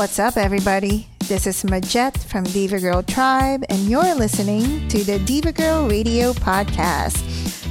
What's 0.00 0.18
up, 0.18 0.38
everybody? 0.38 1.06
This 1.28 1.46
is 1.46 1.62
Majet 1.62 2.16
from 2.24 2.44
Diva 2.44 2.80
Girl 2.80 3.02
Tribe, 3.02 3.66
and 3.68 3.80
you're 3.80 4.14
listening 4.14 4.88
to 4.88 5.04
the 5.04 5.18
Diva 5.18 5.52
Girl 5.52 5.90
Radio 5.90 6.32
Podcast, 6.32 7.20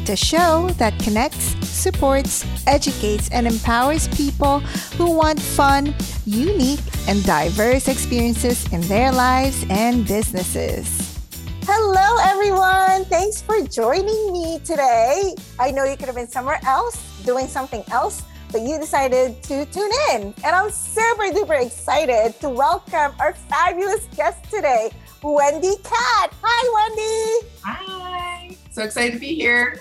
the 0.06 0.16
show 0.16 0.70
that 0.78 0.94
connects, 1.00 1.56
supports, 1.68 2.46
educates, 2.68 3.32
and 3.32 3.48
empowers 3.48 4.08
people 4.10 4.60
who 4.96 5.10
want 5.10 5.42
fun, 5.42 5.96
unique, 6.28 6.84
and 7.08 7.26
diverse 7.26 7.88
experiences 7.88 8.72
in 8.72 8.82
their 8.82 9.12
lives 9.12 9.66
and 9.72 10.08
businesses. 10.08 11.18
Hello, 11.64 12.18
everyone. 12.26 13.06
Thanks 13.06 13.42
for 13.42 13.60
joining 13.64 14.32
me 14.32 14.60
today. 14.60 15.34
I 15.58 15.72
know 15.72 15.84
you 15.84 15.98
could 15.98 16.06
have 16.06 16.16
been 16.16 16.30
somewhere 16.30 16.60
else 16.64 16.96
doing 17.26 17.48
something 17.48 17.84
else 17.92 18.22
but 18.52 18.62
you 18.62 18.80
decided 18.80 19.42
to 19.44 19.66
tune 19.66 19.92
in. 20.12 20.34
And 20.44 20.56
I'm 20.56 20.70
super 20.72 21.24
duper 21.24 21.66
excited 21.66 22.40
to 22.42 22.50
welcome 22.50 23.14
our 23.20 23.34
fabulous 23.34 24.06
guest 24.16 24.44
today, 24.50 24.92
Wendy 25.22 25.76
Kat. 25.84 26.34
Hi, 26.42 26.62
Wendy. 26.76 27.48
Hi. 27.64 28.56
So 28.72 28.84
excited 28.84 29.14
to 29.14 29.20
be 29.20 29.36
here. 29.36 29.80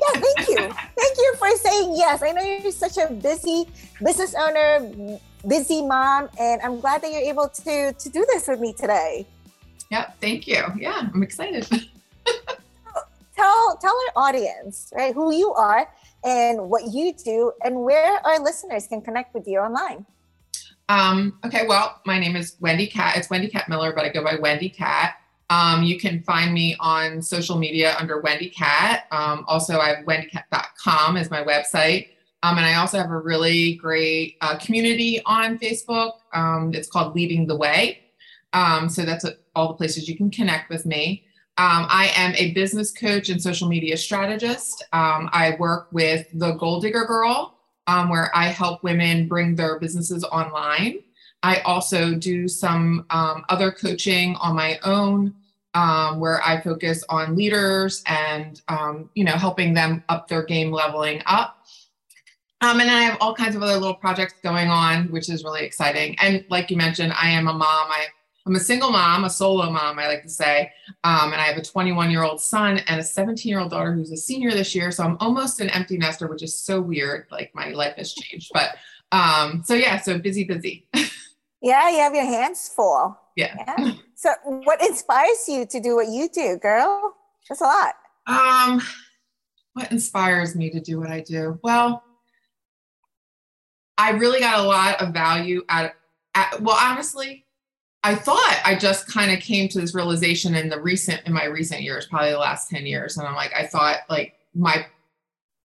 Yeah, 0.00 0.20
thank 0.20 0.48
you. 0.48 0.56
thank 0.96 1.16
you 1.16 1.34
for 1.38 1.50
saying 1.56 1.94
yes. 1.96 2.22
I 2.22 2.32
know 2.32 2.42
you're 2.42 2.72
such 2.72 2.98
a 2.98 3.12
busy 3.12 3.66
business 4.02 4.34
owner, 4.34 5.18
busy 5.46 5.82
mom, 5.82 6.28
and 6.38 6.60
I'm 6.62 6.80
glad 6.80 7.02
that 7.02 7.12
you're 7.12 7.22
able 7.22 7.48
to 7.48 7.92
to 7.92 8.08
do 8.08 8.26
this 8.32 8.48
with 8.48 8.60
me 8.60 8.72
today. 8.72 9.26
Yep, 9.90 10.20
thank 10.20 10.46
you. 10.46 10.62
Yeah, 10.78 11.08
I'm 11.12 11.22
excited. 11.22 11.66
tell 13.36 13.78
tell 13.80 13.96
our 14.16 14.28
audience, 14.28 14.92
right, 14.94 15.14
who 15.14 15.34
you 15.34 15.52
are 15.54 15.88
and 16.24 16.70
what 16.70 16.92
you 16.92 17.12
do 17.12 17.52
and 17.62 17.82
where 17.82 18.24
our 18.26 18.40
listeners 18.40 18.86
can 18.86 19.00
connect 19.00 19.34
with 19.34 19.46
you 19.46 19.58
online. 19.58 20.06
Um, 20.88 21.38
okay, 21.44 21.66
well, 21.66 22.00
my 22.04 22.18
name 22.18 22.36
is 22.36 22.56
Wendy 22.60 22.86
Kat. 22.86 23.16
It's 23.16 23.30
Wendy 23.30 23.48
Kat 23.48 23.68
Miller, 23.68 23.92
but 23.92 24.04
I 24.04 24.08
go 24.08 24.24
by 24.24 24.36
Wendy 24.36 24.68
Kat. 24.68 25.14
Um, 25.48 25.82
you 25.82 25.98
can 25.98 26.22
find 26.22 26.52
me 26.52 26.76
on 26.78 27.22
social 27.22 27.56
media 27.56 27.96
under 27.98 28.20
Wendy 28.20 28.50
Kat. 28.50 29.06
Um, 29.10 29.44
also, 29.48 29.78
I 29.78 29.88
have 29.88 30.04
wendykat.com 30.04 31.16
as 31.16 31.30
my 31.30 31.42
website. 31.42 32.08
Um, 32.42 32.56
and 32.56 32.66
I 32.66 32.74
also 32.74 32.98
have 32.98 33.10
a 33.10 33.18
really 33.18 33.74
great 33.74 34.36
uh, 34.40 34.56
community 34.58 35.20
on 35.26 35.58
Facebook. 35.58 36.12
Um, 36.32 36.72
it's 36.72 36.88
called 36.88 37.14
Leading 37.14 37.46
the 37.46 37.56
Way. 37.56 38.00
Um, 38.52 38.88
so 38.88 39.04
that's 39.04 39.24
a, 39.24 39.34
all 39.54 39.68
the 39.68 39.74
places 39.74 40.08
you 40.08 40.16
can 40.16 40.30
connect 40.30 40.70
with 40.70 40.86
me. 40.86 41.24
Um, 41.60 41.84
I 41.90 42.10
am 42.16 42.34
a 42.36 42.52
business 42.52 42.90
coach 42.90 43.28
and 43.28 43.42
social 43.42 43.68
media 43.68 43.94
strategist. 43.98 44.82
Um, 44.94 45.28
I 45.30 45.56
work 45.58 45.88
with 45.92 46.26
the 46.32 46.52
Goal 46.52 46.80
Digger 46.80 47.04
Girl, 47.04 47.58
um, 47.86 48.08
where 48.08 48.34
I 48.34 48.46
help 48.46 48.82
women 48.82 49.28
bring 49.28 49.56
their 49.56 49.78
businesses 49.78 50.24
online. 50.24 51.00
I 51.42 51.60
also 51.60 52.14
do 52.14 52.48
some 52.48 53.04
um, 53.10 53.44
other 53.50 53.70
coaching 53.70 54.36
on 54.36 54.56
my 54.56 54.78
own, 54.84 55.34
um, 55.74 56.18
where 56.18 56.42
I 56.42 56.62
focus 56.62 57.04
on 57.10 57.36
leaders 57.36 58.02
and 58.06 58.62
um, 58.68 59.10
you 59.12 59.24
know 59.24 59.32
helping 59.32 59.74
them 59.74 60.02
up 60.08 60.28
their 60.28 60.44
game, 60.44 60.72
leveling 60.72 61.20
up. 61.26 61.66
and 62.62 62.80
then 62.80 62.88
I 62.88 63.02
have 63.02 63.18
all 63.20 63.34
kinds 63.34 63.54
of 63.54 63.62
other 63.62 63.76
little 63.76 63.92
projects 63.92 64.32
going 64.42 64.70
on, 64.70 65.08
which 65.08 65.28
is 65.28 65.44
really 65.44 65.66
exciting. 65.66 66.16
And 66.22 66.42
like 66.48 66.70
you 66.70 66.78
mentioned, 66.78 67.12
I 67.12 67.28
am 67.28 67.48
a 67.48 67.52
mom. 67.52 67.90
I 67.90 68.06
I'm 68.46 68.56
a 68.56 68.60
single 68.60 68.90
mom, 68.90 69.24
a 69.24 69.30
solo 69.30 69.70
mom, 69.70 69.98
I 69.98 70.08
like 70.08 70.22
to 70.22 70.28
say. 70.28 70.72
Um, 71.04 71.32
and 71.32 71.40
I 71.40 71.44
have 71.44 71.56
a 71.56 71.62
21 71.62 72.10
year 72.10 72.22
old 72.22 72.40
son 72.40 72.78
and 72.86 73.00
a 73.00 73.04
17 73.04 73.48
year 73.48 73.60
old 73.60 73.70
daughter 73.70 73.92
who's 73.92 74.10
a 74.10 74.16
senior 74.16 74.50
this 74.50 74.74
year. 74.74 74.90
So 74.90 75.04
I'm 75.04 75.16
almost 75.20 75.60
an 75.60 75.70
empty 75.70 75.98
nester, 75.98 76.26
which 76.26 76.42
is 76.42 76.58
so 76.58 76.80
weird. 76.80 77.26
Like 77.30 77.54
my 77.54 77.70
life 77.70 77.96
has 77.96 78.14
changed. 78.14 78.50
But 78.54 78.76
um, 79.12 79.62
so 79.64 79.74
yeah, 79.74 80.00
so 80.00 80.18
busy, 80.18 80.44
busy. 80.44 80.86
yeah, 81.62 81.90
you 81.90 81.98
have 81.98 82.14
your 82.14 82.24
hands 82.24 82.68
full. 82.74 83.18
Yeah. 83.36 83.54
yeah. 83.56 83.92
So 84.14 84.30
what 84.44 84.82
inspires 84.82 85.48
you 85.48 85.66
to 85.66 85.80
do 85.80 85.96
what 85.96 86.08
you 86.08 86.28
do, 86.28 86.58
girl? 86.58 87.14
That's 87.48 87.60
a 87.60 87.64
lot. 87.64 87.94
Um, 88.26 88.82
what 89.74 89.90
inspires 89.90 90.54
me 90.54 90.70
to 90.70 90.80
do 90.80 90.98
what 91.00 91.10
I 91.10 91.20
do? 91.20 91.58
Well, 91.62 92.04
I 93.98 94.10
really 94.10 94.40
got 94.40 94.58
a 94.58 94.62
lot 94.62 95.00
of 95.00 95.12
value 95.12 95.62
out 95.68 95.92
of, 96.34 96.60
well, 96.62 96.76
honestly, 96.80 97.44
I 98.02 98.14
thought 98.14 98.60
I 98.64 98.76
just 98.76 99.06
kind 99.06 99.30
of 99.30 99.40
came 99.40 99.68
to 99.68 99.80
this 99.80 99.94
realization 99.94 100.54
in 100.54 100.68
the 100.68 100.80
recent 100.80 101.22
in 101.26 101.32
my 101.32 101.44
recent 101.44 101.82
years, 101.82 102.06
probably 102.06 102.30
the 102.30 102.38
last 102.38 102.70
10 102.70 102.86
years. 102.86 103.18
And 103.18 103.26
I'm 103.26 103.34
like, 103.34 103.52
I 103.54 103.66
thought 103.66 103.98
like 104.08 104.34
my 104.54 104.86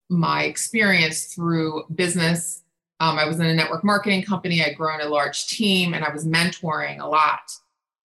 my 0.08 0.44
experience 0.44 1.34
through 1.34 1.84
business. 1.94 2.62
Um, 3.00 3.18
I 3.18 3.26
was 3.26 3.40
in 3.40 3.46
a 3.46 3.54
network 3.54 3.84
marketing 3.84 4.22
company. 4.22 4.62
I'd 4.62 4.76
grown 4.76 5.00
a 5.00 5.08
large 5.08 5.46
team 5.48 5.94
and 5.94 6.04
I 6.04 6.12
was 6.12 6.26
mentoring 6.26 7.00
a 7.00 7.06
lot. 7.06 7.52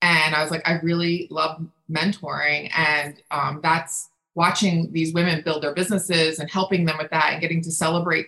And 0.02 0.34
I 0.34 0.42
was 0.42 0.52
like, 0.52 0.68
I 0.68 0.80
really 0.80 1.28
love 1.30 1.64
mentoring. 1.90 2.72
And 2.76 3.22
um, 3.32 3.60
that's 3.62 4.10
watching 4.34 4.92
these 4.92 5.14
women 5.14 5.44
build 5.44 5.62
their 5.62 5.74
businesses 5.74 6.40
and 6.40 6.50
helping 6.50 6.86
them 6.86 6.98
with 6.98 7.12
that 7.12 7.34
and 7.34 7.42
getting 7.42 7.62
to 7.62 7.72
celebrate 7.72 8.28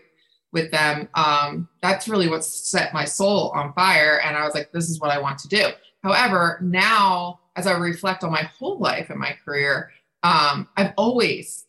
with 0.52 0.70
them. 0.72 1.10
Um, 1.16 1.68
that's 1.82 2.08
really 2.08 2.30
what 2.30 2.46
set 2.46 2.94
my 2.94 3.06
soul 3.06 3.52
on 3.56 3.74
fire. 3.74 4.22
And 4.24 4.38
I 4.38 4.46
was 4.46 4.54
like, 4.54 4.72
this 4.72 4.90
is 4.90 5.00
what 5.00 5.10
I 5.10 5.20
want 5.20 5.40
to 5.40 5.48
do. 5.48 5.70
However, 6.04 6.60
now 6.62 7.40
as 7.56 7.68
I 7.68 7.78
reflect 7.78 8.24
on 8.24 8.32
my 8.32 8.44
whole 8.44 8.80
life 8.80 9.10
and 9.10 9.20
my 9.20 9.36
career, 9.46 9.92
um, 10.24 10.68
I've 10.76 10.94
always 10.98 11.66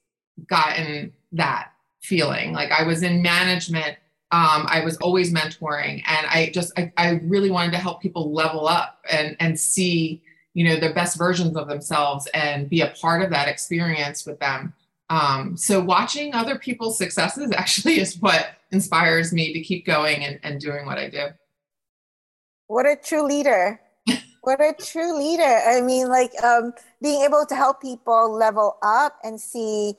gotten 0.46 1.12
that 1.32 1.70
feeling. 2.02 2.52
Like 2.52 2.70
I 2.70 2.84
was 2.84 3.02
in 3.02 3.22
management, 3.22 3.96
um, 4.30 4.66
I 4.68 4.82
was 4.84 4.96
always 4.98 5.32
mentoring, 5.32 6.02
and 6.06 6.26
I 6.26 6.50
just 6.52 6.76
I, 6.78 6.92
I 6.96 7.20
really 7.24 7.50
wanted 7.50 7.72
to 7.72 7.78
help 7.78 8.00
people 8.02 8.32
level 8.32 8.66
up 8.66 9.04
and 9.10 9.36
and 9.40 9.58
see 9.58 10.22
you 10.54 10.64
know 10.64 10.76
their 10.78 10.94
best 10.94 11.16
versions 11.16 11.56
of 11.56 11.68
themselves 11.68 12.28
and 12.34 12.68
be 12.68 12.80
a 12.80 12.88
part 13.00 13.22
of 13.22 13.30
that 13.30 13.48
experience 13.48 14.26
with 14.26 14.38
them. 14.40 14.72
Um, 15.10 15.56
so 15.56 15.80
watching 15.80 16.34
other 16.34 16.58
people's 16.58 16.98
successes 16.98 17.52
actually 17.56 18.00
is 18.00 18.18
what 18.18 18.48
inspires 18.72 19.32
me 19.32 19.52
to 19.52 19.60
keep 19.60 19.86
going 19.86 20.24
and, 20.24 20.40
and 20.42 20.60
doing 20.60 20.86
what 20.86 20.98
I 20.98 21.08
do. 21.08 21.26
What 22.66 22.86
a 22.86 22.96
true 22.96 23.22
leader 23.22 23.78
what 24.44 24.60
a 24.60 24.74
true 24.78 25.18
leader. 25.18 25.60
I 25.66 25.80
mean 25.80 26.08
like 26.08 26.32
um, 26.42 26.72
being 27.02 27.22
able 27.22 27.44
to 27.46 27.54
help 27.54 27.80
people 27.80 28.32
level 28.32 28.76
up 28.82 29.18
and 29.24 29.40
see 29.40 29.94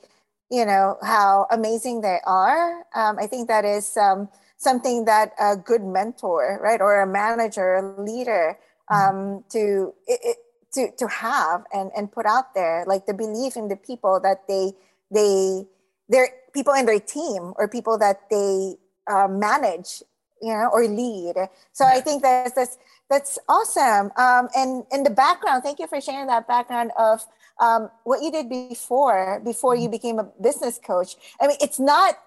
you 0.50 0.64
know 0.64 0.96
how 1.02 1.46
amazing 1.50 2.00
they 2.00 2.18
are 2.24 2.84
um, 2.94 3.18
i 3.18 3.26
think 3.26 3.48
that 3.48 3.64
is 3.64 3.96
um, 3.96 4.28
something 4.56 5.04
that 5.04 5.32
a 5.40 5.56
good 5.56 5.82
mentor 5.82 6.60
right 6.62 6.80
or 6.80 7.02
a 7.02 7.06
manager 7.06 7.76
a 7.76 8.00
leader 8.00 8.58
mm-hmm. 8.90 9.16
um, 9.16 9.44
to 9.50 9.92
it, 10.06 10.20
it, 10.22 10.36
to 10.72 10.90
to 10.96 11.08
have 11.08 11.64
and 11.72 11.90
and 11.96 12.12
put 12.12 12.26
out 12.26 12.54
there 12.54 12.84
like 12.86 13.06
the 13.06 13.14
belief 13.14 13.56
in 13.56 13.68
the 13.68 13.76
people 13.76 14.20
that 14.20 14.46
they 14.46 14.72
they 15.10 15.64
they're 16.08 16.30
people 16.52 16.74
in 16.74 16.86
their 16.86 17.00
team 17.00 17.52
or 17.56 17.68
people 17.68 17.98
that 17.98 18.30
they 18.30 18.76
uh, 19.10 19.28
manage 19.28 20.02
you 20.42 20.52
know 20.52 20.68
or 20.72 20.86
lead. 20.86 21.34
So 21.72 21.84
i 21.84 22.00
think 22.00 22.22
that's 22.22 22.52
that's 22.52 22.78
that's 23.08 23.38
awesome. 23.48 24.10
Um, 24.16 24.48
and 24.56 24.84
in 24.92 25.04
the 25.04 25.10
background, 25.10 25.62
thank 25.62 25.78
you 25.78 25.86
for 25.86 26.00
sharing 26.00 26.26
that 26.26 26.48
background 26.48 26.90
of 26.98 27.24
um, 27.60 27.90
what 28.04 28.22
you 28.22 28.30
did 28.30 28.48
before 28.48 29.40
before 29.44 29.74
you 29.74 29.82
mm-hmm. 29.82 29.92
became 29.92 30.18
a 30.18 30.24
business 30.42 30.78
coach. 30.84 31.16
I 31.40 31.46
mean, 31.46 31.56
it's 31.60 31.78
not 31.78 32.18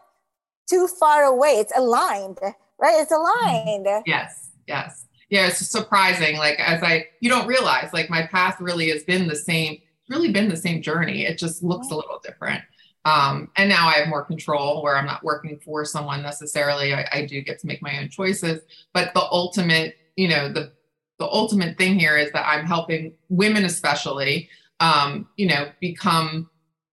too 0.69 0.88
far 0.88 1.23
away. 1.23 1.51
It's 1.51 1.73
aligned, 1.75 2.39
right? 2.79 3.01
It's 3.01 3.12
aligned. 3.12 4.03
Yes, 4.06 4.51
yes, 4.68 5.06
yeah. 5.29 5.47
It's 5.47 5.59
surprising. 5.59 6.38
Like 6.38 6.59
as 6.59 6.81
I, 6.81 7.07
you 7.19 7.29
don't 7.29 7.47
realize, 7.47 7.91
like 7.94 8.09
my 8.09 8.28
path 8.28 8.59
really 8.59 8.89
has 8.89 9.03
been 9.03 9.28
the 9.28 9.35
same. 9.35 9.81
Really 10.07 10.31
been 10.31 10.50
the 10.50 10.57
same 10.57 10.81
journey. 10.81 11.25
It 11.25 11.38
just 11.38 11.62
looks 11.62 11.91
a 11.91 11.95
little 11.95 12.19
different. 12.23 12.63
Um, 13.06 13.50
and 13.57 13.69
now 13.69 13.88
I 13.88 13.94
have 13.94 14.07
more 14.07 14.25
control 14.25 14.81
where 14.81 14.97
I'm 14.97 15.06
not 15.06 15.23
working 15.23 15.59
for 15.63 15.85
someone 15.85 16.22
necessarily. 16.22 16.94
I, 16.94 17.07
I 17.13 17.25
do 17.25 17.41
get 17.41 17.59
to 17.59 17.68
make 17.68 17.81
my 17.81 18.00
own 18.00 18.09
choices, 18.09 18.62
but 18.91 19.13
the 19.13 19.22
ultimate 19.22 19.97
you 20.19 20.28
know 20.28 20.52
the 20.52 20.72
the 21.18 21.25
ultimate 21.25 21.77
thing 21.77 21.98
here 21.98 22.18
is 22.18 22.30
that 22.33 22.45
i'm 22.45 22.66
helping 22.66 23.13
women 23.30 23.63
especially 23.63 24.50
um, 24.81 25.27
you 25.38 25.48
know 25.48 25.69
become 25.80 26.50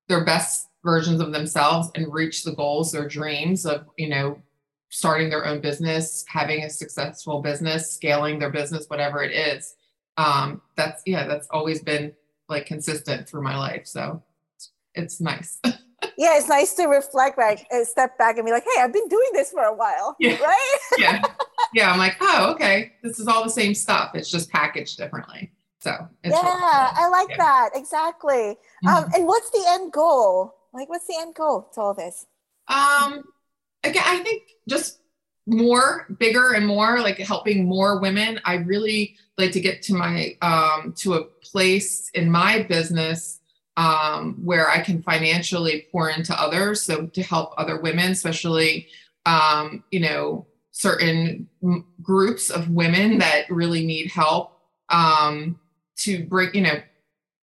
their 0.09 0.25
best 0.25 0.69
versions 0.85 1.21
of 1.21 1.33
themselves 1.33 1.91
and 1.97 2.13
reach 2.13 2.45
the 2.45 2.53
goals 2.53 2.93
their 2.93 3.09
dreams 3.09 3.67
of 3.67 3.85
you 3.99 4.09
know 4.09 4.41
starting 4.91 5.29
their 5.29 5.45
own 5.45 5.61
business 5.61 6.25
having 6.29 6.63
a 6.63 6.71
successful 6.71 7.43
business 7.43 7.93
scaling 7.93 8.39
their 8.39 8.51
business 8.51 8.87
whatever 8.89 9.23
it 9.25 9.33
is 9.33 9.75
um, 10.19 10.63
that's 10.77 11.03
yeah 11.05 11.27
that's 11.27 11.49
always 11.51 11.83
been 11.83 12.13
like 12.49 12.65
consistent 12.65 13.29
through 13.29 13.43
my 13.43 13.57
life 13.57 13.87
so 13.87 14.23
it's 14.95 15.21
nice 15.21 15.61
yeah, 16.19 16.37
it's 16.37 16.49
nice 16.49 16.75
to 16.75 16.87
reflect, 16.87 17.39
like 17.39 17.67
step 17.85 18.17
back 18.19 18.37
and 18.37 18.47
be 18.47 18.53
like, 18.53 18.65
hey, 18.65 18.83
I've 18.83 18.93
been 18.93 19.09
doing 19.09 19.29
this 19.33 19.51
for 19.51 19.63
a 19.63 19.75
while, 19.75 20.17
yeah. 20.19 20.37
right? 20.39 20.79
yeah, 20.99 21.23
yeah. 21.75 21.91
I'm 21.91 21.99
like, 21.99 22.17
oh, 22.21 22.53
okay, 22.53 22.93
this 23.03 23.19
is 23.19 23.29
all 23.29 23.45
the 23.45 23.51
same 23.51 23.75
stuff. 23.75 24.15
It's 24.15 24.31
just 24.31 24.51
packaged 24.51 24.99
differently. 24.99 25.53
So 25.81 25.93
yeah. 26.25 26.33
I 26.35 27.09
like 27.09 27.31
yeah. 27.31 27.37
that 27.37 27.71
exactly. 27.75 28.51
Um, 28.51 28.55
mm-hmm. 28.55 28.89
Um, 28.89 29.11
and 29.15 29.27
what's 29.27 29.51
the 29.51 29.65
end 29.69 29.93
goal? 29.93 30.55
Like, 30.73 30.89
what's 30.89 31.07
the 31.07 31.17
end 31.21 31.35
goal 31.35 31.71
to 31.75 31.81
all 31.81 31.95
this? 31.95 32.27
Um, 32.69 33.23
again, 33.85 34.03
I 34.05 34.19
think 34.19 34.43
just 34.69 35.01
more 35.47 36.07
bigger 36.19 36.53
and 36.55 36.67
more 36.67 37.01
like 37.01 37.19
helping 37.19 37.67
more 37.67 38.01
women 38.01 38.41
i 38.45 38.55
really 38.55 39.17
like 39.39 39.53
to 39.53 39.61
get 39.61 39.81
to 39.81 39.95
my 39.95 40.37
um, 40.43 40.93
to 40.97 41.15
a 41.15 41.25
place 41.25 42.11
in 42.15 42.31
my 42.31 42.63
business 42.65 43.39
um, 43.77 44.35
where 44.45 44.69
i 44.69 44.81
can 44.81 45.01
financially 45.03 45.87
pour 45.93 46.11
into 46.11 46.39
others 46.41 46.83
so 46.83 47.07
to 47.07 47.23
help 47.23 47.55
other 47.57 47.81
women 47.81 48.11
especially 48.11 48.89
um, 49.25 49.85
you 49.93 50.01
know 50.01 50.47
certain 50.77 51.49
groups 52.03 52.51
of 52.51 52.69
women 52.69 53.17
that 53.17 53.49
really 53.49 53.87
need 53.87 54.11
help 54.11 54.61
um, 54.91 55.59
to 55.97 56.27
bring 56.27 56.51
you 56.53 56.61
know 56.61 56.79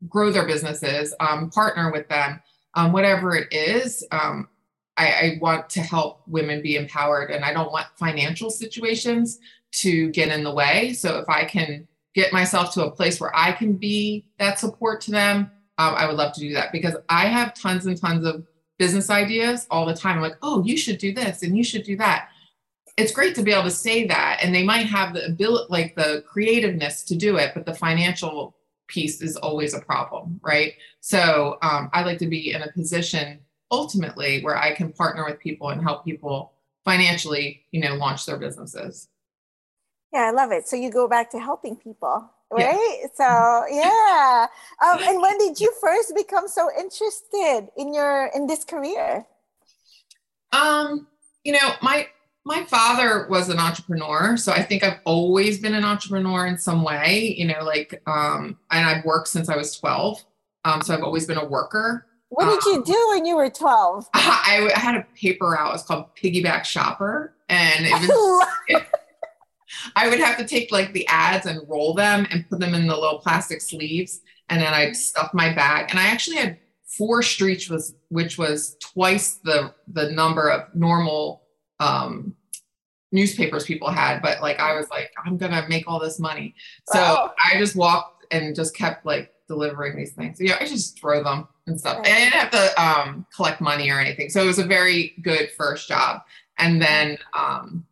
grow 0.10 0.31
their 0.31 0.45
businesses 0.45 1.13
um, 1.22 1.50
partner 1.50 1.92
with 1.94 2.10
them 2.10 2.42
um, 2.74 2.92
whatever 2.92 3.33
it 3.33 3.48
is 3.54 4.06
um, 4.12 4.50
I, 4.98 5.07
I 5.07 5.38
want 5.39 5.69
to 5.69 5.80
help 5.80 6.24
women 6.28 6.62
be 6.62 6.75
empowered 6.75 7.31
and 7.31 7.45
I 7.45 7.54
don't 7.54 7.72
want 7.72 7.88
financial 7.95 8.50
situations 8.50 9.39
to 9.75 10.10
get 10.10 10.28
in 10.28 10.44
the 10.44 10.54
way. 10.54 10.92
So 10.92 11.18
if 11.19 11.30
I 11.30 11.45
can 11.45 11.88
get 12.13 12.33
myself 12.33 12.74
to 12.74 12.86
a 12.86 12.92
place 12.92 13.22
where 13.22 13.31
I 13.33 13.54
can 13.54 13.74
be 13.74 14.25
that 14.39 14.60
support 14.60 15.00
to 15.01 15.12
them, 15.12 15.50
um, 15.78 15.95
I 15.95 16.06
would 16.06 16.18
love 16.18 16.33
to 16.33 16.42
do 16.42 16.54
that 16.54 16.74
because 16.74 16.95
I 17.07 17.28
have 17.28 17.54
tons 17.54 17.86
and 17.86 18.00
tons 18.00 18.25
of 18.25 18.45
business 18.78 19.10
ideas 19.10 19.66
all 19.72 19.86
the 19.86 19.94
time. 19.94 20.18
I'm 20.18 20.22
like, 20.22 20.38
oh, 20.42 20.62
you 20.66 20.75
should 20.75 20.98
do 20.98 21.13
this 21.13 21.44
and 21.44 21.57
you 21.57 21.63
should 21.63 21.83
do 21.83 21.95
that. 21.98 22.28
It's 22.98 23.12
great 23.12 23.36
to 23.36 23.44
be 23.44 23.52
able 23.52 23.64
to 23.64 23.72
say 23.72 24.06
that, 24.08 24.40
and 24.44 24.54
they 24.54 24.64
might 24.64 24.86
have 24.86 25.14
the 25.14 25.26
ability, 25.26 25.66
like 25.70 25.96
the 25.96 26.24
creativeness 26.28 27.04
to 27.04 27.16
do 27.16 27.38
it, 27.38 27.54
but 27.54 27.66
the 27.66 27.74
financial 27.74 28.56
piece 28.88 29.22
is 29.22 29.38
always 29.38 29.74
a 29.74 29.80
problem, 29.80 30.40
right? 30.44 30.74
So 31.00 31.58
um, 31.62 31.90
I 31.94 32.04
like 32.04 32.20
to 32.20 32.28
be 32.28 32.52
in 32.52 32.62
a 32.62 32.72
position 32.72 33.40
ultimately 33.72 34.42
where 34.44 34.58
I 34.58 34.76
can 34.76 34.92
partner 34.92 35.26
with 35.26 35.40
people 35.40 35.70
and 35.70 35.82
help 35.82 36.04
people 36.04 36.54
financially, 36.84 37.64
you 37.72 37.82
know, 37.82 37.96
launch 37.96 38.26
their 38.26 38.38
businesses. 38.38 39.08
Yeah, 40.14 40.24
I 40.24 40.32
love 40.32 40.52
it. 40.52 40.68
So 40.68 40.76
you 40.76 40.92
go 40.92 41.08
back 41.08 41.32
to 41.32 41.40
helping 41.40 41.78
people, 41.78 42.30
right? 42.52 43.00
Yeah. 43.02 43.08
So 43.16 43.66
yeah. 43.72 44.48
Um, 44.86 45.00
and 45.04 45.22
when 45.22 45.38
did 45.38 45.60
you 45.60 45.74
first 45.80 46.14
become 46.16 46.48
so 46.48 46.70
interested 46.78 47.70
in 47.78 47.94
your 47.94 48.30
in 48.36 48.46
this 48.46 48.66
career? 48.66 49.26
Um, 50.52 51.08
you 51.46 51.54
know, 51.54 51.76
my 51.82 52.08
my 52.46 52.64
father 52.66 53.28
was 53.30 53.50
an 53.50 53.60
entrepreneur, 53.60 54.36
so 54.36 54.52
I 54.52 54.64
think 54.64 54.84
I've 54.84 55.00
always 55.06 55.60
been 55.60 55.76
an 55.76 55.86
entrepreneur 55.86 56.48
in 56.48 56.58
some 56.58 56.84
way. 56.84 57.36
You 57.38 57.46
know, 57.48 57.64
like 57.64 58.02
um, 58.08 58.58
and 58.72 58.86
I've 58.86 59.06
worked 59.06 59.28
since 59.28 59.50
I 59.50 59.58
was 59.58 59.78
twelve. 59.78 60.24
Um, 60.64 60.82
so 60.82 60.94
I've 60.94 61.04
always 61.04 61.26
been 61.26 61.38
a 61.38 61.46
worker. 61.46 62.06
What 62.30 62.46
did 62.46 62.64
you 62.72 62.78
um, 62.78 62.84
do 62.84 63.08
when 63.10 63.26
you 63.26 63.36
were 63.36 63.50
12? 63.50 64.08
I, 64.14 64.72
I 64.74 64.80
had 64.80 64.96
a 64.96 65.06
paper 65.16 65.58
out 65.58 65.70
It 65.70 65.74
was 65.74 65.84
called 65.84 66.16
Piggyback 66.16 66.64
Shopper. 66.64 67.34
And 67.50 67.86
it 67.86 67.92
was, 67.92 68.48
it, 68.70 68.88
I 69.98 70.08
would 70.08 70.20
have 70.20 70.38
to 70.38 70.48
take 70.48 70.72
like 70.72 70.94
the 70.94 71.06
ads 71.08 71.46
and 71.46 71.68
roll 71.68 71.94
them 71.94 72.26
and 72.32 72.48
put 72.50 72.62
them 72.62 72.74
in 72.74 72.88
the 72.88 72.96
little 72.96 73.20
plastic 73.20 73.60
sleeves. 73.60 74.22
And 74.50 74.62
then 74.62 74.74
I'd 74.74 74.96
stuff 74.96 75.34
my 75.34 75.54
bag. 75.54 75.88
And 75.90 76.00
I 76.00 76.08
actually 76.08 76.38
had 76.38 76.58
four 76.86 77.22
streets, 77.22 77.70
was, 77.70 77.96
which 78.08 78.38
was 78.38 78.78
twice 78.80 79.40
the, 79.44 79.74
the 79.92 80.12
number 80.12 80.50
of 80.50 80.74
normal 80.74 81.42
um, 81.81 82.36
newspapers 83.12 83.66
people 83.66 83.89
had. 83.89 84.22
But 84.22 84.42
like, 84.42 84.60
I 84.60 84.75
was 84.75 84.89
like, 84.89 85.12
I'm 85.25 85.38
to 85.51 85.66
make 85.68 85.83
all 85.88 86.00
this 86.00 86.19
money. 86.19 86.56
So 86.88 87.00
wow. 87.00 87.33
I 87.44 87.57
just 87.57 87.75
walked 87.75 88.25
and 88.31 88.56
just 88.56 88.75
kept 88.75 89.06
like 89.06 89.33
delivering 89.48 89.98
these 89.98 90.13
things. 90.13 90.38
So, 90.38 90.45
yeah, 90.45 90.57
I 90.60 90.66
just 90.66 91.00
throw 91.00 91.24
them 91.24 91.48
and 91.68 91.80
stuff. 91.80 91.98
Right. 91.98 92.07
I 92.07 92.19
didn't 92.19 92.33
have 92.33 92.51
to 92.51 92.81
um, 92.81 93.25
collect 93.36 93.60
money 93.60 93.89
or 93.89 94.00
anything. 94.00 94.30
So 94.30 94.42
it 94.42 94.48
was 94.48 94.60
a 94.60 94.66
very 94.66 95.16
good 95.22 95.51
first 95.57 95.88
job. 95.89 96.22
And 96.57 96.81
then, 96.81 97.18
um, 97.33 97.86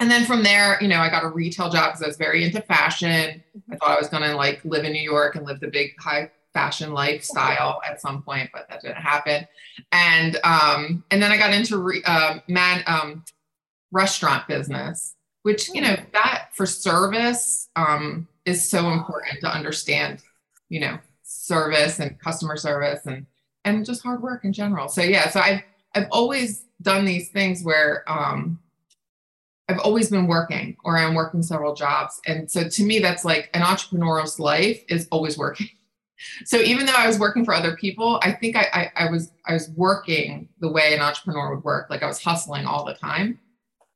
and 0.00 0.10
then 0.10 0.24
from 0.24 0.42
there, 0.42 0.78
you 0.82 0.88
know, 0.88 0.98
I 0.98 1.08
got 1.08 1.22
a 1.22 1.28
retail 1.28 1.70
job 1.70 1.92
because 1.92 2.02
I 2.02 2.08
was 2.08 2.16
very 2.16 2.42
into 2.42 2.60
fashion. 2.62 3.40
I 3.70 3.76
thought 3.76 3.90
I 3.90 3.96
was 3.96 4.08
to 4.22 4.34
like 4.34 4.64
live 4.64 4.84
in 4.84 4.92
New 4.92 5.02
York 5.02 5.36
and 5.36 5.46
live 5.46 5.60
the 5.60 5.68
big 5.68 5.92
high 6.00 6.30
fashion 6.52 6.92
lifestyle 6.92 7.80
at 7.88 8.00
some 8.00 8.22
point, 8.22 8.50
but 8.52 8.66
that 8.68 8.82
didn't 8.82 8.96
happen. 8.96 9.46
And 9.90 10.38
um, 10.44 11.04
and 11.10 11.22
then 11.22 11.32
I 11.32 11.36
got 11.36 11.52
into 11.52 11.78
re- 11.78 12.02
uh, 12.04 12.38
man 12.48 12.82
um, 12.86 13.24
restaurant 13.90 14.46
business, 14.48 15.14
which 15.42 15.68
you 15.74 15.80
know 15.80 15.96
that 16.12 16.48
for 16.54 16.66
service 16.66 17.68
um, 17.76 18.28
is 18.44 18.68
so 18.68 18.90
important 18.90 19.40
to 19.40 19.52
understand. 19.52 20.22
You 20.68 20.80
know, 20.80 20.98
service 21.22 21.98
and 21.98 22.18
customer 22.18 22.56
service 22.56 23.04
and 23.06 23.26
and 23.64 23.84
just 23.84 24.02
hard 24.02 24.22
work 24.22 24.44
in 24.44 24.52
general. 24.52 24.88
So 24.88 25.02
yeah, 25.02 25.28
so 25.30 25.40
I've 25.40 25.62
I've 25.94 26.08
always 26.10 26.64
done 26.80 27.04
these 27.04 27.30
things 27.30 27.62
where 27.62 28.04
um, 28.10 28.58
I've 29.68 29.78
always 29.78 30.10
been 30.10 30.26
working 30.26 30.76
or 30.84 30.98
I'm 30.98 31.14
working 31.14 31.42
several 31.42 31.74
jobs. 31.74 32.20
And 32.26 32.50
so 32.50 32.68
to 32.68 32.84
me, 32.84 32.98
that's 32.98 33.24
like 33.24 33.50
an 33.54 33.62
entrepreneur's 33.62 34.38
life 34.38 34.82
is 34.88 35.08
always 35.10 35.38
working. 35.38 35.68
So 36.44 36.58
even 36.58 36.86
though 36.86 36.94
I 36.96 37.06
was 37.06 37.18
working 37.18 37.44
for 37.44 37.54
other 37.54 37.76
people, 37.76 38.20
I 38.22 38.32
think 38.32 38.56
I, 38.56 38.66
I, 38.72 39.04
I 39.04 39.10
was 39.10 39.32
I 39.46 39.54
was 39.54 39.70
working 39.70 40.48
the 40.60 40.70
way 40.70 40.94
an 40.94 41.00
entrepreneur 41.00 41.54
would 41.54 41.64
work. 41.64 41.90
Like 41.90 42.02
I 42.02 42.06
was 42.06 42.22
hustling 42.22 42.66
all 42.66 42.84
the 42.84 42.94
time. 42.94 43.38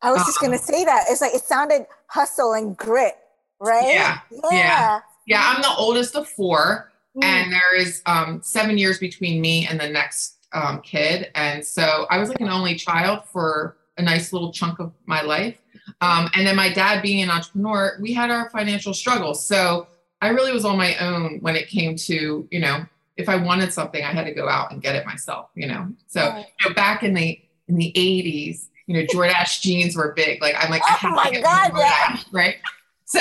I 0.02 0.10
was 0.10 0.20
um, 0.20 0.26
just 0.26 0.40
gonna 0.40 0.58
say 0.58 0.84
that. 0.84 1.06
It's 1.08 1.20
like 1.20 1.34
it 1.34 1.42
sounded 1.42 1.86
hustle 2.08 2.52
and 2.52 2.76
grit, 2.76 3.14
right? 3.60 3.86
Yeah. 3.86 4.18
Yeah. 4.30 4.40
Yeah. 4.52 5.00
yeah 5.26 5.52
I'm 5.54 5.62
the 5.62 5.74
oldest 5.76 6.16
of 6.16 6.28
four. 6.28 6.92
Mm. 7.16 7.24
And 7.24 7.52
there 7.52 7.76
is 7.76 8.02
um, 8.06 8.40
seven 8.42 8.76
years 8.76 8.98
between 8.98 9.40
me 9.40 9.66
and 9.66 9.80
the 9.80 9.88
next 9.88 10.36
um, 10.52 10.80
kid. 10.82 11.30
And 11.34 11.64
so 11.64 12.06
I 12.10 12.18
was 12.18 12.28
like 12.28 12.40
an 12.40 12.48
only 12.48 12.74
child 12.74 13.24
for 13.32 13.78
a 13.98 14.02
nice 14.02 14.32
little 14.32 14.52
chunk 14.52 14.78
of 14.78 14.92
my 15.06 15.22
life. 15.22 15.58
Um, 16.00 16.28
and 16.34 16.46
then 16.46 16.56
my 16.56 16.72
dad 16.72 17.02
being 17.02 17.22
an 17.22 17.30
entrepreneur, 17.30 17.96
we 18.00 18.12
had 18.12 18.30
our 18.30 18.50
financial 18.50 18.92
struggles. 18.92 19.46
So 19.46 19.86
I 20.20 20.28
really 20.28 20.52
was 20.52 20.64
on 20.64 20.76
my 20.76 20.96
own 20.96 21.38
when 21.40 21.56
it 21.56 21.68
came 21.68 21.96
to, 21.96 22.48
you 22.50 22.60
know, 22.60 22.86
if 23.16 23.28
I 23.28 23.36
wanted 23.36 23.72
something, 23.72 24.02
I 24.02 24.12
had 24.12 24.24
to 24.24 24.32
go 24.32 24.48
out 24.48 24.72
and 24.72 24.82
get 24.82 24.94
it 24.96 25.06
myself, 25.06 25.50
you 25.54 25.66
know. 25.66 25.88
So 26.06 26.20
right. 26.20 26.46
you 26.60 26.68
know, 26.68 26.74
back 26.74 27.02
in 27.02 27.14
the 27.14 27.40
in 27.68 27.76
the 27.76 27.92
80s, 27.96 28.68
you 28.86 28.94
know, 28.94 29.06
Jordache 29.06 29.60
jeans 29.62 29.96
were 29.96 30.12
big. 30.14 30.40
Like 30.40 30.54
I'm 30.58 30.70
like, 30.70 30.82
oh 30.84 30.88
I 30.90 30.92
have 30.92 31.14
my 31.14 31.40
God, 31.40 31.72
yeah. 31.76 32.16
right? 32.32 32.56
So 33.04 33.20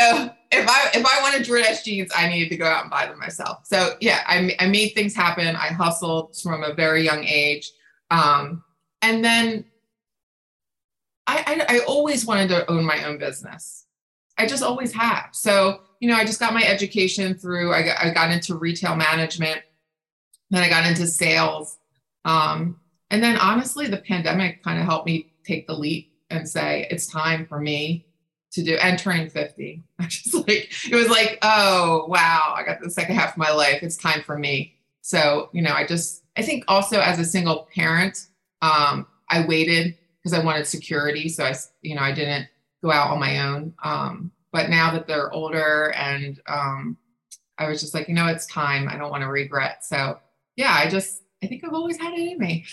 if 0.51 0.67
I 0.67 0.89
if 0.93 1.05
I 1.05 1.21
wanted 1.21 1.45
Jordache 1.45 1.83
jeans, 1.83 2.11
I 2.15 2.27
needed 2.27 2.49
to 2.49 2.57
go 2.57 2.65
out 2.65 2.83
and 2.83 2.91
buy 2.91 3.05
them 3.05 3.19
myself. 3.19 3.59
So 3.65 3.95
yeah, 4.01 4.21
I, 4.25 4.55
I 4.59 4.67
made 4.67 4.89
things 4.89 5.15
happen. 5.15 5.55
I 5.55 5.67
hustled 5.67 6.37
from 6.37 6.63
a 6.63 6.73
very 6.73 7.03
young 7.03 7.23
age, 7.23 7.71
um, 8.09 8.63
and 9.01 9.23
then 9.23 9.65
I, 11.27 11.65
I 11.69 11.75
I 11.75 11.79
always 11.85 12.25
wanted 12.25 12.49
to 12.49 12.69
own 12.69 12.83
my 12.83 13.03
own 13.05 13.17
business. 13.17 13.84
I 14.37 14.45
just 14.45 14.63
always 14.63 14.93
have. 14.93 15.29
So 15.31 15.81
you 15.99 16.09
know, 16.09 16.15
I 16.15 16.25
just 16.25 16.39
got 16.39 16.53
my 16.53 16.63
education 16.63 17.35
through. 17.35 17.73
I 17.73 17.83
got 17.83 17.97
I 17.99 18.13
got 18.13 18.31
into 18.31 18.55
retail 18.55 18.95
management, 18.95 19.61
then 20.49 20.63
I 20.63 20.69
got 20.69 20.85
into 20.85 21.07
sales, 21.07 21.77
um, 22.25 22.79
and 23.09 23.23
then 23.23 23.37
honestly, 23.37 23.87
the 23.87 23.97
pandemic 23.97 24.63
kind 24.63 24.79
of 24.79 24.85
helped 24.85 25.05
me 25.05 25.33
take 25.45 25.67
the 25.67 25.73
leap 25.73 26.11
and 26.29 26.47
say 26.47 26.87
it's 26.89 27.07
time 27.07 27.45
for 27.45 27.59
me 27.59 28.05
to 28.51 28.63
do 28.63 28.75
and 28.77 28.97
turning 28.97 29.29
50 29.29 29.83
i 29.99 30.05
just 30.05 30.33
like 30.33 30.71
it 30.89 30.95
was 30.95 31.09
like 31.09 31.37
oh 31.41 32.05
wow 32.07 32.53
i 32.55 32.63
got 32.63 32.79
the 32.81 32.89
second 32.89 33.15
half 33.15 33.31
of 33.31 33.37
my 33.37 33.51
life 33.51 33.83
it's 33.83 33.97
time 33.97 34.21
for 34.23 34.37
me 34.37 34.75
so 35.01 35.49
you 35.51 35.61
know 35.61 35.73
i 35.73 35.85
just 35.85 36.23
i 36.37 36.41
think 36.41 36.63
also 36.67 36.99
as 36.99 37.19
a 37.19 37.25
single 37.25 37.67
parent 37.75 38.27
um, 38.61 39.05
i 39.29 39.45
waited 39.45 39.97
because 40.17 40.33
i 40.37 40.43
wanted 40.43 40.65
security 40.65 41.27
so 41.27 41.43
i 41.43 41.53
you 41.81 41.95
know 41.95 42.01
i 42.01 42.13
didn't 42.13 42.47
go 42.85 42.91
out 42.91 43.11
on 43.11 43.19
my 43.19 43.39
own. 43.39 43.73
Um, 43.83 44.31
but 44.51 44.69
now 44.69 44.91
that 44.91 45.07
they're 45.07 45.31
older 45.31 45.91
and 45.97 46.39
um, 46.47 46.97
i 47.57 47.67
was 47.67 47.81
just 47.81 47.93
like 47.93 48.07
you 48.07 48.13
know 48.13 48.27
it's 48.27 48.45
time. 48.45 48.87
I 48.87 48.97
don't 48.97 49.11
want 49.11 49.23
to 49.23 49.29
regret. 49.29 49.83
So 49.85 50.19
yeah 50.55 50.73
i 50.73 50.89
just 50.89 51.23
i 51.43 51.47
think 51.47 51.63
i've 51.63 51.73
always 51.73 51.97
had 51.97 52.13
it 52.13 52.31
in 52.31 52.39
me 52.39 52.65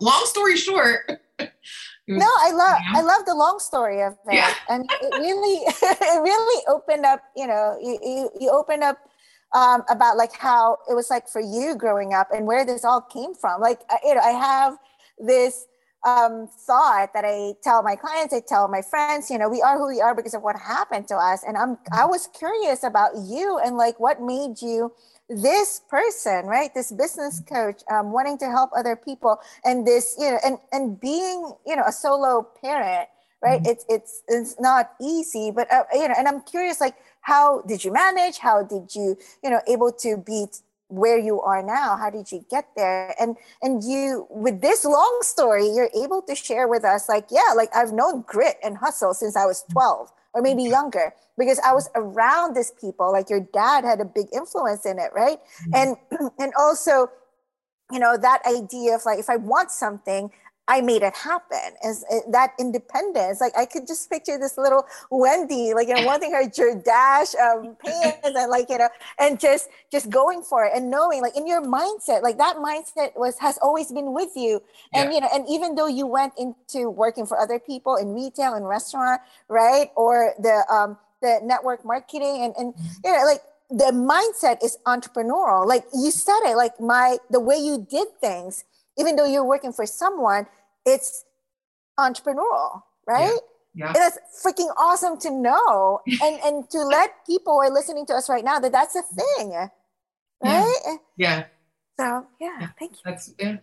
long 0.00 0.22
story 0.24 0.56
short 0.56 1.08
no 2.08 2.26
i 2.40 2.50
love 2.50 2.76
i 2.88 3.00
love 3.00 3.24
the 3.24 3.34
long 3.34 3.58
story 3.60 4.02
of 4.02 4.16
that. 4.26 4.34
Yeah. 4.34 4.54
and 4.68 4.84
it 4.90 5.14
really 5.18 5.64
it 5.82 6.20
really 6.20 6.64
opened 6.68 7.06
up 7.06 7.22
you 7.36 7.46
know 7.46 7.78
you 7.80 7.98
you, 8.02 8.30
you 8.40 8.50
opened 8.50 8.82
up 8.82 8.98
um, 9.52 9.82
about 9.90 10.16
like 10.16 10.32
how 10.32 10.78
it 10.88 10.94
was 10.94 11.10
like 11.10 11.28
for 11.28 11.40
you 11.40 11.74
growing 11.74 12.14
up 12.14 12.28
and 12.32 12.46
where 12.46 12.64
this 12.64 12.84
all 12.84 13.00
came 13.00 13.34
from. 13.34 13.60
Like 13.60 13.80
you 14.04 14.14
know 14.14 14.20
i 14.20 14.30
have 14.30 14.78
this 15.18 15.66
um, 16.06 16.48
thought 16.66 17.12
that 17.14 17.24
I 17.24 17.54
tell 17.62 17.82
my 17.82 17.96
clients, 17.96 18.32
I 18.32 18.40
tell 18.40 18.68
my 18.68 18.82
friends, 18.82 19.30
you 19.30 19.38
know, 19.38 19.48
we 19.48 19.60
are 19.62 19.78
who 19.78 19.88
we 19.88 20.00
are 20.00 20.14
because 20.14 20.34
of 20.34 20.42
what 20.42 20.56
happened 20.56 21.08
to 21.08 21.16
us. 21.16 21.42
And 21.46 21.56
I'm 21.56 21.78
I 21.92 22.06
was 22.06 22.26
curious 22.28 22.82
about 22.82 23.12
you 23.16 23.58
and 23.64 23.76
like 23.76 24.00
what 24.00 24.20
made 24.20 24.62
you 24.62 24.92
this 25.28 25.80
person 25.88 26.46
right? 26.46 26.72
This 26.74 26.90
business 26.90 27.42
coach 27.48 27.82
um, 27.90 28.12
wanting 28.12 28.38
to 28.38 28.46
help 28.46 28.70
other 28.76 28.96
people 28.96 29.38
and 29.64 29.86
this 29.86 30.16
you 30.18 30.30
know 30.30 30.38
and 30.44 30.58
and 30.72 31.00
being 31.00 31.52
you 31.66 31.76
know 31.76 31.84
a 31.86 31.92
solo 31.92 32.46
parent 32.60 33.08
right? 33.42 33.60
Mm-hmm. 33.62 33.70
it's 33.70 33.84
it's 33.88 34.22
it's 34.28 34.60
not 34.60 34.92
easy 35.00 35.50
but 35.50 35.70
uh, 35.72 35.84
you 35.94 36.08
know 36.08 36.14
and 36.18 36.28
i'm 36.28 36.42
curious 36.42 36.78
like 36.78 36.94
how 37.22 37.62
did 37.62 37.84
you 37.84 37.92
manage? 37.92 38.38
How 38.38 38.62
did 38.62 38.94
you 38.94 39.16
you 39.42 39.50
know 39.50 39.60
able 39.66 39.92
to 39.92 40.16
be 40.16 40.46
where 40.90 41.18
you 41.18 41.40
are 41.40 41.62
now 41.62 41.96
how 41.96 42.10
did 42.10 42.30
you 42.30 42.44
get 42.50 42.68
there? 42.76 43.14
And 43.20 43.36
and 43.62 43.82
you 43.84 44.26
with 44.30 44.60
this 44.60 44.84
long 44.84 45.18
story 45.22 45.66
you're 45.66 45.90
able 45.94 46.22
to 46.22 46.34
share 46.34 46.68
with 46.68 46.84
us 46.84 47.08
like 47.08 47.26
yeah 47.30 47.52
like 47.56 47.70
i've 47.74 47.92
known 47.92 48.24
grit 48.26 48.56
and 48.62 48.76
hustle 48.76 49.14
since 49.14 49.36
i 49.36 49.44
was 49.44 49.64
12 49.70 50.10
or 50.34 50.42
maybe 50.42 50.62
younger 50.64 51.14
because 51.38 51.58
i 51.64 51.72
was 51.72 51.88
around 51.94 52.54
these 52.54 52.72
people 52.80 53.12
like 53.12 53.30
your 53.30 53.40
dad 53.52 53.84
had 53.84 54.00
a 54.00 54.04
big 54.04 54.26
influence 54.32 54.84
in 54.84 54.98
it 54.98 55.10
right? 55.14 55.38
Mm-hmm. 55.68 55.74
and 55.74 56.30
and 56.38 56.52
also 56.58 57.10
you 57.90 57.98
know 57.98 58.16
that 58.16 58.42
idea 58.46 58.94
of 58.94 59.04
like 59.04 59.18
if 59.18 59.30
i 59.30 59.36
want 59.36 59.70
something 59.70 60.30
I 60.70 60.80
made 60.82 61.02
it 61.02 61.16
happen. 61.16 61.74
Is 61.84 62.04
that 62.28 62.54
independence, 62.56 63.40
like 63.40 63.52
I 63.58 63.66
could 63.66 63.88
just 63.88 64.08
picture 64.08 64.38
this 64.38 64.56
little 64.56 64.86
Wendy, 65.10 65.74
like 65.74 65.88
you 65.88 65.94
know, 65.94 66.06
wanting 66.06 66.30
her 66.30 66.44
Jordache 66.44 67.34
um, 67.40 67.76
pants 67.84 68.18
and 68.22 68.34
like 68.48 68.70
you 68.70 68.78
know, 68.78 68.88
and 69.18 69.40
just 69.40 69.68
just 69.90 70.10
going 70.10 70.42
for 70.42 70.64
it 70.64 70.72
and 70.72 70.88
knowing, 70.88 71.22
like 71.22 71.36
in 71.36 71.48
your 71.48 71.60
mindset, 71.60 72.22
like 72.22 72.38
that 72.38 72.56
mindset 72.56 73.18
was 73.18 73.36
has 73.40 73.58
always 73.60 73.90
been 73.90 74.14
with 74.14 74.30
you. 74.36 74.62
And 74.94 75.10
yeah. 75.10 75.14
you 75.16 75.20
know, 75.22 75.28
and 75.34 75.44
even 75.50 75.74
though 75.74 75.88
you 75.88 76.06
went 76.06 76.34
into 76.38 76.88
working 76.88 77.26
for 77.26 77.36
other 77.36 77.58
people 77.58 77.96
in 77.96 78.14
retail 78.14 78.54
and 78.54 78.68
restaurant, 78.68 79.20
right, 79.48 79.90
or 79.96 80.34
the 80.38 80.64
um 80.72 80.98
the 81.20 81.40
network 81.42 81.84
marketing 81.84 82.44
and 82.44 82.54
and 82.56 82.74
mm-hmm. 82.74 82.86
you 83.02 83.12
know, 83.12 83.24
like 83.24 83.42
the 83.70 83.90
mindset 83.90 84.62
is 84.62 84.78
entrepreneurial. 84.86 85.66
Like 85.66 85.82
you 85.92 86.12
said 86.12 86.42
it, 86.44 86.56
like 86.56 86.78
my 86.78 87.18
the 87.28 87.40
way 87.40 87.56
you 87.56 87.84
did 87.90 88.06
things 88.20 88.62
even 89.00 89.16
though 89.16 89.24
you're 89.24 89.44
working 89.44 89.72
for 89.72 89.86
someone, 89.86 90.46
it's 90.86 91.24
entrepreneurial, 91.98 92.82
right? 93.06 93.38
Yeah. 93.74 93.86
yeah. 93.86 93.86
And 93.88 93.96
that's 93.96 94.18
freaking 94.44 94.72
awesome 94.76 95.18
to 95.20 95.30
know 95.30 96.00
and 96.22 96.40
and 96.44 96.70
to 96.70 96.78
let 96.78 97.26
people 97.26 97.54
who 97.54 97.60
are 97.60 97.70
listening 97.70 98.06
to 98.06 98.14
us 98.14 98.28
right 98.28 98.44
now 98.44 98.58
that 98.58 98.72
that's 98.72 98.96
a 98.96 99.02
thing, 99.02 99.50
right? 100.42 100.74
Yeah. 100.84 100.96
yeah. 101.16 101.44
So 101.98 102.26
yeah, 102.40 102.56
yeah. 102.60 102.68
thank 102.78 102.92
you. 102.92 102.98
That's 103.04 103.34
yeah. 103.38 103.56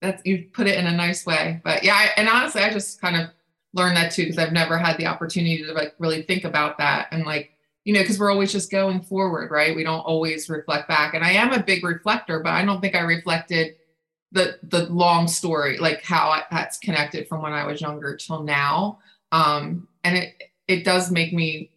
That's 0.00 0.22
you 0.24 0.46
put 0.52 0.68
it 0.68 0.78
in 0.78 0.86
a 0.86 0.92
nice 0.92 1.26
way, 1.26 1.60
but 1.64 1.82
yeah. 1.82 1.94
I, 1.94 2.10
and 2.16 2.28
honestly, 2.28 2.62
I 2.62 2.72
just 2.72 3.00
kind 3.00 3.16
of 3.16 3.30
learned 3.74 3.96
that 3.96 4.12
too 4.12 4.24
because 4.24 4.38
I've 4.38 4.52
never 4.52 4.78
had 4.78 4.96
the 4.96 5.06
opportunity 5.06 5.62
to 5.64 5.72
like 5.72 5.94
really 5.98 6.22
think 6.22 6.44
about 6.44 6.78
that 6.78 7.08
and 7.10 7.24
like 7.24 7.50
you 7.84 7.92
know 7.92 8.00
because 8.00 8.18
we're 8.18 8.30
always 8.30 8.52
just 8.52 8.70
going 8.70 9.02
forward, 9.02 9.50
right? 9.50 9.74
We 9.74 9.82
don't 9.82 10.00
always 10.00 10.48
reflect 10.48 10.86
back, 10.86 11.14
and 11.14 11.24
I 11.24 11.32
am 11.32 11.52
a 11.52 11.62
big 11.62 11.82
reflector, 11.82 12.40
but 12.40 12.52
I 12.52 12.64
don't 12.64 12.80
think 12.80 12.94
I 12.94 13.00
reflected 13.00 13.76
the 14.32 14.58
the 14.62 14.84
long 14.86 15.28
story, 15.28 15.78
like 15.78 16.02
how 16.02 16.42
that's 16.50 16.78
connected 16.78 17.28
from 17.28 17.42
when 17.42 17.52
I 17.52 17.64
was 17.64 17.80
younger 17.80 18.16
till 18.16 18.42
now. 18.42 18.98
Um, 19.32 19.88
and 20.04 20.16
it 20.16 20.42
it 20.66 20.84
does 20.84 21.10
make 21.10 21.32
me 21.32 21.70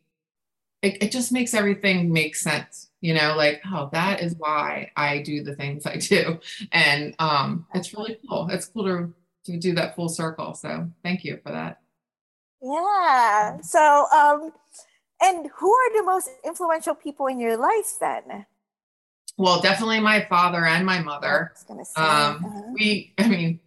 it, 0.82 1.04
it 1.04 1.12
just 1.12 1.32
makes 1.32 1.54
everything 1.54 2.12
make 2.12 2.36
sense, 2.36 2.90
you 3.02 3.14
know, 3.14 3.36
like, 3.38 3.62
oh, 3.72 3.90
that 3.94 4.22
is 4.22 4.36
why 4.38 4.92
I 4.98 5.22
do 5.22 5.44
the 5.44 5.56
things 5.56 5.86
I 5.86 5.98
do. 5.98 6.40
And 6.72 7.16
um 7.20 7.66
it's 7.74 7.94
really 7.94 8.18
cool. 8.28 8.50
It's 8.52 8.66
cool 8.66 8.86
to 8.86 9.14
to 9.46 9.58
do 9.58 9.74
that 9.74 9.96
full 9.96 10.10
circle. 10.10 10.54
So 10.54 10.90
thank 11.04 11.24
you 11.24 11.40
for 11.44 11.52
that. 11.52 11.82
Yeah. 12.62 13.62
So 13.62 14.08
um 14.14 14.52
and 15.22 15.50
who 15.56 15.72
are 15.72 15.98
the 15.98 16.04
most 16.04 16.30
influential 16.44 16.96
people 16.96 17.28
in 17.28 17.40
your 17.40 17.58
life 17.58 17.98
then? 18.00 18.46
Well, 19.42 19.60
definitely 19.60 20.00
my 20.00 20.24
father 20.26 20.66
and 20.66 20.86
my 20.86 21.00
mother. 21.00 21.52
I 21.68 21.74
um, 21.74 22.46
uh-huh. 22.46 22.62
We, 22.74 23.12
I 23.18 23.28
mean, 23.28 23.60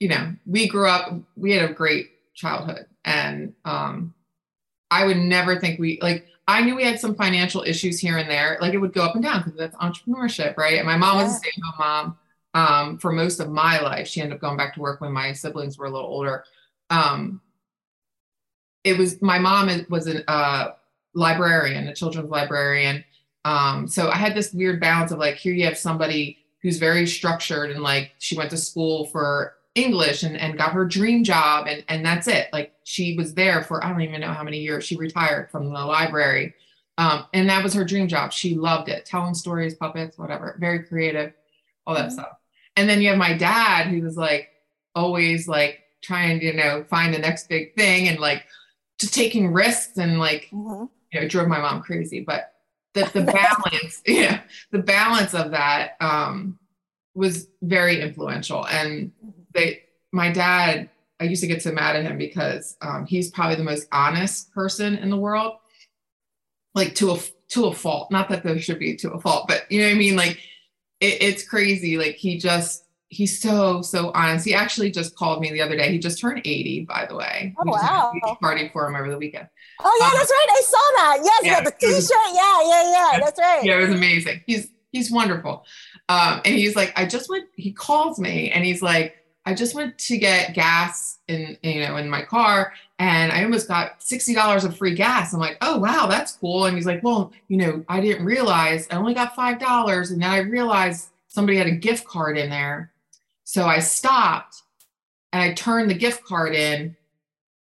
you 0.00 0.08
know, 0.08 0.34
we 0.44 0.66
grew 0.66 0.88
up, 0.88 1.14
we 1.36 1.52
had 1.52 1.70
a 1.70 1.72
great 1.72 2.10
childhood. 2.34 2.86
And 3.04 3.54
um, 3.64 4.12
I 4.90 5.06
would 5.06 5.18
never 5.18 5.60
think 5.60 5.78
we, 5.78 6.00
like, 6.02 6.26
I 6.48 6.62
knew 6.62 6.74
we 6.74 6.82
had 6.82 6.98
some 6.98 7.14
financial 7.14 7.62
issues 7.62 8.00
here 8.00 8.18
and 8.18 8.28
there. 8.28 8.58
Like 8.60 8.74
it 8.74 8.78
would 8.78 8.92
go 8.92 9.04
up 9.04 9.14
and 9.14 9.22
down 9.22 9.42
because 9.44 9.56
that's 9.56 9.76
entrepreneurship, 9.76 10.56
right? 10.56 10.78
And 10.78 10.86
my 10.86 10.96
mom 10.96 11.18
yeah. 11.18 11.24
was 11.24 11.34
a 11.34 11.36
stay 11.36 11.50
at 11.56 11.62
home 11.62 11.74
mom 11.78 12.18
um, 12.54 12.98
for 12.98 13.12
most 13.12 13.38
of 13.38 13.48
my 13.48 13.80
life. 13.80 14.08
She 14.08 14.20
ended 14.20 14.34
up 14.34 14.40
going 14.40 14.56
back 14.56 14.74
to 14.74 14.80
work 14.80 15.00
when 15.00 15.12
my 15.12 15.32
siblings 15.32 15.78
were 15.78 15.86
a 15.86 15.90
little 15.90 16.08
older. 16.08 16.44
Um, 16.90 17.40
it 18.82 18.98
was 18.98 19.22
my 19.22 19.38
mom 19.38 19.70
was 19.88 20.08
a 20.08 20.28
uh, 20.28 20.74
librarian, 21.14 21.86
a 21.86 21.94
children's 21.94 22.30
librarian, 22.30 23.04
um, 23.44 23.86
so 23.86 24.08
I 24.08 24.16
had 24.16 24.34
this 24.34 24.52
weird 24.52 24.80
balance 24.80 25.12
of 25.12 25.18
like, 25.18 25.36
here 25.36 25.52
you 25.52 25.64
have 25.64 25.78
somebody 25.78 26.38
who's 26.62 26.78
very 26.78 27.06
structured 27.06 27.70
and 27.70 27.82
like 27.82 28.12
she 28.18 28.36
went 28.36 28.50
to 28.50 28.56
school 28.56 29.06
for 29.06 29.54
English 29.74 30.22
and, 30.22 30.36
and 30.36 30.56
got 30.56 30.72
her 30.72 30.86
dream 30.86 31.24
job 31.24 31.66
and, 31.66 31.84
and 31.88 32.04
that's 32.04 32.26
it. 32.26 32.48
Like 32.52 32.72
she 32.84 33.16
was 33.16 33.34
there 33.34 33.62
for 33.62 33.84
I 33.84 33.90
don't 33.90 34.00
even 34.00 34.20
know 34.20 34.32
how 34.32 34.42
many 34.42 34.60
years. 34.60 34.84
She 34.84 34.96
retired 34.96 35.50
from 35.50 35.64
the 35.66 35.84
library. 35.84 36.54
Um, 36.96 37.26
and 37.34 37.48
that 37.50 37.62
was 37.62 37.74
her 37.74 37.84
dream 37.84 38.08
job. 38.08 38.32
She 38.32 38.54
loved 38.54 38.88
it, 38.88 39.04
telling 39.04 39.34
stories, 39.34 39.74
puppets, 39.74 40.16
whatever, 40.16 40.56
very 40.60 40.84
creative, 40.84 41.32
all 41.86 41.94
that 41.94 42.06
mm-hmm. 42.06 42.14
stuff. 42.14 42.38
And 42.76 42.88
then 42.88 43.02
you 43.02 43.08
have 43.08 43.18
my 43.18 43.34
dad 43.36 43.88
who 43.88 44.00
was 44.00 44.16
like 44.16 44.48
always 44.94 45.46
like 45.48 45.80
trying 46.02 46.40
to, 46.40 46.46
you 46.46 46.54
know, 46.54 46.84
find 46.84 47.12
the 47.12 47.18
next 47.18 47.48
big 47.48 47.74
thing 47.74 48.08
and 48.08 48.20
like 48.20 48.44
just 48.98 49.12
taking 49.12 49.52
risks 49.52 49.98
and 49.98 50.18
like, 50.18 50.48
mm-hmm. 50.52 50.84
you 51.12 51.20
know, 51.20 51.28
drove 51.28 51.48
my 51.48 51.60
mom 51.60 51.82
crazy. 51.82 52.20
But 52.20 52.53
the, 52.94 53.10
the 53.12 53.22
balance, 53.22 54.02
yeah, 54.06 54.40
the 54.70 54.78
balance 54.78 55.34
of 55.34 55.50
that 55.50 55.96
um, 56.00 56.58
was 57.14 57.48
very 57.62 58.00
influential. 58.00 58.66
And 58.66 59.12
they, 59.52 59.82
my 60.12 60.32
dad, 60.32 60.88
I 61.20 61.24
used 61.24 61.42
to 61.42 61.48
get 61.48 61.62
so 61.62 61.72
mad 61.72 61.96
at 61.96 62.04
him 62.04 62.18
because 62.18 62.76
um, 62.80 63.06
he's 63.06 63.30
probably 63.30 63.56
the 63.56 63.64
most 63.64 63.86
honest 63.92 64.52
person 64.52 64.96
in 64.96 65.10
the 65.10 65.16
world, 65.16 65.56
like 66.74 66.94
to 66.96 67.12
a 67.12 67.18
to 67.48 67.66
a 67.66 67.74
fault. 67.74 68.10
Not 68.10 68.28
that 68.30 68.42
there 68.42 68.58
should 68.58 68.78
be 68.78 68.96
to 68.96 69.12
a 69.12 69.20
fault, 69.20 69.46
but 69.46 69.70
you 69.70 69.80
know 69.80 69.86
what 69.86 69.94
I 69.94 69.98
mean. 69.98 70.16
Like 70.16 70.38
it, 71.00 71.22
it's 71.22 71.46
crazy. 71.46 71.98
Like 71.98 72.16
he 72.16 72.38
just 72.38 72.83
he's 73.14 73.40
so 73.40 73.80
so 73.80 74.10
honest. 74.14 74.44
He 74.44 74.54
actually 74.54 74.90
just 74.90 75.16
called 75.16 75.40
me 75.40 75.52
the 75.52 75.62
other 75.62 75.76
day. 75.76 75.90
He 75.90 75.98
just 75.98 76.20
turned 76.20 76.42
80, 76.44 76.84
by 76.86 77.06
the 77.06 77.14
way. 77.14 77.54
Oh 77.58 77.70
wow! 77.70 78.12
Party 78.40 78.68
for 78.72 78.86
him 78.88 78.96
over 78.96 79.10
the 79.10 79.18
weekend. 79.18 79.48
Oh 79.80 79.98
yeah, 80.00 80.06
um, 80.06 80.12
that's 80.14 80.30
right. 80.30 80.46
I 80.50 80.62
saw 80.62 80.78
that. 80.96 81.18
Yes, 81.24 81.40
yeah, 81.44 81.60
the 81.60 81.70
T-shirt. 81.70 82.10
Yeah, 82.34 82.60
yeah, 82.64 82.90
yeah. 82.90 83.20
That's 83.20 83.40
right. 83.40 83.64
Yeah, 83.64 83.78
it 83.78 83.88
was 83.88 83.96
amazing. 83.96 84.42
He's 84.46 84.68
he's 84.92 85.10
wonderful. 85.10 85.64
Um, 86.08 86.40
and 86.44 86.54
he's 86.54 86.76
like, 86.76 86.92
I 86.96 87.06
just 87.06 87.30
went. 87.30 87.46
He 87.54 87.72
calls 87.72 88.18
me 88.18 88.50
and 88.50 88.64
he's 88.64 88.82
like, 88.82 89.16
I 89.46 89.54
just 89.54 89.74
went 89.74 89.96
to 89.98 90.18
get 90.18 90.54
gas 90.54 91.18
in 91.28 91.56
you 91.62 91.86
know 91.86 91.96
in 91.96 92.08
my 92.10 92.22
car, 92.22 92.72
and 92.98 93.30
I 93.30 93.44
almost 93.44 93.68
got 93.68 94.02
sixty 94.02 94.34
dollars 94.34 94.64
of 94.64 94.76
free 94.76 94.94
gas. 94.94 95.32
I'm 95.32 95.40
like, 95.40 95.58
oh 95.60 95.78
wow, 95.78 96.06
that's 96.06 96.32
cool. 96.32 96.66
And 96.66 96.76
he's 96.76 96.86
like, 96.86 97.02
well, 97.02 97.32
you 97.48 97.58
know, 97.58 97.84
I 97.88 98.00
didn't 98.00 98.24
realize 98.24 98.88
I 98.90 98.96
only 98.96 99.14
got 99.14 99.36
five 99.36 99.60
dollars, 99.60 100.10
and 100.10 100.20
then 100.20 100.30
I 100.30 100.38
realized 100.38 101.10
somebody 101.28 101.58
had 101.58 101.66
a 101.66 101.72
gift 101.72 102.06
card 102.06 102.38
in 102.38 102.48
there 102.48 102.92
so 103.44 103.66
I 103.66 103.78
stopped 103.78 104.62
and 105.32 105.42
I 105.42 105.52
turned 105.54 105.90
the 105.90 105.94
gift 105.94 106.24
card 106.24 106.54
in. 106.54 106.96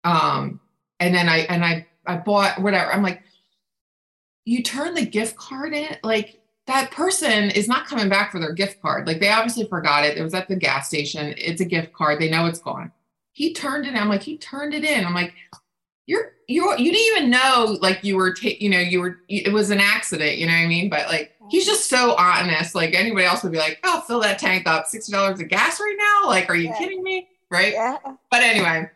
Um, 0.03 0.59
and 0.99 1.13
then 1.15 1.27
I 1.27 1.39
and 1.39 1.63
I 1.63 1.87
I 2.05 2.17
bought 2.17 2.61
whatever. 2.61 2.91
I'm 2.91 3.03
like, 3.03 3.23
you 4.45 4.63
turn 4.63 4.93
the 4.93 5.05
gift 5.05 5.37
card 5.37 5.73
in, 5.73 5.97
like 6.03 6.41
that 6.67 6.91
person 6.91 7.49
is 7.51 7.67
not 7.67 7.87
coming 7.87 8.09
back 8.09 8.31
for 8.31 8.39
their 8.39 8.53
gift 8.53 8.81
card. 8.81 9.07
Like 9.07 9.19
they 9.19 9.29
obviously 9.29 9.67
forgot 9.67 10.05
it. 10.05 10.17
It 10.17 10.23
was 10.23 10.33
at 10.33 10.47
the 10.47 10.55
gas 10.55 10.87
station. 10.87 11.33
It's 11.37 11.61
a 11.61 11.65
gift 11.65 11.93
card. 11.93 12.19
They 12.19 12.29
know 12.29 12.45
it's 12.45 12.59
gone. 12.59 12.91
He 13.31 13.53
turned 13.53 13.85
it 13.85 13.89
in. 13.89 13.97
I'm 13.97 14.09
like, 14.09 14.23
he 14.23 14.37
turned 14.37 14.73
it 14.73 14.83
in. 14.83 15.05
I'm 15.05 15.13
like, 15.13 15.33
you're 16.05 16.33
you 16.49 16.69
you 16.77 16.91
didn't 16.91 17.17
even 17.17 17.29
know 17.29 17.77
like 17.79 18.03
you 18.03 18.15
were 18.15 18.33
ta- 18.33 18.57
you 18.59 18.69
know 18.69 18.79
you 18.79 18.99
were 18.99 19.19
it 19.29 19.53
was 19.53 19.69
an 19.69 19.79
accident 19.79 20.37
you 20.37 20.47
know 20.47 20.53
what 20.53 20.59
i 20.59 20.67
mean? 20.67 20.89
But 20.89 21.07
like 21.07 21.35
he's 21.49 21.65
just 21.65 21.89
so 21.89 22.15
honest. 22.15 22.75
Like 22.75 22.93
anybody 22.95 23.25
else 23.25 23.43
would 23.43 23.51
be 23.51 23.59
like 23.59 23.79
oh 23.83 24.01
fill 24.01 24.19
that 24.21 24.39
tank 24.39 24.67
up. 24.67 24.85
$60 24.85 25.41
of 25.41 25.47
gas 25.47 25.79
right 25.79 25.95
now? 25.97 26.27
Like 26.27 26.49
are 26.49 26.55
you 26.55 26.69
yeah. 26.69 26.77
kidding 26.77 27.03
me? 27.03 27.27
Right? 27.51 27.73
Yeah. 27.73 27.97
but 28.31 28.41
anyway. 28.41 28.89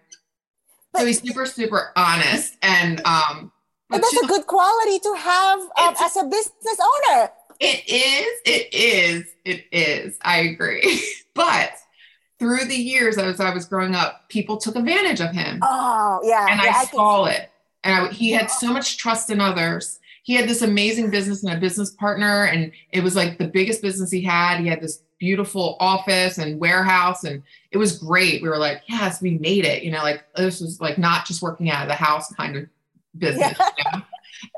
But, 0.91 0.99
so 0.99 1.05
he's 1.05 1.21
super 1.21 1.45
super 1.45 1.91
honest 1.95 2.57
and 2.61 3.05
um 3.05 3.51
but 3.89 4.01
that's 4.01 4.23
a 4.23 4.27
good 4.27 4.47
quality 4.47 4.97
to 4.99 5.13
have 5.15 5.59
um, 5.59 5.95
as 6.01 6.17
a 6.17 6.23
business 6.23 6.79
owner. 7.11 7.29
It 7.59 7.83
is 7.87 8.41
it 8.45 8.73
is 8.73 9.25
it 9.45 9.65
is. 9.71 10.17
I 10.21 10.39
agree. 10.39 11.03
But 11.35 11.71
through 12.39 12.65
the 12.65 12.75
years 12.75 13.17
as 13.17 13.39
I 13.39 13.53
was 13.53 13.65
growing 13.65 13.95
up, 13.95 14.27
people 14.29 14.57
took 14.57 14.75
advantage 14.75 15.21
of 15.21 15.31
him. 15.31 15.59
Oh, 15.61 16.19
yeah. 16.23 16.47
And 16.49 16.61
yeah, 16.61 16.73
I, 16.75 16.81
I 16.81 16.85
saw 16.85 17.25
it. 17.25 17.49
And 17.83 18.07
I, 18.07 18.11
he 18.11 18.31
had 18.31 18.49
so 18.49 18.71
much 18.71 18.97
trust 18.97 19.29
in 19.29 19.39
others. 19.39 19.99
He 20.23 20.33
had 20.33 20.47
this 20.47 20.61
amazing 20.61 21.11
business 21.11 21.43
and 21.43 21.53
a 21.53 21.59
business 21.59 21.91
partner, 21.91 22.45
and 22.45 22.71
it 22.91 23.03
was 23.03 23.15
like 23.15 23.37
the 23.37 23.47
biggest 23.47 23.81
business 23.81 24.09
he 24.09 24.21
had. 24.21 24.59
He 24.59 24.67
had 24.67 24.81
this 24.81 25.03
beautiful 25.19 25.75
office 25.79 26.37
and 26.37 26.59
warehouse, 26.59 27.25
and 27.25 27.43
it 27.71 27.77
was 27.77 27.97
great. 27.97 28.41
We 28.41 28.47
were 28.47 28.57
like, 28.57 28.83
yes, 28.87 29.21
we 29.21 29.37
made 29.39 29.65
it. 29.65 29.83
You 29.83 29.91
know, 29.91 30.01
like 30.01 30.23
this 30.35 30.61
was 30.61 30.79
like 30.79 30.97
not 30.97 31.25
just 31.25 31.41
working 31.41 31.69
out 31.69 31.83
of 31.83 31.89
the 31.89 31.95
house 31.95 32.33
kind 32.33 32.55
of 32.55 32.67
business. 33.17 33.53
Yeah. 33.59 33.69
You 33.77 33.99
know? 33.99 34.05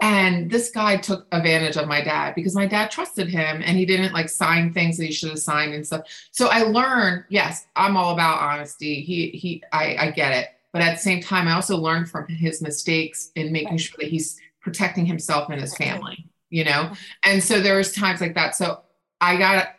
And 0.02 0.50
this 0.50 0.72
guy 0.72 0.98
took 0.98 1.28
advantage 1.32 1.78
of 1.78 1.88
my 1.88 2.02
dad 2.02 2.36
because 2.36 2.56
my 2.56 2.66
dad 2.66 2.92
trusted 2.92 3.28
him 3.28 3.62
and 3.64 3.78
he 3.78 3.86
didn't 3.86 4.14
like 4.14 4.30
sign 4.30 4.74
things 4.74 4.98
that 4.98 5.06
he 5.06 5.12
should 5.12 5.30
have 5.30 5.40
signed 5.40 5.74
and 5.74 5.86
stuff. 5.86 6.02
So 6.32 6.48
I 6.48 6.64
learned, 6.64 7.26
yes, 7.30 7.68
I'm 7.76 7.98
all 7.98 8.14
about 8.14 8.42
honesty. 8.42 9.02
He 9.02 9.30
he 9.30 9.64
I, 9.72 9.96
I 9.98 10.12
get 10.12 10.32
it. 10.34 10.50
But 10.74 10.82
at 10.82 10.96
the 10.96 11.02
same 11.02 11.22
time, 11.22 11.48
I 11.48 11.54
also 11.54 11.78
learned 11.78 12.10
from 12.10 12.28
his 12.28 12.62
mistakes 12.62 13.32
in 13.36 13.52
making 13.52 13.72
right. 13.72 13.80
sure 13.80 13.98
that 14.00 14.10
he's 14.10 14.40
protecting 14.60 15.06
himself 15.06 15.50
and 15.50 15.62
his 15.62 15.76
family, 15.78 16.28
you 16.50 16.66
know? 16.66 16.92
And 17.24 17.42
so 17.42 17.62
there 17.62 17.78
was 17.78 17.94
times 17.94 18.20
like 18.20 18.36
that. 18.36 18.56
So 18.56 18.82
I 19.22 19.38
got 19.38 19.70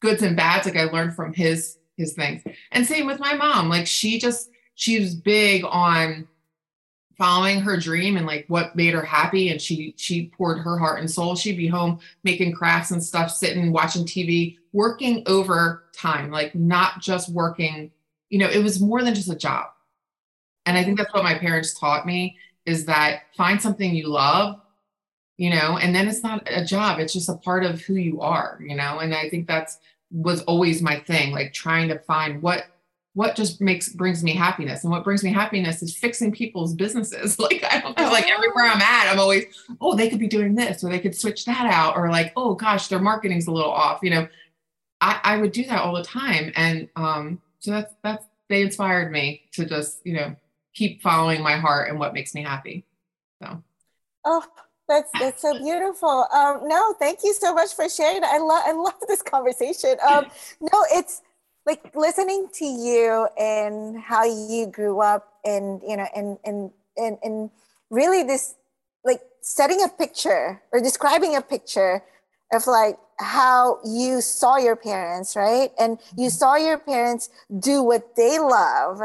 goods 0.00 0.22
and 0.22 0.36
bads. 0.36 0.66
Like 0.66 0.76
I 0.76 0.84
learned 0.84 1.14
from 1.14 1.34
his 1.34 1.78
his 1.96 2.14
things. 2.14 2.42
And 2.72 2.86
same 2.86 3.06
with 3.06 3.18
my 3.18 3.34
mom. 3.34 3.68
Like 3.68 3.86
she 3.86 4.18
just 4.18 4.50
she 4.74 5.00
was 5.00 5.14
big 5.14 5.64
on 5.64 6.28
following 7.16 7.60
her 7.60 7.76
dream 7.76 8.16
and 8.16 8.26
like 8.26 8.44
what 8.48 8.76
made 8.76 8.94
her 8.94 9.02
happy 9.02 9.48
and 9.48 9.60
she 9.60 9.94
she 9.96 10.28
poured 10.36 10.58
her 10.58 10.78
heart 10.78 11.00
and 11.00 11.10
soul. 11.10 11.34
She'd 11.34 11.56
be 11.56 11.66
home 11.66 11.98
making 12.24 12.52
crafts 12.52 12.90
and 12.90 13.02
stuff 13.02 13.30
sitting 13.30 13.72
watching 13.72 14.04
tv 14.04 14.58
working 14.72 15.22
over 15.26 15.84
time 15.94 16.30
like 16.30 16.54
not 16.54 17.00
just 17.00 17.30
working. 17.30 17.90
You 18.28 18.38
know 18.38 18.48
it 18.48 18.62
was 18.62 18.80
more 18.80 19.02
than 19.02 19.14
just 19.14 19.30
a 19.30 19.36
job. 19.36 19.68
And 20.66 20.76
i 20.76 20.84
think 20.84 20.98
that's 20.98 21.14
what 21.14 21.24
my 21.24 21.38
parents 21.38 21.78
taught 21.78 22.06
me 22.06 22.36
is 22.66 22.84
that 22.86 23.22
find 23.36 23.62
something 23.62 23.94
you 23.94 24.08
love 24.08 24.60
you 25.36 25.50
know 25.50 25.78
and 25.78 25.94
then 25.94 26.08
it's 26.08 26.22
not 26.22 26.42
a 26.46 26.64
job 26.64 26.98
it's 26.98 27.12
just 27.12 27.28
a 27.28 27.34
part 27.36 27.64
of 27.64 27.80
who 27.82 27.94
you 27.94 28.20
are 28.20 28.58
you 28.60 28.74
know? 28.74 28.98
And 28.98 29.14
i 29.14 29.28
think 29.28 29.46
that's 29.46 29.78
was 30.10 30.42
always 30.42 30.82
my 30.82 30.98
thing 31.00 31.32
like 31.32 31.52
trying 31.52 31.88
to 31.88 31.98
find 32.00 32.42
what 32.42 32.64
what 33.16 33.34
just 33.34 33.62
makes 33.62 33.88
brings 33.88 34.22
me 34.22 34.34
happiness? 34.34 34.84
And 34.84 34.90
what 34.90 35.02
brings 35.02 35.24
me 35.24 35.32
happiness 35.32 35.82
is 35.82 35.96
fixing 35.96 36.30
people's 36.32 36.74
businesses. 36.74 37.38
Like 37.46 37.64
i 37.70 37.80
don't 37.80 37.96
know 37.96 38.10
like 38.10 38.28
everywhere 38.28 38.64
i'm 38.64 38.82
at 38.82 39.12
i'm 39.12 39.20
always 39.20 39.44
oh 39.80 39.94
they 39.94 40.10
could 40.10 40.18
be 40.18 40.26
doing 40.26 40.56
this 40.56 40.82
or 40.82 40.90
they 40.90 40.98
could 40.98 41.14
switch 41.14 41.44
that 41.44 41.66
out 41.72 41.96
or 41.96 42.10
like 42.10 42.32
oh 42.34 42.54
gosh 42.54 42.88
their 42.88 42.98
marketing's 42.98 43.46
a 43.46 43.52
little 43.52 43.70
off 43.70 44.00
you 44.02 44.10
know? 44.10 44.26
I 45.00 45.20
i 45.22 45.36
would 45.36 45.52
do 45.52 45.64
that 45.66 45.80
all 45.80 45.94
the 45.94 46.02
time. 46.02 46.52
And 46.56 46.88
um 46.96 47.40
so 47.60 47.70
that's 47.70 47.94
that's 48.02 48.24
they 48.48 48.62
inspired 48.62 49.12
me 49.12 49.42
to 49.52 49.64
just 49.64 50.04
you 50.04 50.14
know 50.14 50.34
keep 50.74 51.02
following 51.02 51.40
my 51.42 51.56
heart 51.56 51.88
and 51.88 51.98
what 51.98 52.12
makes 52.12 52.34
me 52.34 52.42
happy. 52.42 52.84
So. 53.40 53.62
Oh 54.24 54.44
that's 54.88 55.10
that's 55.18 55.42
so 55.42 55.58
beautiful. 55.58 56.26
Um, 56.32 56.68
no, 56.68 56.94
thank 56.98 57.20
you 57.24 57.34
so 57.34 57.54
much 57.54 57.74
for 57.74 57.88
sharing. 57.88 58.22
I 58.24 58.38
love 58.38 58.62
I 58.66 58.72
love 58.72 58.94
this 59.08 59.22
conversation. 59.22 59.96
Um, 60.08 60.26
no, 60.60 60.84
it's 60.92 61.22
like 61.66 61.94
listening 61.94 62.48
to 62.54 62.64
you 62.64 63.28
and 63.38 63.98
how 64.00 64.24
you 64.24 64.68
grew 64.68 65.00
up 65.00 65.34
and 65.44 65.82
you 65.86 65.96
know 65.96 66.06
and 66.14 66.38
and 66.44 66.70
and, 66.96 67.18
and 67.22 67.50
really 67.90 68.22
this 68.22 68.54
like 69.04 69.20
setting 69.40 69.82
a 69.82 69.88
picture 69.88 70.62
or 70.72 70.80
describing 70.80 71.36
a 71.36 71.42
picture 71.42 72.02
of 72.52 72.66
like 72.66 72.96
how 73.18 73.78
you 73.84 74.20
saw 74.20 74.56
your 74.56 74.76
parents 74.76 75.34
right 75.36 75.72
and 75.78 75.98
you 76.16 76.28
mm-hmm. 76.28 76.38
saw 76.38 76.54
your 76.54 76.78
parents 76.78 77.28
do 77.58 77.82
what 77.82 78.14
they 78.16 78.38
love 78.38 79.00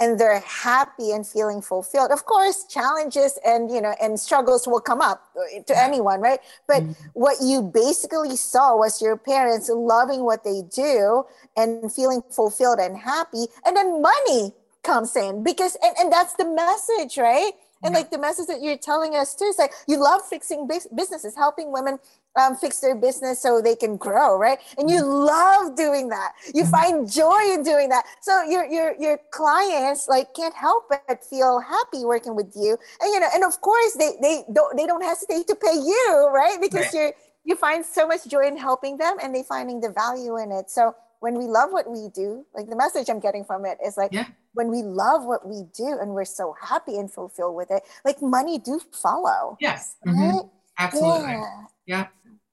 and 0.00 0.18
they're 0.18 0.40
happy 0.40 1.12
and 1.12 1.26
feeling 1.26 1.60
fulfilled. 1.60 2.10
Of 2.10 2.24
course 2.24 2.64
challenges 2.64 3.38
and 3.44 3.70
you 3.70 3.80
know 3.80 3.94
and 4.02 4.18
struggles 4.18 4.66
will 4.66 4.80
come 4.80 5.00
up 5.00 5.22
to 5.66 5.78
anyone 5.78 6.20
right? 6.20 6.40
But 6.66 6.82
mm-hmm. 6.82 6.92
what 7.12 7.36
you 7.42 7.62
basically 7.62 8.36
saw 8.36 8.76
was 8.76 9.00
your 9.00 9.16
parents 9.16 9.68
loving 9.68 10.24
what 10.24 10.42
they 10.42 10.62
do 10.74 11.24
and 11.56 11.92
feeling 11.92 12.22
fulfilled 12.30 12.78
and 12.80 12.96
happy 12.96 13.46
and 13.64 13.76
then 13.76 14.02
money 14.02 14.52
comes 14.82 15.14
in 15.14 15.44
because 15.44 15.76
and, 15.84 15.94
and 16.00 16.10
that's 16.10 16.34
the 16.34 16.46
message 16.46 17.18
right 17.18 17.52
and 17.82 17.94
like 17.94 18.10
the 18.10 18.18
message 18.18 18.46
that 18.46 18.62
you're 18.62 18.76
telling 18.76 19.14
us 19.14 19.34
too 19.34 19.46
is 19.46 19.58
like 19.58 19.72
you 19.88 19.96
love 19.96 20.20
fixing 20.28 20.68
businesses 20.68 21.34
helping 21.36 21.72
women 21.72 21.98
um, 22.36 22.54
fix 22.56 22.80
their 22.80 22.94
business 22.94 23.42
so 23.42 23.60
they 23.60 23.74
can 23.74 23.96
grow, 23.96 24.38
right? 24.38 24.58
And 24.78 24.88
you 24.88 25.00
mm-hmm. 25.00 25.10
love 25.10 25.76
doing 25.76 26.08
that. 26.10 26.32
You 26.54 26.62
mm-hmm. 26.62 26.70
find 26.70 27.10
joy 27.10 27.40
in 27.52 27.62
doing 27.62 27.88
that. 27.88 28.04
So 28.20 28.42
your 28.44 28.64
your 28.66 28.94
your 28.98 29.18
clients 29.30 30.08
like 30.08 30.34
can't 30.34 30.54
help 30.54 30.88
but 30.88 31.24
feel 31.24 31.60
happy 31.60 32.04
working 32.04 32.36
with 32.36 32.52
you. 32.54 32.76
And 33.00 33.12
you 33.12 33.20
know, 33.20 33.28
and 33.34 33.44
of 33.44 33.60
course 33.60 33.94
they 33.94 34.12
they 34.20 34.44
don't 34.52 34.76
they 34.76 34.86
don't 34.86 35.02
hesitate 35.02 35.46
to 35.48 35.56
pay 35.56 35.74
you, 35.74 36.30
right? 36.32 36.58
Because 36.60 36.86
right. 36.86 36.94
you're 36.94 37.12
you 37.44 37.56
find 37.56 37.84
so 37.84 38.06
much 38.06 38.26
joy 38.26 38.46
in 38.46 38.56
helping 38.56 38.98
them 38.98 39.16
and 39.22 39.34
they 39.34 39.42
finding 39.42 39.80
the 39.80 39.90
value 39.90 40.36
in 40.36 40.52
it. 40.52 40.70
So 40.70 40.94
when 41.20 41.38
we 41.38 41.44
love 41.44 41.70
what 41.70 41.90
we 41.90 42.08
do, 42.14 42.44
like 42.54 42.68
the 42.68 42.76
message 42.76 43.08
I'm 43.08 43.20
getting 43.20 43.44
from 43.44 43.64
it 43.64 43.78
is 43.84 43.96
like 43.96 44.12
yeah. 44.12 44.26
when 44.54 44.68
we 44.68 44.82
love 44.82 45.24
what 45.24 45.46
we 45.46 45.62
do 45.74 45.98
and 46.00 46.10
we're 46.10 46.24
so 46.24 46.54
happy 46.60 46.96
and 46.96 47.10
fulfilled 47.10 47.56
with 47.56 47.70
it, 47.70 47.82
like 48.04 48.20
money 48.20 48.58
do 48.58 48.80
follow. 48.92 49.56
Yes. 49.60 49.96
Right? 50.04 50.16
Mm-hmm. 50.16 50.48
Absolutely. 50.78 51.32
Yeah. 51.32 51.66
yeah 51.86 52.06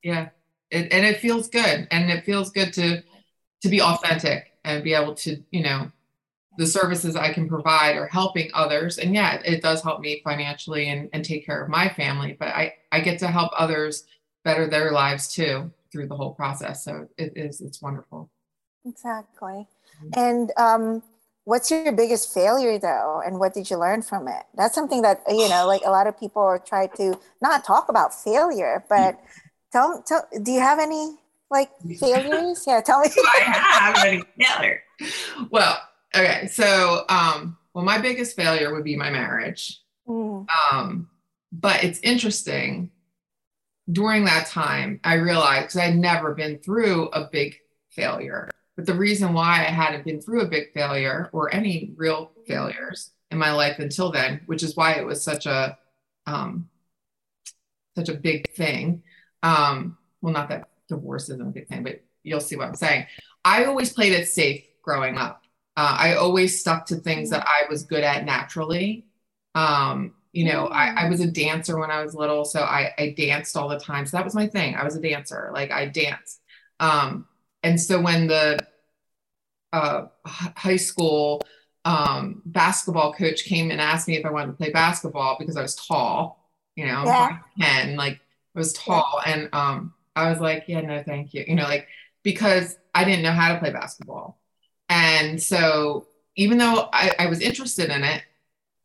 yeah 0.03 0.29
it, 0.71 0.91
and 0.91 1.05
it 1.05 1.19
feels 1.19 1.49
good 1.49 1.87
and 1.91 2.09
it 2.09 2.23
feels 2.23 2.51
good 2.51 2.73
to 2.73 3.03
to 3.61 3.69
be 3.69 3.81
authentic 3.81 4.53
and 4.63 4.83
be 4.83 4.93
able 4.93 5.15
to 5.15 5.43
you 5.51 5.63
know 5.63 5.91
the 6.57 6.65
services 6.65 7.15
i 7.15 7.31
can 7.31 7.47
provide 7.47 7.95
are 7.95 8.07
helping 8.07 8.49
others 8.53 8.97
and 8.97 9.13
yeah 9.13 9.41
it 9.45 9.61
does 9.61 9.81
help 9.81 9.99
me 9.99 10.21
financially 10.23 10.89
and, 10.89 11.09
and 11.13 11.23
take 11.23 11.45
care 11.45 11.61
of 11.61 11.69
my 11.69 11.89
family 11.89 12.35
but 12.39 12.49
i 12.49 12.73
i 12.91 12.99
get 12.99 13.19
to 13.19 13.27
help 13.27 13.51
others 13.57 14.05
better 14.43 14.67
their 14.67 14.91
lives 14.91 15.33
too 15.33 15.71
through 15.91 16.07
the 16.07 16.15
whole 16.15 16.33
process 16.33 16.83
so 16.83 17.07
it 17.17 17.33
is 17.35 17.61
it's 17.61 17.81
wonderful 17.81 18.29
exactly 18.87 19.67
mm-hmm. 20.01 20.09
and 20.15 20.51
um 20.57 21.03
what's 21.43 21.71
your 21.71 21.91
biggest 21.91 22.33
failure 22.33 22.77
though 22.79 23.21
and 23.25 23.39
what 23.39 23.53
did 23.53 23.69
you 23.69 23.77
learn 23.77 24.01
from 24.01 24.27
it 24.27 24.43
that's 24.55 24.75
something 24.75 25.01
that 25.01 25.21
you 25.29 25.47
know 25.49 25.65
like 25.67 25.81
a 25.85 25.89
lot 25.89 26.07
of 26.07 26.19
people 26.19 26.57
try 26.65 26.87
to 26.87 27.17
not 27.41 27.63
talk 27.63 27.89
about 27.89 28.13
failure 28.13 28.83
but 28.89 29.19
Tell, 29.71 30.01
tell 30.05 30.27
do 30.43 30.51
you 30.51 30.59
have 30.59 30.79
any 30.79 31.17
like 31.51 31.69
failures? 31.99 32.63
yeah, 32.67 32.81
tell 32.81 32.99
me. 32.99 33.07
I 33.17 33.93
have 33.93 34.05
any 34.05 34.23
failure. 34.39 34.81
Well, 35.49 35.77
okay. 36.15 36.47
So, 36.47 37.05
um, 37.09 37.57
well, 37.73 37.85
my 37.85 37.99
biggest 37.99 38.35
failure 38.35 38.73
would 38.73 38.83
be 38.83 38.95
my 38.95 39.09
marriage. 39.09 39.81
Mm. 40.07 40.47
Um, 40.71 41.09
but 41.51 41.83
it's 41.83 41.99
interesting. 41.99 42.91
During 43.89 44.25
that 44.25 44.47
time, 44.47 44.99
I 45.03 45.15
realized 45.15 45.67
because 45.67 45.77
I'd 45.77 45.95
never 45.95 46.33
been 46.33 46.59
through 46.59 47.07
a 47.09 47.29
big 47.31 47.55
failure. 47.91 48.49
But 48.77 48.85
the 48.85 48.93
reason 48.93 49.33
why 49.33 49.65
I 49.65 49.71
hadn't 49.71 50.05
been 50.05 50.21
through 50.21 50.41
a 50.41 50.47
big 50.47 50.71
failure 50.71 51.29
or 51.33 51.53
any 51.53 51.93
real 51.97 52.31
failures 52.45 53.09
in 53.31 53.39
my 53.39 53.51
life 53.51 53.79
until 53.79 54.11
then, 54.11 54.41
which 54.45 54.61
is 54.61 54.75
why 54.75 54.93
it 54.93 55.05
was 55.05 55.21
such 55.21 55.47
a 55.47 55.77
um, 56.27 56.69
such 57.95 58.09
a 58.09 58.13
big 58.13 58.49
thing, 58.51 59.01
um, 59.41 59.97
well, 60.21 60.31
not 60.31 60.49
that 60.49 60.69
divorce 60.87 61.23
isn't 61.29 61.41
a 61.41 61.45
big 61.45 61.67
thing, 61.67 61.83
but 61.83 62.03
you'll 62.23 62.39
see 62.39 62.55
what 62.55 62.67
I'm 62.67 62.75
saying. 62.75 63.07
I 63.43 63.65
always 63.65 63.91
played 63.91 64.13
it 64.13 64.27
safe 64.27 64.63
growing 64.83 65.17
up. 65.17 65.41
Uh, 65.75 65.97
I 65.99 66.15
always 66.15 66.59
stuck 66.59 66.85
to 66.87 66.97
things 66.97 67.31
that 67.31 67.47
I 67.47 67.69
was 67.69 67.83
good 67.83 68.03
at 68.03 68.25
naturally. 68.25 69.07
Um, 69.55 70.13
you 70.33 70.45
know, 70.45 70.67
I, 70.67 71.05
I, 71.05 71.09
was 71.09 71.19
a 71.19 71.31
dancer 71.31 71.79
when 71.79 71.89
I 71.89 72.03
was 72.03 72.13
little, 72.13 72.45
so 72.45 72.61
I, 72.61 72.93
I, 72.97 73.15
danced 73.17 73.57
all 73.57 73.69
the 73.69 73.79
time. 73.79 74.05
So 74.05 74.17
that 74.17 74.25
was 74.25 74.35
my 74.35 74.45
thing. 74.45 74.75
I 74.75 74.83
was 74.83 74.95
a 74.95 75.01
dancer, 75.01 75.49
like 75.53 75.71
I 75.71 75.85
danced. 75.85 76.41
Um, 76.79 77.25
and 77.67 77.81
so 77.81 77.99
when 77.99 78.27
the 78.27 78.57
uh, 79.73 80.05
high 80.25 80.77
school 80.77 81.41
um, 81.83 82.41
basketball 82.45 83.13
coach 83.13 83.43
came 83.43 83.71
and 83.71 83.81
asked 83.81 84.07
me 84.07 84.15
if 84.15 84.25
I 84.25 84.31
wanted 84.31 84.47
to 84.47 84.57
play 84.57 84.71
basketball 84.71 85.35
because 85.37 85.57
I 85.57 85.61
was 85.61 85.75
tall, 85.75 86.49
you 86.77 86.85
know, 86.85 87.03
yeah. 87.05 87.39
10, 87.59 87.97
like 87.97 88.21
I 88.55 88.59
was 88.59 88.71
tall 88.73 89.21
and 89.25 89.49
um 89.53 89.93
I 90.15 90.29
was 90.29 90.39
like, 90.39 90.63
yeah, 90.67 90.81
no, 90.81 91.03
thank 91.03 91.33
you. 91.33 91.43
You 91.45 91.55
know, 91.55 91.63
like 91.63 91.87
because 92.23 92.77
I 92.95 93.03
didn't 93.03 93.23
know 93.23 93.31
how 93.31 93.53
to 93.53 93.59
play 93.59 93.71
basketball. 93.71 94.39
And 94.89 95.41
so 95.41 96.07
even 96.37 96.57
though 96.57 96.89
I, 96.93 97.11
I 97.19 97.27
was 97.27 97.41
interested 97.41 97.89
in 97.89 98.03
it, 98.03 98.23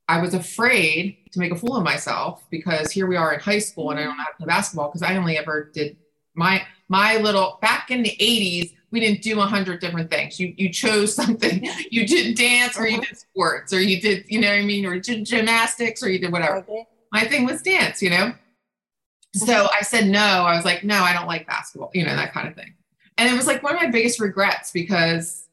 I 0.08 0.20
was 0.20 0.34
afraid 0.34 1.18
to 1.32 1.38
make 1.38 1.52
a 1.52 1.56
fool 1.56 1.76
of 1.76 1.84
myself 1.84 2.44
because 2.50 2.90
here 2.90 3.06
we 3.06 3.16
are 3.16 3.32
in 3.32 3.40
high 3.40 3.60
school 3.60 3.90
and 3.90 4.00
I 4.00 4.04
don't 4.04 4.16
know 4.16 4.24
how 4.24 4.30
to 4.30 4.36
play 4.36 4.46
basketball 4.46 4.88
because 4.88 5.02
I 5.02 5.16
only 5.16 5.38
ever 5.38 5.70
did 5.72 5.96
my 6.34 6.62
my 6.92 7.16
little 7.16 7.58
back 7.62 7.90
in 7.90 8.02
the 8.02 8.14
80s 8.20 8.74
we 8.92 9.00
didn't 9.00 9.22
do 9.22 9.40
a 9.40 9.46
hundred 9.46 9.80
different 9.80 10.10
things. 10.10 10.38
You 10.38 10.54
you 10.56 10.68
chose 10.68 11.14
something. 11.20 11.66
You 11.90 12.06
did 12.06 12.36
dance 12.36 12.78
or 12.78 12.86
you 12.86 12.98
uh-huh. 12.98 13.06
did 13.08 13.18
sports 13.18 13.72
or 13.72 13.80
you 13.80 14.00
did, 14.00 14.26
you 14.28 14.38
know 14.38 14.48
what 14.48 14.58
I 14.58 14.62
mean, 14.62 14.84
or 14.84 15.00
did 15.00 15.24
gymnastics 15.24 16.02
or 16.02 16.10
you 16.10 16.18
did 16.18 16.30
whatever. 16.30 16.58
Okay. 16.58 16.86
My 17.10 17.24
thing 17.24 17.46
was 17.46 17.62
dance, 17.62 18.02
you 18.02 18.10
know. 18.10 18.26
Uh-huh. 18.26 19.46
So 19.46 19.68
I 19.72 19.80
said 19.80 20.08
no. 20.08 20.20
I 20.20 20.54
was 20.54 20.66
like, 20.66 20.84
no, 20.84 21.02
I 21.02 21.14
don't 21.14 21.26
like 21.26 21.46
basketball, 21.46 21.90
you 21.94 22.04
know, 22.04 22.14
that 22.14 22.34
kind 22.34 22.46
of 22.46 22.54
thing. 22.54 22.74
And 23.16 23.32
it 23.32 23.34
was 23.34 23.46
like 23.46 23.62
one 23.62 23.74
of 23.74 23.80
my 23.80 23.90
biggest 23.90 24.20
regrets 24.20 24.70
because 24.70 25.48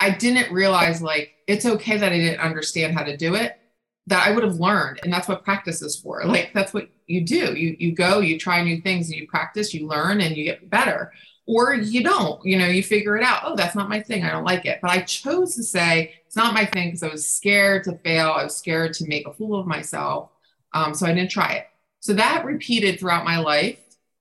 I 0.00 0.10
didn't 0.10 0.52
realize 0.52 1.00
like 1.00 1.34
it's 1.46 1.64
okay 1.64 1.96
that 1.96 2.12
I 2.12 2.18
didn't 2.18 2.40
understand 2.40 2.94
how 2.94 3.04
to 3.04 3.16
do 3.16 3.36
it, 3.36 3.60
that 4.08 4.26
I 4.26 4.32
would 4.32 4.42
have 4.42 4.56
learned. 4.56 4.98
And 5.04 5.12
that's 5.12 5.28
what 5.28 5.44
practice 5.44 5.82
is 5.82 5.94
for. 5.94 6.24
Like 6.24 6.50
that's 6.52 6.74
what 6.74 6.88
you 7.12 7.24
do. 7.24 7.54
You 7.54 7.76
you 7.78 7.92
go, 7.94 8.20
you 8.20 8.38
try 8.38 8.62
new 8.62 8.80
things 8.80 9.10
and 9.10 9.18
you 9.18 9.26
practice, 9.26 9.74
you 9.74 9.86
learn 9.86 10.20
and 10.20 10.36
you 10.36 10.44
get 10.44 10.70
better. 10.70 11.12
Or 11.46 11.74
you 11.74 12.04
don't, 12.04 12.44
you 12.44 12.56
know, 12.56 12.66
you 12.66 12.84
figure 12.84 13.16
it 13.16 13.24
out. 13.24 13.42
Oh, 13.44 13.56
that's 13.56 13.74
not 13.74 13.88
my 13.88 14.00
thing. 14.00 14.22
I 14.22 14.30
don't 14.30 14.44
like 14.44 14.64
it. 14.64 14.78
But 14.80 14.92
I 14.92 15.00
chose 15.00 15.56
to 15.56 15.64
say 15.64 16.14
it's 16.24 16.36
not 16.36 16.54
my 16.54 16.64
thing 16.64 16.88
because 16.88 17.02
I 17.02 17.08
was 17.08 17.28
scared 17.28 17.82
to 17.84 17.98
fail. 17.98 18.30
I 18.30 18.44
was 18.44 18.56
scared 18.56 18.94
to 18.94 19.08
make 19.08 19.26
a 19.26 19.32
fool 19.32 19.58
of 19.58 19.66
myself. 19.66 20.30
Um, 20.72 20.94
so 20.94 21.04
I 21.04 21.12
didn't 21.12 21.32
try 21.32 21.54
it. 21.54 21.66
So 21.98 22.14
that 22.14 22.44
repeated 22.44 23.00
throughout 23.00 23.24
my 23.24 23.38
life. 23.38 23.78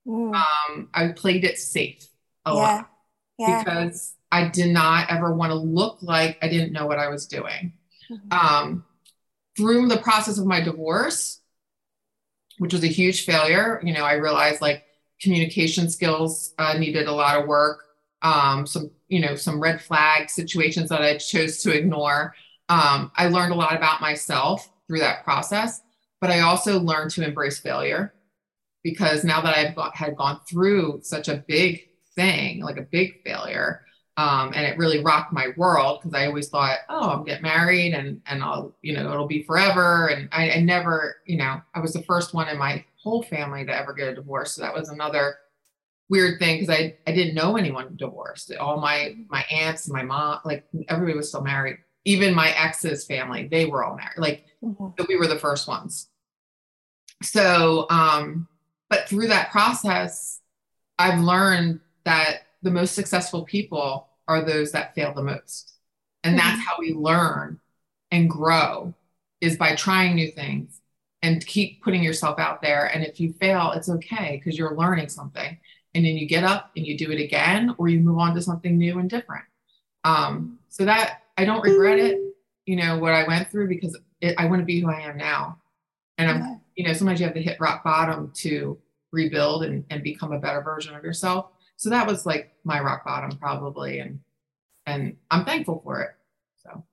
Mm. 0.07 0.35
Um, 0.35 0.89
I 0.93 1.09
played 1.09 1.45
it 1.45 1.59
safe 1.59 2.07
a 2.45 2.53
yeah. 2.53 2.55
lot 2.55 2.89
yeah. 3.37 3.63
because 3.63 4.15
I 4.31 4.47
did 4.47 4.71
not 4.71 5.11
ever 5.11 5.33
want 5.33 5.51
to 5.51 5.55
look 5.55 5.99
like 6.01 6.39
I 6.41 6.47
didn't 6.47 6.73
know 6.73 6.87
what 6.87 6.99
I 6.99 7.09
was 7.09 7.27
doing. 7.27 7.73
Mm-hmm. 8.09 8.33
Um, 8.33 8.85
through 9.57 9.89
the 9.89 9.97
process 9.97 10.37
of 10.37 10.45
my 10.45 10.61
divorce, 10.61 11.40
which 12.61 12.73
was 12.73 12.83
a 12.83 12.87
huge 12.87 13.25
failure, 13.25 13.81
you 13.83 13.91
know, 13.91 14.03
I 14.03 14.13
realized 14.13 14.61
like 14.61 14.85
communication 15.19 15.89
skills 15.89 16.53
uh, 16.59 16.77
needed 16.77 17.07
a 17.07 17.11
lot 17.11 17.41
of 17.41 17.47
work. 17.47 17.85
Um, 18.21 18.67
some, 18.67 18.91
you 19.07 19.19
know, 19.19 19.33
some 19.33 19.59
red 19.59 19.81
flag 19.81 20.29
situations 20.29 20.89
that 20.89 21.01
I 21.01 21.17
chose 21.17 21.63
to 21.63 21.75
ignore. 21.75 22.35
Um, 22.69 23.11
I 23.15 23.29
learned 23.29 23.51
a 23.51 23.55
lot 23.55 23.75
about 23.75 23.99
myself 23.99 24.71
through 24.87 24.99
that 24.99 25.23
process, 25.23 25.81
but 26.19 26.29
I 26.29 26.41
also 26.41 26.79
learned 26.79 27.09
to 27.11 27.25
embrace 27.25 27.57
failure 27.57 28.13
because 28.83 29.23
now 29.23 29.41
that 29.41 29.75
got, 29.75 29.95
had 29.95 30.15
gone 30.15 30.39
through 30.47 30.99
such 31.01 31.29
a 31.29 31.43
big 31.47 31.89
thing, 32.15 32.61
like 32.61 32.77
a 32.77 32.83
big 32.83 33.23
failure, 33.23 33.85
um, 34.21 34.51
and 34.53 34.67
it 34.67 34.77
really 34.77 35.03
rocked 35.03 35.33
my 35.33 35.47
world 35.57 35.99
because 35.99 36.13
I 36.13 36.27
always 36.27 36.47
thought, 36.47 36.79
oh, 36.89 37.09
I'm 37.09 37.23
get 37.23 37.41
married 37.41 37.93
and 37.93 38.21
and 38.27 38.43
I'll, 38.43 38.75
you 38.83 38.93
know, 38.93 39.11
it'll 39.11 39.25
be 39.25 39.41
forever. 39.41 40.07
And 40.07 40.29
I, 40.31 40.51
I 40.51 40.59
never, 40.61 41.15
you 41.25 41.37
know, 41.37 41.59
I 41.73 41.79
was 41.79 41.93
the 41.93 42.03
first 42.03 42.33
one 42.33 42.47
in 42.47 42.57
my 42.57 42.85
whole 43.01 43.23
family 43.23 43.65
to 43.65 43.75
ever 43.75 43.93
get 43.93 44.09
a 44.09 44.15
divorce. 44.15 44.53
So 44.53 44.61
that 44.61 44.75
was 44.75 44.89
another 44.89 45.37
weird 46.07 46.37
thing 46.37 46.59
because 46.59 46.69
I 46.69 46.97
I 47.07 47.13
didn't 47.13 47.33
know 47.33 47.57
anyone 47.57 47.95
divorced. 47.95 48.53
All 48.59 48.79
my 48.79 49.15
my 49.27 49.43
aunts, 49.49 49.89
my 49.89 50.03
mom, 50.03 50.39
like 50.45 50.67
everybody 50.87 51.17
was 51.17 51.29
still 51.29 51.41
married. 51.41 51.77
Even 52.05 52.35
my 52.35 52.51
ex's 52.51 53.05
family, 53.05 53.47
they 53.47 53.65
were 53.65 53.83
all 53.83 53.95
married. 53.95 54.17
Like 54.17 54.45
mm-hmm. 54.63 55.03
we 55.07 55.17
were 55.17 55.27
the 55.27 55.39
first 55.39 55.67
ones. 55.67 56.09
So, 57.23 57.87
um, 57.89 58.47
but 58.87 59.09
through 59.09 59.29
that 59.29 59.51
process, 59.51 60.41
I've 60.99 61.19
learned 61.19 61.79
that 62.03 62.41
the 62.61 62.71
most 62.71 62.93
successful 62.93 63.43
people 63.43 64.09
are 64.31 64.43
those 64.43 64.71
that 64.71 64.95
fail 64.95 65.13
the 65.13 65.23
most. 65.23 65.73
And 66.23 66.37
mm-hmm. 66.37 66.47
that's 66.47 66.65
how 66.65 66.75
we 66.79 66.93
learn 66.93 67.59
and 68.11 68.29
grow 68.29 68.93
is 69.39 69.57
by 69.57 69.75
trying 69.75 70.15
new 70.15 70.31
things 70.31 70.81
and 71.21 71.45
keep 71.45 71.83
putting 71.83 72.03
yourself 72.03 72.39
out 72.39 72.61
there. 72.61 72.85
And 72.85 73.03
if 73.03 73.19
you 73.19 73.33
fail, 73.33 73.71
it's 73.71 73.89
okay 73.89 74.39
because 74.39 74.57
you're 74.57 74.75
learning 74.75 75.09
something. 75.09 75.57
And 75.93 76.05
then 76.05 76.15
you 76.15 76.27
get 76.27 76.43
up 76.43 76.71
and 76.75 76.85
you 76.85 76.97
do 76.97 77.11
it 77.11 77.21
again, 77.21 77.75
or 77.77 77.89
you 77.89 77.99
move 77.99 78.17
on 78.17 78.33
to 78.35 78.41
something 78.41 78.77
new 78.77 78.97
and 78.99 79.09
different. 79.09 79.43
Um, 80.03 80.59
so 80.69 80.85
that 80.85 81.23
I 81.37 81.45
don't 81.45 81.61
regret 81.61 81.99
it, 81.99 82.17
you 82.65 82.77
know, 82.77 82.97
what 82.97 83.13
I 83.13 83.27
went 83.27 83.51
through 83.51 83.67
because 83.67 83.99
it, 84.21 84.35
I 84.37 84.45
want 84.45 84.61
to 84.61 84.65
be 84.65 84.79
who 84.79 84.89
I 84.89 85.01
am 85.01 85.17
now. 85.17 85.57
And 86.17 86.29
I'm, 86.29 86.61
you 86.75 86.87
know, 86.87 86.93
sometimes 86.93 87.19
you 87.19 87.25
have 87.25 87.35
to 87.35 87.41
hit 87.41 87.57
rock 87.59 87.83
bottom 87.83 88.31
to 88.37 88.77
rebuild 89.11 89.63
and, 89.63 89.83
and 89.89 90.01
become 90.01 90.31
a 90.31 90.39
better 90.39 90.61
version 90.61 90.95
of 90.95 91.03
yourself 91.03 91.47
so 91.81 91.89
that 91.89 92.05
was 92.05 92.27
like 92.27 92.53
my 92.63 92.79
rock 92.79 93.03
bottom 93.03 93.35
probably 93.39 93.97
and 93.97 94.19
and 94.85 95.17
i'm 95.31 95.43
thankful 95.43 95.81
for 95.83 96.01
it 96.01 96.11
so. 96.63 96.85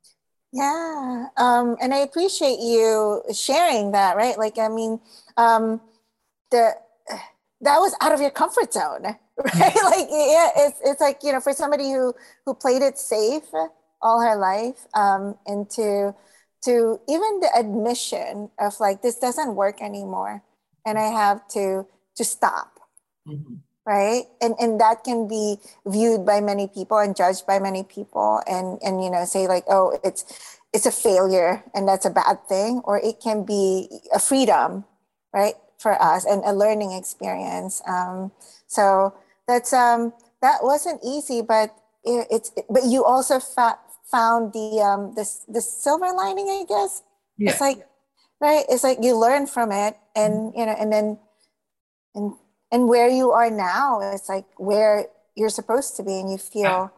Yeah 0.50 1.26
um 1.36 1.76
and 1.82 1.92
i 1.92 1.98
appreciate 1.98 2.58
you 2.58 3.22
sharing 3.34 3.92
that 3.92 4.16
right? 4.16 4.38
Like 4.38 4.56
i 4.56 4.68
mean 4.68 4.98
um 5.36 5.82
the 6.50 6.72
that 7.60 7.78
was 7.78 7.94
out 8.00 8.12
of 8.12 8.20
your 8.22 8.30
comfort 8.30 8.72
zone 8.72 9.02
right? 9.04 9.78
Like 9.84 10.08
yeah 10.08 10.50
it's, 10.56 10.80
it's 10.82 11.02
like 11.02 11.18
you 11.22 11.32
know 11.32 11.40
for 11.40 11.52
somebody 11.52 11.92
who 11.92 12.14
who 12.46 12.54
played 12.54 12.80
it 12.80 12.96
safe 12.96 13.44
all 14.00 14.22
her 14.22 14.36
life 14.36 14.86
um 14.94 15.36
and 15.46 15.68
to 15.76 16.14
to 16.64 16.98
even 17.06 17.40
the 17.40 17.50
admission 17.54 18.50
of 18.58 18.80
like 18.80 19.02
this 19.02 19.18
doesn't 19.18 19.54
work 19.54 19.82
anymore 19.82 20.42
and 20.86 20.98
i 20.98 21.08
have 21.08 21.46
to 21.48 21.86
to 22.16 22.24
stop. 22.24 22.80
Mm-hmm 23.28 23.67
right? 23.88 24.28
And 24.44 24.52
and 24.60 24.76
that 24.80 25.02
can 25.02 25.26
be 25.26 25.56
viewed 25.88 26.28
by 26.28 26.44
many 26.44 26.68
people 26.68 26.98
and 27.00 27.16
judged 27.16 27.48
by 27.48 27.58
many 27.58 27.82
people 27.82 28.44
and 28.44 28.76
and 28.84 29.02
you 29.02 29.08
know 29.08 29.24
say 29.24 29.48
like 29.48 29.64
oh 29.64 29.98
it's 30.04 30.28
it's 30.76 30.84
a 30.84 30.92
failure 30.92 31.64
and 31.74 31.88
that's 31.88 32.04
a 32.04 32.12
bad 32.12 32.44
thing 32.44 32.84
or 32.84 33.00
it 33.00 33.16
can 33.24 33.48
be 33.48 33.88
a 34.12 34.20
freedom 34.20 34.84
right 35.32 35.54
for 35.80 35.96
us 35.96 36.26
and 36.28 36.44
a 36.44 36.52
learning 36.52 36.92
experience. 36.92 37.80
Um, 37.88 38.30
so 38.68 39.16
that's 39.48 39.72
um 39.72 40.12
that 40.44 40.60
wasn't 40.62 41.00
easy 41.02 41.40
but 41.40 41.72
it, 42.04 42.28
it's 42.30 42.52
but 42.68 42.84
you 42.84 43.08
also 43.08 43.40
fa- 43.40 43.80
found 44.12 44.52
the 44.52 44.84
um 44.84 45.14
this 45.16 45.48
the 45.48 45.62
silver 45.64 46.12
lining 46.12 46.52
i 46.52 46.68
guess? 46.68 47.02
Yeah. 47.38 47.52
it's 47.52 47.60
like 47.60 47.88
right? 48.40 48.64
It's 48.68 48.84
like 48.84 48.98
you 49.02 49.16
learn 49.16 49.46
from 49.46 49.72
it 49.72 49.96
and 50.14 50.52
you 50.54 50.66
know 50.66 50.76
and 50.78 50.92
then 50.92 51.18
and 52.14 52.34
and 52.70 52.88
where 52.88 53.08
you 53.08 53.30
are 53.30 53.50
now 53.50 54.00
is 54.00 54.28
like 54.28 54.46
where 54.56 55.06
you're 55.34 55.48
supposed 55.48 55.96
to 55.96 56.02
be 56.02 56.20
and 56.20 56.30
you 56.30 56.38
feel 56.38 56.62
yeah. 56.62 56.88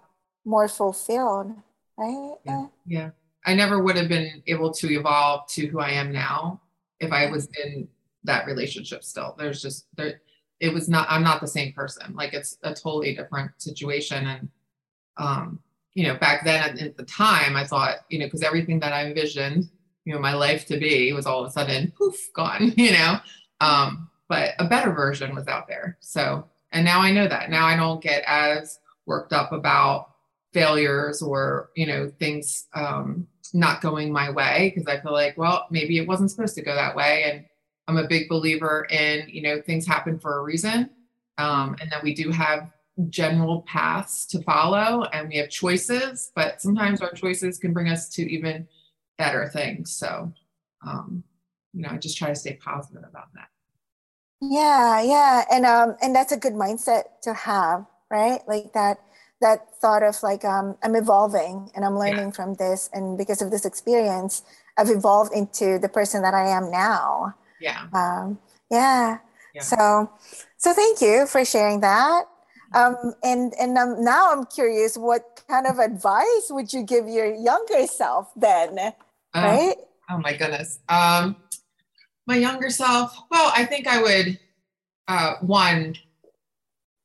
more 0.44 0.68
fulfilled 0.68 1.54
right? 2.00 2.34
Yeah. 2.44 2.66
yeah. 2.86 3.10
I 3.46 3.54
never 3.54 3.82
would 3.82 3.96
have 3.96 4.08
been 4.08 4.42
able 4.46 4.72
to 4.72 4.92
evolve 4.92 5.46
to 5.48 5.66
who 5.66 5.80
i 5.80 5.90
am 5.90 6.12
now 6.12 6.60
if 6.98 7.12
i 7.12 7.30
was 7.30 7.48
in 7.62 7.88
that 8.24 8.46
relationship 8.46 9.02
still. 9.02 9.34
There's 9.38 9.62
just 9.62 9.86
there 9.96 10.20
it 10.60 10.74
was 10.74 10.88
not 10.88 11.06
i'm 11.10 11.22
not 11.22 11.40
the 11.40 11.46
same 11.46 11.72
person. 11.72 12.14
Like 12.14 12.34
it's 12.34 12.58
a 12.62 12.74
totally 12.74 13.14
different 13.14 13.52
situation. 13.58 14.26
And 14.26 14.48
um 15.16 15.60
you 15.94 16.06
know 16.06 16.16
back 16.16 16.44
then 16.44 16.62
at, 16.62 16.80
at 16.80 16.96
the 16.96 17.02
time 17.04 17.56
i 17.56 17.66
thought 17.66 17.96
you 18.08 18.18
know 18.18 18.26
because 18.26 18.44
everything 18.44 18.78
that 18.78 18.92
i 18.92 19.06
envisioned 19.06 19.68
you 20.04 20.14
know 20.14 20.20
my 20.20 20.32
life 20.32 20.64
to 20.66 20.78
be 20.78 21.12
was 21.12 21.26
all 21.26 21.42
of 21.42 21.48
a 21.48 21.50
sudden 21.50 21.92
poof 21.98 22.32
gone 22.32 22.72
you 22.76 22.92
know? 22.92 23.18
Um 23.60 24.09
but 24.30 24.54
a 24.60 24.64
better 24.64 24.92
version 24.92 25.34
was 25.34 25.48
out 25.48 25.66
there. 25.66 25.98
So, 25.98 26.46
and 26.70 26.84
now 26.84 27.00
I 27.00 27.10
know 27.10 27.26
that. 27.26 27.50
Now 27.50 27.66
I 27.66 27.76
don't 27.76 28.00
get 28.00 28.22
as 28.28 28.78
worked 29.04 29.32
up 29.32 29.50
about 29.50 30.12
failures 30.52 31.20
or, 31.20 31.70
you 31.74 31.84
know, 31.84 32.12
things 32.20 32.68
um, 32.74 33.26
not 33.52 33.80
going 33.80 34.12
my 34.12 34.30
way 34.30 34.72
because 34.72 34.86
I 34.86 35.00
feel 35.00 35.12
like, 35.12 35.36
well, 35.36 35.66
maybe 35.72 35.98
it 35.98 36.06
wasn't 36.06 36.30
supposed 36.30 36.54
to 36.54 36.62
go 36.62 36.76
that 36.76 36.94
way. 36.94 37.24
And 37.24 37.44
I'm 37.88 37.96
a 37.96 38.06
big 38.06 38.28
believer 38.28 38.86
in, 38.88 39.28
you 39.28 39.42
know, 39.42 39.60
things 39.60 39.84
happen 39.84 40.16
for 40.16 40.38
a 40.38 40.42
reason. 40.42 40.90
Um, 41.36 41.74
and 41.80 41.90
that 41.90 42.04
we 42.04 42.14
do 42.14 42.30
have 42.30 42.70
general 43.08 43.62
paths 43.62 44.26
to 44.26 44.42
follow 44.42 45.04
and 45.12 45.28
we 45.28 45.38
have 45.38 45.50
choices, 45.50 46.30
but 46.36 46.62
sometimes 46.62 47.00
our 47.00 47.12
choices 47.12 47.58
can 47.58 47.72
bring 47.72 47.88
us 47.88 48.08
to 48.10 48.30
even 48.30 48.68
better 49.18 49.48
things. 49.48 49.90
So, 49.90 50.32
um, 50.86 51.24
you 51.72 51.82
know, 51.82 51.88
I 51.90 51.96
just 51.96 52.16
try 52.16 52.28
to 52.28 52.34
stay 52.36 52.54
positive 52.62 53.02
about 53.02 53.32
that. 53.34 53.48
Yeah, 54.40 55.02
yeah, 55.02 55.44
and 55.52 55.66
um, 55.66 55.96
and 56.00 56.14
that's 56.14 56.32
a 56.32 56.36
good 56.36 56.54
mindset 56.54 57.04
to 57.22 57.34
have, 57.34 57.84
right? 58.10 58.40
Like 58.48 58.72
that 58.72 58.98
that 59.40 59.74
thought 59.80 60.02
of 60.02 60.22
like 60.22 60.44
um, 60.44 60.76
I'm 60.82 60.94
evolving 60.94 61.70
and 61.74 61.84
I'm 61.84 61.98
learning 61.98 62.26
yeah. 62.26 62.30
from 62.30 62.54
this, 62.54 62.88
and 62.92 63.18
because 63.18 63.42
of 63.42 63.50
this 63.50 63.64
experience, 63.64 64.42
I've 64.78 64.88
evolved 64.88 65.32
into 65.34 65.78
the 65.78 65.88
person 65.88 66.22
that 66.22 66.34
I 66.34 66.48
am 66.48 66.70
now. 66.70 67.34
Yeah. 67.60 67.86
Um, 67.92 68.38
yeah. 68.70 69.18
yeah. 69.54 69.62
So, 69.62 70.10
so 70.56 70.72
thank 70.72 71.00
you 71.00 71.26
for 71.26 71.44
sharing 71.44 71.80
that. 71.80 72.24
Um, 72.72 73.14
and 73.22 73.52
and 73.60 73.76
um, 73.76 74.02
now 74.02 74.32
I'm 74.32 74.46
curious, 74.46 74.96
what 74.96 75.42
kind 75.48 75.66
of 75.66 75.78
advice 75.78 76.48
would 76.50 76.72
you 76.72 76.82
give 76.82 77.08
your 77.08 77.26
younger 77.26 77.86
self 77.86 78.32
then? 78.36 78.78
Uh, 78.78 78.92
right? 79.34 79.76
Oh 80.08 80.18
my 80.18 80.34
goodness. 80.34 80.78
Um, 80.88 81.36
my 82.30 82.36
younger 82.36 82.70
self 82.70 83.24
well 83.28 83.50
i 83.56 83.64
think 83.64 83.88
i 83.88 84.00
would 84.00 84.38
uh, 85.08 85.34
one 85.40 85.96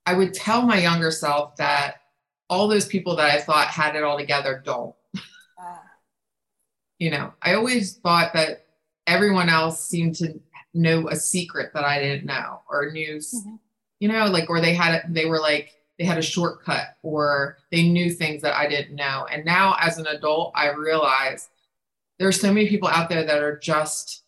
i 0.05 0.13
would 0.13 0.35
tell 0.35 0.61
my 0.61 0.79
younger 0.79 1.09
self 1.09 1.55
that 1.55 1.95
all 2.47 2.67
those 2.67 2.85
people 2.85 3.15
that 3.15 3.31
i 3.31 3.41
thought 3.41 3.67
had 3.67 3.95
it 3.95 4.03
all 4.03 4.19
together 4.19 4.61
don't 4.63 4.93
uh. 5.59 5.77
you 6.99 7.09
know 7.09 7.33
i 7.41 7.55
always 7.55 7.95
thought 7.95 8.33
that 8.33 8.67
everyone 9.07 9.49
else 9.49 9.83
seemed 9.83 10.13
to 10.13 10.39
know 10.75 11.09
a 11.09 11.15
secret 11.15 11.71
that 11.73 11.83
i 11.83 11.99
didn't 11.99 12.27
know 12.27 12.61
or 12.69 12.91
knew 12.91 13.15
mm-hmm. 13.15 13.55
you 13.99 14.07
know 14.07 14.25
like 14.25 14.47
or 14.47 14.61
they 14.61 14.75
had 14.75 15.01
they 15.09 15.25
were 15.25 15.39
like 15.39 15.71
they 15.97 16.05
had 16.05 16.19
a 16.19 16.21
shortcut 16.21 16.97
or 17.01 17.57
they 17.71 17.81
knew 17.89 18.11
things 18.11 18.43
that 18.43 18.55
i 18.55 18.67
didn't 18.67 18.93
know 18.93 19.25
and 19.31 19.43
now 19.43 19.75
as 19.81 19.97
an 19.97 20.05
adult 20.05 20.51
i 20.53 20.69
realize 20.69 21.49
there's 22.19 22.39
so 22.39 22.53
many 22.53 22.69
people 22.69 22.87
out 22.87 23.09
there 23.09 23.25
that 23.25 23.41
are 23.41 23.57
just 23.57 24.24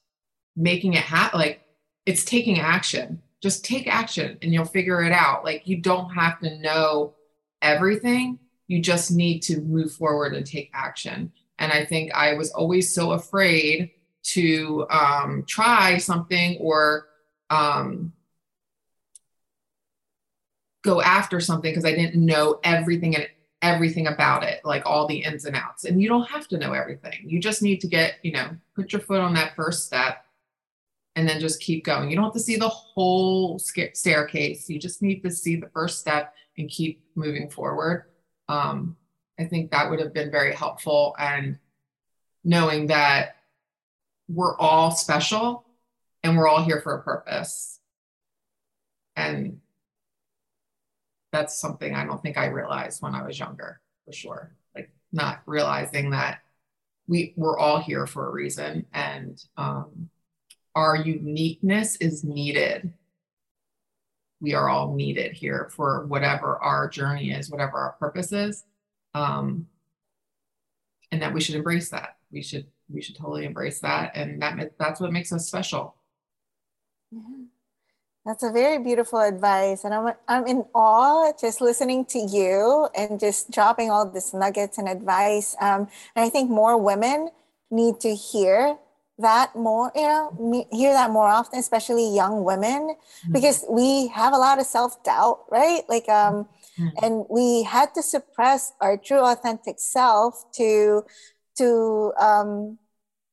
making 0.57 0.93
it 0.93 1.03
happen 1.03 1.39
like 1.39 1.61
it's 2.05 2.25
taking 2.25 2.59
action. 2.59 3.21
Just 3.41 3.63
take 3.63 3.87
action 3.87 4.37
and 4.41 4.51
you'll 4.51 4.65
figure 4.65 5.03
it 5.03 5.11
out. 5.11 5.45
Like 5.45 5.67
you 5.67 5.77
don't 5.77 6.09
have 6.09 6.39
to 6.39 6.57
know 6.57 7.13
everything. 7.61 8.39
You 8.67 8.81
just 8.81 9.11
need 9.11 9.41
to 9.43 9.61
move 9.61 9.91
forward 9.91 10.33
and 10.33 10.45
take 10.45 10.71
action. 10.73 11.31
And 11.59 11.71
i 11.71 11.83
think 11.85 12.13
i 12.13 12.33
was 12.33 12.51
always 12.51 12.93
so 12.93 13.13
afraid 13.13 13.91
to 14.21 14.85
um, 14.89 15.43
try 15.47 15.97
something 15.97 16.57
or 16.59 17.07
um, 17.49 18.11
go 20.83 21.01
after 21.01 21.39
something 21.39 21.71
because 21.71 21.85
i 21.85 21.95
didn't 21.95 22.23
know 22.23 22.59
everything 22.63 23.15
and 23.15 23.27
everything 23.61 24.07
about 24.07 24.43
it 24.43 24.61
like 24.63 24.83
all 24.85 25.07
the 25.07 25.23
ins 25.23 25.45
and 25.45 25.55
outs. 25.55 25.85
And 25.85 26.01
you 26.01 26.07
don't 26.07 26.29
have 26.29 26.47
to 26.49 26.57
know 26.57 26.73
everything. 26.73 27.23
You 27.25 27.39
just 27.39 27.61
need 27.61 27.81
to 27.81 27.87
get 27.87 28.15
you 28.21 28.31
know 28.31 28.49
put 28.75 28.93
your 28.93 29.01
foot 29.01 29.19
on 29.19 29.33
that 29.33 29.55
first 29.55 29.85
step 29.85 30.23
and 31.17 31.27
then 31.27 31.39
just 31.39 31.59
keep 31.59 31.83
going. 31.83 32.11
You 32.11 32.15
don't 32.15 32.25
have 32.25 32.33
to 32.33 32.39
see 32.39 32.57
the 32.57 32.69
whole 32.69 33.57
staircase. 33.57 34.69
You 34.69 34.77
just 34.77 35.01
need 35.01 35.23
to 35.23 35.31
see 35.31 35.55
the 35.55 35.67
first 35.73 35.99
step 35.99 36.35
and 36.59 36.69
keep 36.69 37.03
moving 37.15 37.49
forward. 37.49 38.05
Um, 38.47 38.95
I 39.39 39.45
think 39.45 39.71
that 39.71 39.89
would 39.89 39.99
have 39.99 40.13
been 40.13 40.29
very 40.29 40.53
helpful. 40.53 41.15
And 41.17 41.57
knowing 42.43 42.87
that 42.87 43.37
we're 44.29 44.55
all 44.57 44.91
special 44.91 45.65
and 46.21 46.37
we're 46.37 46.47
all 46.47 46.63
here 46.63 46.81
for 46.81 46.93
a 46.93 47.03
purpose. 47.03 47.79
And 49.15 49.59
that's 51.31 51.59
something 51.59 51.95
I 51.95 52.05
don't 52.05 52.21
think 52.21 52.37
I 52.37 52.45
realized 52.45 53.01
when 53.01 53.15
I 53.15 53.25
was 53.25 53.39
younger, 53.39 53.81
for 54.05 54.13
sure. 54.13 54.55
Like 54.75 54.91
not 55.11 55.41
realizing 55.47 56.11
that 56.11 56.41
we 57.07 57.33
we're 57.35 57.57
all 57.57 57.79
here 57.79 58.05
for 58.05 58.27
a 58.27 58.31
reason, 58.31 58.85
and 58.93 59.41
um, 59.55 60.09
our 60.77 60.95
uniqueness 60.95 61.95
is 61.95 62.23
needed. 62.23 62.93
We 64.39 64.53
are 64.53 64.69
all 64.69 64.93
needed 64.93 65.33
here 65.33 65.71
for 65.75 66.05
whatever 66.05 66.57
our 66.57 66.87
journey 66.87 67.31
is, 67.31 67.49
whatever 67.49 67.77
our 67.79 67.93
purpose 67.93 68.31
is, 68.31 68.63
um, 69.15 69.65
and 71.11 71.19
that 71.23 71.33
we 71.33 71.41
should 71.41 71.55
embrace 71.55 71.89
that. 71.89 72.17
We 72.31 72.43
should 72.43 72.67
we 72.93 73.01
should 73.01 73.15
totally 73.15 73.45
embrace 73.45 73.79
that, 73.79 74.15
and 74.15 74.39
that 74.43 74.73
that's 74.77 75.01
what 75.01 75.11
makes 75.11 75.33
us 75.33 75.47
special. 75.47 75.95
Yeah. 77.11 77.21
That's 78.23 78.43
a 78.43 78.51
very 78.51 78.77
beautiful 78.77 79.21
advice. 79.21 79.85
And 79.85 79.93
I'm, 79.93 80.13
I'm 80.27 80.45
in 80.45 80.65
awe 80.75 81.31
just 81.39 81.61
listening 81.61 82.03
to 82.07 82.19
you 82.19 82.89
and 82.93 83.21
just 83.21 83.49
dropping 83.51 83.89
all 83.89 84.05
these 84.05 84.33
nuggets 84.33 84.77
and 84.77 84.89
advice. 84.89 85.55
Um, 85.61 85.87
and 86.13 86.25
I 86.25 86.29
think 86.29 86.49
more 86.49 86.77
women 86.77 87.29
need 87.71 88.01
to 88.01 88.13
hear 88.13 88.77
that 89.19 89.55
more, 89.55 89.91
you 89.95 90.03
know, 90.03 90.67
hear 90.71 90.93
that 90.93 91.11
more 91.11 91.27
often, 91.27 91.59
especially 91.59 92.15
young 92.15 92.43
women, 92.43 92.95
mm-hmm. 92.95 93.33
because 93.33 93.65
we 93.69 94.07
have 94.07 94.33
a 94.33 94.37
lot 94.37 94.59
of 94.59 94.65
self 94.65 95.03
doubt, 95.03 95.45
right? 95.49 95.81
Like, 95.89 96.07
um, 96.07 96.47
mm-hmm. 96.77 97.05
and 97.05 97.25
we 97.29 97.63
had 97.63 97.93
to 97.95 98.03
suppress 98.03 98.73
our 98.79 98.97
true 98.97 99.25
authentic 99.25 99.79
self 99.79 100.51
to, 100.53 101.03
to, 101.57 102.13
um, 102.19 102.77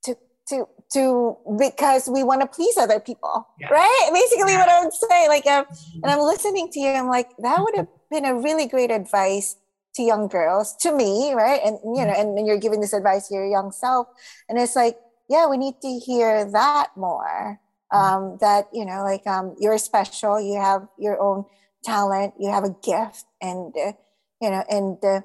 to, 0.04 0.16
to 0.48 0.68
to 0.92 1.36
because 1.58 2.08
we 2.08 2.22
want 2.22 2.40
to 2.40 2.46
please 2.46 2.76
other 2.76 3.00
people 3.00 3.48
yeah. 3.58 3.68
right 3.68 4.10
basically 4.12 4.52
what 4.54 4.68
i 4.68 4.84
would 4.84 4.92
say 4.92 5.28
like 5.28 5.46
um, 5.46 5.64
and 5.94 6.06
i'm 6.06 6.20
listening 6.20 6.68
to 6.70 6.78
you 6.78 6.90
i'm 6.90 7.08
like 7.08 7.30
that 7.38 7.58
would 7.58 7.74
have 7.74 7.88
been 8.10 8.24
a 8.24 8.34
really 8.34 8.66
great 8.66 8.90
advice 8.90 9.56
to 9.94 10.02
young 10.02 10.28
girls 10.28 10.76
to 10.76 10.94
me 10.94 11.32
right 11.34 11.60
and 11.64 11.78
you 11.84 12.04
know 12.04 12.12
and, 12.16 12.38
and 12.38 12.46
you're 12.46 12.58
giving 12.58 12.80
this 12.80 12.92
advice 12.92 13.28
to 13.28 13.34
your 13.34 13.46
young 13.46 13.72
self 13.72 14.06
and 14.48 14.58
it's 14.58 14.76
like 14.76 14.96
yeah 15.28 15.46
we 15.46 15.56
need 15.56 15.74
to 15.80 15.98
hear 16.04 16.50
that 16.50 16.88
more 16.96 17.60
um, 17.90 18.38
that 18.40 18.66
you 18.72 18.84
know 18.84 19.02
like 19.02 19.26
um, 19.26 19.54
you're 19.60 19.78
special 19.78 20.40
you 20.40 20.60
have 20.60 20.86
your 20.98 21.20
own 21.20 21.44
talent 21.84 22.34
you 22.38 22.50
have 22.50 22.64
a 22.64 22.74
gift 22.82 23.24
and 23.40 23.74
uh, 23.76 23.92
you 24.40 24.50
know 24.50 24.64
and 24.68 24.98
uh, 25.04 25.20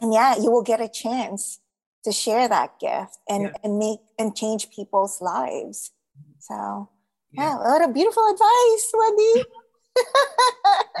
and 0.00 0.12
yeah 0.12 0.36
you 0.36 0.50
will 0.50 0.62
get 0.62 0.80
a 0.80 0.88
chance 0.88 1.60
to 2.04 2.12
share 2.12 2.48
that 2.48 2.78
gift 2.80 3.18
and, 3.28 3.44
yeah. 3.44 3.52
and 3.62 3.78
make 3.78 4.00
and 4.18 4.34
change 4.34 4.70
people's 4.70 5.20
lives. 5.20 5.92
So 6.40 6.88
yeah, 7.32 7.42
yeah 7.42 7.56
what 7.56 7.88
a 7.88 7.92
beautiful 7.92 8.28
advice, 8.28 8.92
Wendy. 8.94 9.44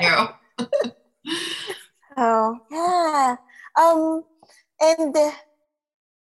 yeah. 0.00 0.32
oh 2.16 2.58
yeah. 2.70 3.36
Um 3.80 4.24
and 4.80 5.16
uh, 5.16 5.30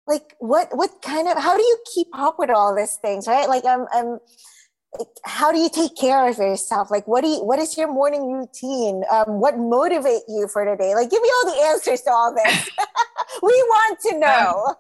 like 0.07 0.35
what 0.39 0.69
what 0.77 1.03
kind 1.03 1.29
of 1.29 1.39
how 1.39 1.57
do 1.57 1.63
you 1.63 1.79
keep 1.95 2.09
up 2.13 2.39
with 2.39 2.51
all 2.51 2.75
these 2.75 2.97
things, 2.97 3.27
right? 3.27 3.49
Like 3.49 3.65
I'm 3.65 3.87
I'm 3.93 4.19
how 5.25 5.53
do 5.53 5.59
you 5.59 5.71
take 5.71 5.97
care 5.97 6.29
of 6.29 6.39
yourself? 6.39 6.91
Like 6.91 7.07
what 7.07 7.23
do 7.23 7.29
you 7.29 7.45
what 7.45 7.59
is 7.59 7.77
your 7.77 7.93
morning 7.93 8.33
routine? 8.33 9.05
Um, 9.11 9.41
what 9.41 9.57
motivate 9.59 10.23
you 10.29 10.49
for 10.49 10.65
today? 10.65 10.95
Like 10.95 11.11
give 11.11 11.23
me 11.23 11.31
all 11.37 11.53
the 11.53 11.61
answers 11.69 12.03
to 12.03 12.11
all 12.11 12.35
this. 12.35 12.71
We 13.43 13.53
want 13.53 14.01
to 14.01 14.19
know. 14.19 14.75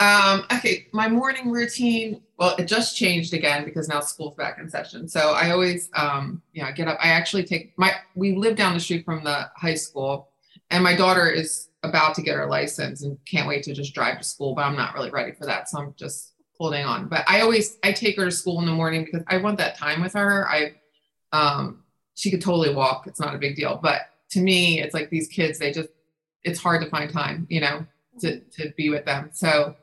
um, 0.00 0.44
okay 0.52 0.86
my 0.92 1.08
morning 1.08 1.50
routine 1.50 2.20
well 2.36 2.54
it 2.56 2.66
just 2.66 2.94
changed 2.94 3.32
again 3.32 3.64
because 3.64 3.88
now 3.88 4.00
school's 4.00 4.34
back 4.34 4.58
in 4.58 4.68
session. 4.68 5.08
So 5.08 5.32
i 5.32 5.50
always 5.50 5.88
um, 5.94 6.42
you 6.52 6.62
know 6.62 6.70
get 6.72 6.88
up. 6.88 6.98
I 7.00 7.08
actually 7.08 7.44
take 7.44 7.72
my 7.78 7.92
we 8.14 8.34
live 8.34 8.56
down 8.56 8.74
the 8.74 8.80
street 8.80 9.04
from 9.06 9.24
the 9.24 9.48
high 9.56 9.74
school 9.74 10.28
and 10.70 10.84
my 10.84 10.94
daughter 10.94 11.28
is 11.30 11.68
about 11.82 12.14
to 12.14 12.22
get 12.22 12.36
her 12.36 12.46
license 12.46 13.02
and 13.02 13.18
can't 13.26 13.46
wait 13.46 13.62
to 13.62 13.74
just 13.74 13.94
drive 13.94 14.18
to 14.18 14.24
school 14.24 14.54
but 14.54 14.62
i'm 14.62 14.76
not 14.76 14.94
really 14.94 15.10
ready 15.10 15.32
for 15.32 15.46
that 15.46 15.68
so 15.68 15.78
i'm 15.78 15.94
just 15.96 16.36
holding 16.58 16.84
on. 16.84 17.08
But 17.08 17.24
I 17.28 17.40
always 17.40 17.78
I 17.82 17.92
take 17.92 18.16
her 18.16 18.24
to 18.24 18.30
school 18.30 18.60
in 18.60 18.66
the 18.66 18.72
morning 18.72 19.04
because 19.04 19.22
I 19.28 19.36
want 19.38 19.58
that 19.58 19.76
time 19.76 20.02
with 20.02 20.14
her. 20.14 20.48
I 20.48 20.74
um 21.32 21.82
she 22.14 22.30
could 22.30 22.40
totally 22.40 22.74
walk. 22.74 23.06
It's 23.06 23.20
not 23.20 23.34
a 23.34 23.38
big 23.38 23.56
deal. 23.56 23.78
But 23.82 24.02
to 24.30 24.40
me, 24.40 24.80
it's 24.80 24.94
like 24.94 25.10
these 25.10 25.28
kids, 25.28 25.58
they 25.58 25.72
just 25.72 25.88
it's 26.44 26.60
hard 26.60 26.82
to 26.82 26.90
find 26.90 27.10
time, 27.10 27.46
you 27.50 27.60
know, 27.60 27.86
to 28.20 28.40
to 28.40 28.72
be 28.76 28.90
with 28.90 29.04
them. 29.04 29.30
So 29.32 29.76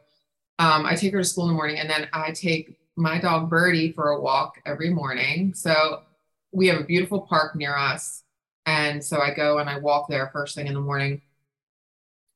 um, 0.60 0.86
I 0.86 0.95
take 0.95 1.13
her 1.13 1.19
to 1.19 1.25
school 1.25 1.45
in 1.45 1.49
the 1.49 1.56
morning 1.56 1.79
and 1.79 1.89
then 1.89 2.08
I 2.13 2.32
take 2.32 2.77
my 2.95 3.19
dog 3.19 3.49
Birdie 3.49 3.91
for 3.91 4.10
a 4.10 4.21
walk 4.21 4.62
every 4.65 4.91
morning. 4.91 5.53
So 5.56 6.03
we 6.51 6.67
have 6.67 6.79
a 6.79 6.84
beautiful 6.84 7.21
park 7.21 7.56
near 7.56 7.75
us. 7.75 8.23
And 8.65 9.03
so 9.03 9.19
I 9.19 9.34
go 9.34 9.58
and 9.58 9.69
I 9.69 9.79
walk 9.79 10.08
there 10.08 10.29
first 10.32 10.56
thing 10.56 10.67
in 10.67 10.75
the 10.75 10.79
morning. 10.79 11.21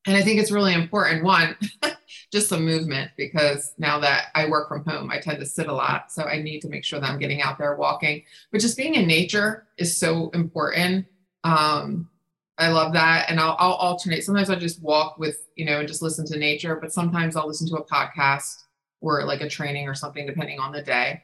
And 0.07 0.15
I 0.15 0.21
think 0.21 0.39
it's 0.39 0.51
really 0.51 0.73
important. 0.73 1.23
One, 1.23 1.55
just 2.31 2.47
some 2.47 2.63
movement 2.63 3.11
because 3.17 3.73
now 3.77 3.99
that 3.99 4.27
I 4.35 4.47
work 4.47 4.69
from 4.69 4.85
home, 4.85 5.11
I 5.11 5.19
tend 5.19 5.39
to 5.39 5.45
sit 5.45 5.67
a 5.67 5.73
lot. 5.73 6.11
So 6.11 6.23
I 6.23 6.41
need 6.41 6.61
to 6.61 6.69
make 6.69 6.85
sure 6.85 6.99
that 6.99 7.09
I'm 7.09 7.19
getting 7.19 7.41
out 7.41 7.57
there 7.57 7.75
walking. 7.75 8.23
But 8.51 8.61
just 8.61 8.77
being 8.77 8.95
in 8.95 9.05
nature 9.05 9.67
is 9.77 9.97
so 9.97 10.29
important. 10.29 11.05
Um, 11.43 12.09
I 12.57 12.69
love 12.69 12.93
that. 12.93 13.29
And 13.29 13.39
I'll, 13.39 13.57
I'll 13.59 13.73
alternate. 13.73 14.23
Sometimes 14.23 14.49
I 14.49 14.55
just 14.55 14.81
walk 14.81 15.19
with, 15.19 15.45
you 15.55 15.65
know, 15.65 15.79
and 15.79 15.87
just 15.87 16.01
listen 16.01 16.25
to 16.27 16.37
nature, 16.39 16.77
but 16.77 16.93
sometimes 16.93 17.35
I'll 17.35 17.47
listen 17.47 17.67
to 17.67 17.75
a 17.75 17.85
podcast 17.85 18.63
or 19.01 19.25
like 19.25 19.41
a 19.41 19.49
training 19.49 19.89
or 19.89 19.93
something, 19.93 20.25
depending 20.25 20.59
on 20.59 20.71
the 20.71 20.81
day. 20.81 21.21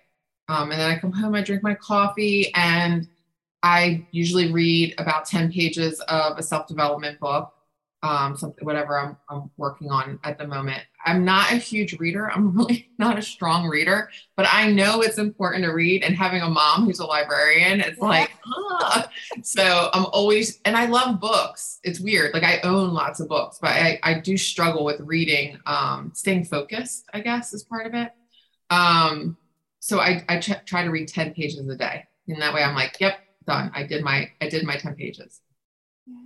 Um, 0.49 0.71
and 0.71 0.79
then 0.79 0.91
I 0.91 0.99
come 0.99 1.13
home, 1.13 1.35
I 1.35 1.41
drink 1.41 1.63
my 1.63 1.73
coffee, 1.73 2.53
and 2.53 3.07
I 3.63 4.05
usually 4.11 4.51
read 4.51 4.93
about 4.97 5.25
10 5.25 5.51
pages 5.53 6.01
of 6.01 6.37
a 6.37 6.43
self 6.43 6.67
development 6.67 7.19
book 7.19 7.52
um, 8.03 8.35
something, 8.35 8.65
whatever 8.65 8.99
I'm, 8.99 9.17
I'm 9.29 9.49
working 9.55 9.89
on 9.89 10.19
at 10.25 10.37
the 10.37 10.45
moment. 10.45 10.83
I'm 11.05 11.23
not 11.23 11.53
a 11.53 11.55
huge 11.55 11.97
reader. 11.99 12.29
I'm 12.29 12.51
really 12.57 12.89
not 12.99 13.17
a 13.17 13.21
strong 13.21 13.67
reader, 13.67 14.09
but 14.35 14.45
I 14.51 14.69
know 14.69 15.01
it's 15.01 15.17
important 15.17 15.63
to 15.63 15.71
read. 15.71 16.03
And 16.03 16.15
having 16.15 16.41
a 16.41 16.49
mom 16.49 16.85
who's 16.85 16.99
a 16.99 17.05
librarian, 17.05 17.79
it's 17.79 17.97
yeah. 17.97 18.05
like, 18.05 18.31
ah. 18.45 19.09
so 19.41 19.89
I'm 19.93 20.05
always, 20.07 20.59
and 20.65 20.75
I 20.75 20.85
love 20.85 21.21
books. 21.21 21.79
It's 21.83 21.99
weird. 21.99 22.33
Like 22.33 22.43
I 22.43 22.59
own 22.61 22.93
lots 22.93 23.21
of 23.21 23.29
books, 23.29 23.57
but 23.61 23.71
I, 23.71 23.99
I 24.03 24.19
do 24.19 24.37
struggle 24.37 24.83
with 24.83 24.99
reading, 24.99 25.57
um, 25.65 26.11
staying 26.13 26.45
focused, 26.45 27.05
I 27.13 27.21
guess 27.21 27.53
is 27.53 27.63
part 27.63 27.87
of 27.87 27.93
it. 27.93 28.11
Um, 28.69 29.37
so 29.79 29.99
I, 29.99 30.25
I 30.27 30.39
ch- 30.39 30.65
try 30.65 30.83
to 30.83 30.89
read 30.89 31.07
10 31.07 31.33
pages 31.33 31.67
a 31.67 31.75
day. 31.75 32.05
And 32.27 32.41
that 32.41 32.53
way 32.53 32.63
I'm 32.63 32.75
like, 32.75 32.97
yep, 32.99 33.19
done. 33.47 33.71
I 33.73 33.83
did 33.83 34.03
my, 34.03 34.29
I 34.41 34.49
did 34.49 34.65
my 34.65 34.75
10 34.75 34.95
pages. 34.95 35.41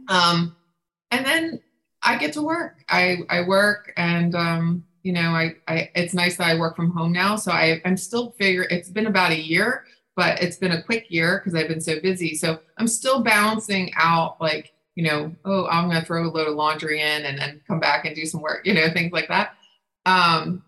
Um, 0.07 0.55
and 1.11 1.25
then 1.25 1.61
I 2.07 2.17
get 2.17 2.31
to 2.33 2.41
work. 2.41 2.85
I, 2.87 3.17
I 3.29 3.41
work 3.41 3.91
and, 3.97 4.33
um, 4.33 4.85
you 5.03 5.11
know, 5.11 5.31
I, 5.31 5.55
I, 5.67 5.91
it's 5.93 6.13
nice 6.13 6.37
that 6.37 6.47
I 6.47 6.57
work 6.57 6.77
from 6.77 6.91
home 6.91 7.11
now. 7.11 7.35
So 7.35 7.51
I, 7.51 7.81
I'm 7.83 7.97
still 7.97 8.31
figure 8.31 8.63
it's 8.63 8.89
been 8.89 9.07
about 9.07 9.31
a 9.31 9.39
year, 9.39 9.83
but 10.15 10.41
it's 10.41 10.55
been 10.55 10.71
a 10.71 10.81
quick 10.81 11.07
year 11.09 11.39
because 11.39 11.53
I've 11.53 11.67
been 11.67 11.81
so 11.81 11.99
busy. 11.99 12.33
So 12.33 12.59
I'm 12.77 12.87
still 12.87 13.21
balancing 13.23 13.91
out 13.97 14.39
like, 14.39 14.73
you 14.95 15.03
know, 15.03 15.35
oh, 15.43 15.67
I'm 15.67 15.89
going 15.89 15.99
to 15.99 16.05
throw 16.05 16.25
a 16.25 16.31
load 16.31 16.47
of 16.47 16.55
laundry 16.55 17.01
in 17.01 17.25
and 17.25 17.37
then 17.37 17.61
come 17.67 17.81
back 17.81 18.05
and 18.05 18.15
do 18.15 18.25
some 18.25 18.41
work, 18.41 18.61
you 18.65 18.73
know, 18.73 18.89
things 18.89 19.11
like 19.11 19.27
that. 19.27 19.55
Um, 20.05 20.63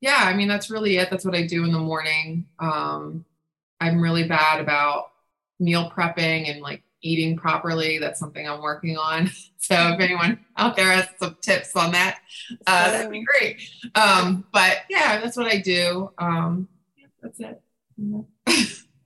yeah, 0.00 0.20
I 0.20 0.34
mean, 0.34 0.46
that's 0.48 0.70
really 0.70 0.96
it. 0.98 1.10
That's 1.10 1.24
what 1.24 1.34
I 1.34 1.44
do 1.44 1.64
in 1.64 1.72
the 1.72 1.78
morning. 1.78 2.46
Um, 2.60 3.24
I'm 3.80 4.00
really 4.00 4.28
bad 4.28 4.60
about 4.60 5.10
meal 5.58 5.90
prepping 5.90 6.50
and 6.50 6.60
like 6.60 6.82
eating 7.04 7.36
properly. 7.36 7.98
That's 7.98 8.18
something 8.18 8.48
I'm 8.48 8.62
working 8.62 8.96
on. 8.96 9.30
So 9.64 9.94
if 9.94 9.98
anyone 9.98 10.44
out 10.58 10.76
there 10.76 10.92
has 10.92 11.08
some 11.18 11.38
tips 11.40 11.74
on 11.74 11.92
that, 11.92 12.18
uh, 12.66 12.90
that'd 12.90 13.10
be 13.10 13.24
great. 13.24 13.62
Um, 13.94 14.44
but 14.52 14.80
yeah, 14.90 15.18
that's 15.22 15.38
what 15.38 15.46
I 15.46 15.56
do. 15.56 16.10
Um, 16.18 16.68
that's 17.22 17.40
it. 17.40 17.62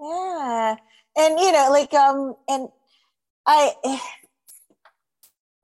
yeah, 0.00 0.74
and 1.16 1.38
you 1.38 1.52
know, 1.52 1.68
like 1.70 1.94
um, 1.94 2.34
and 2.48 2.68
I. 3.46 4.00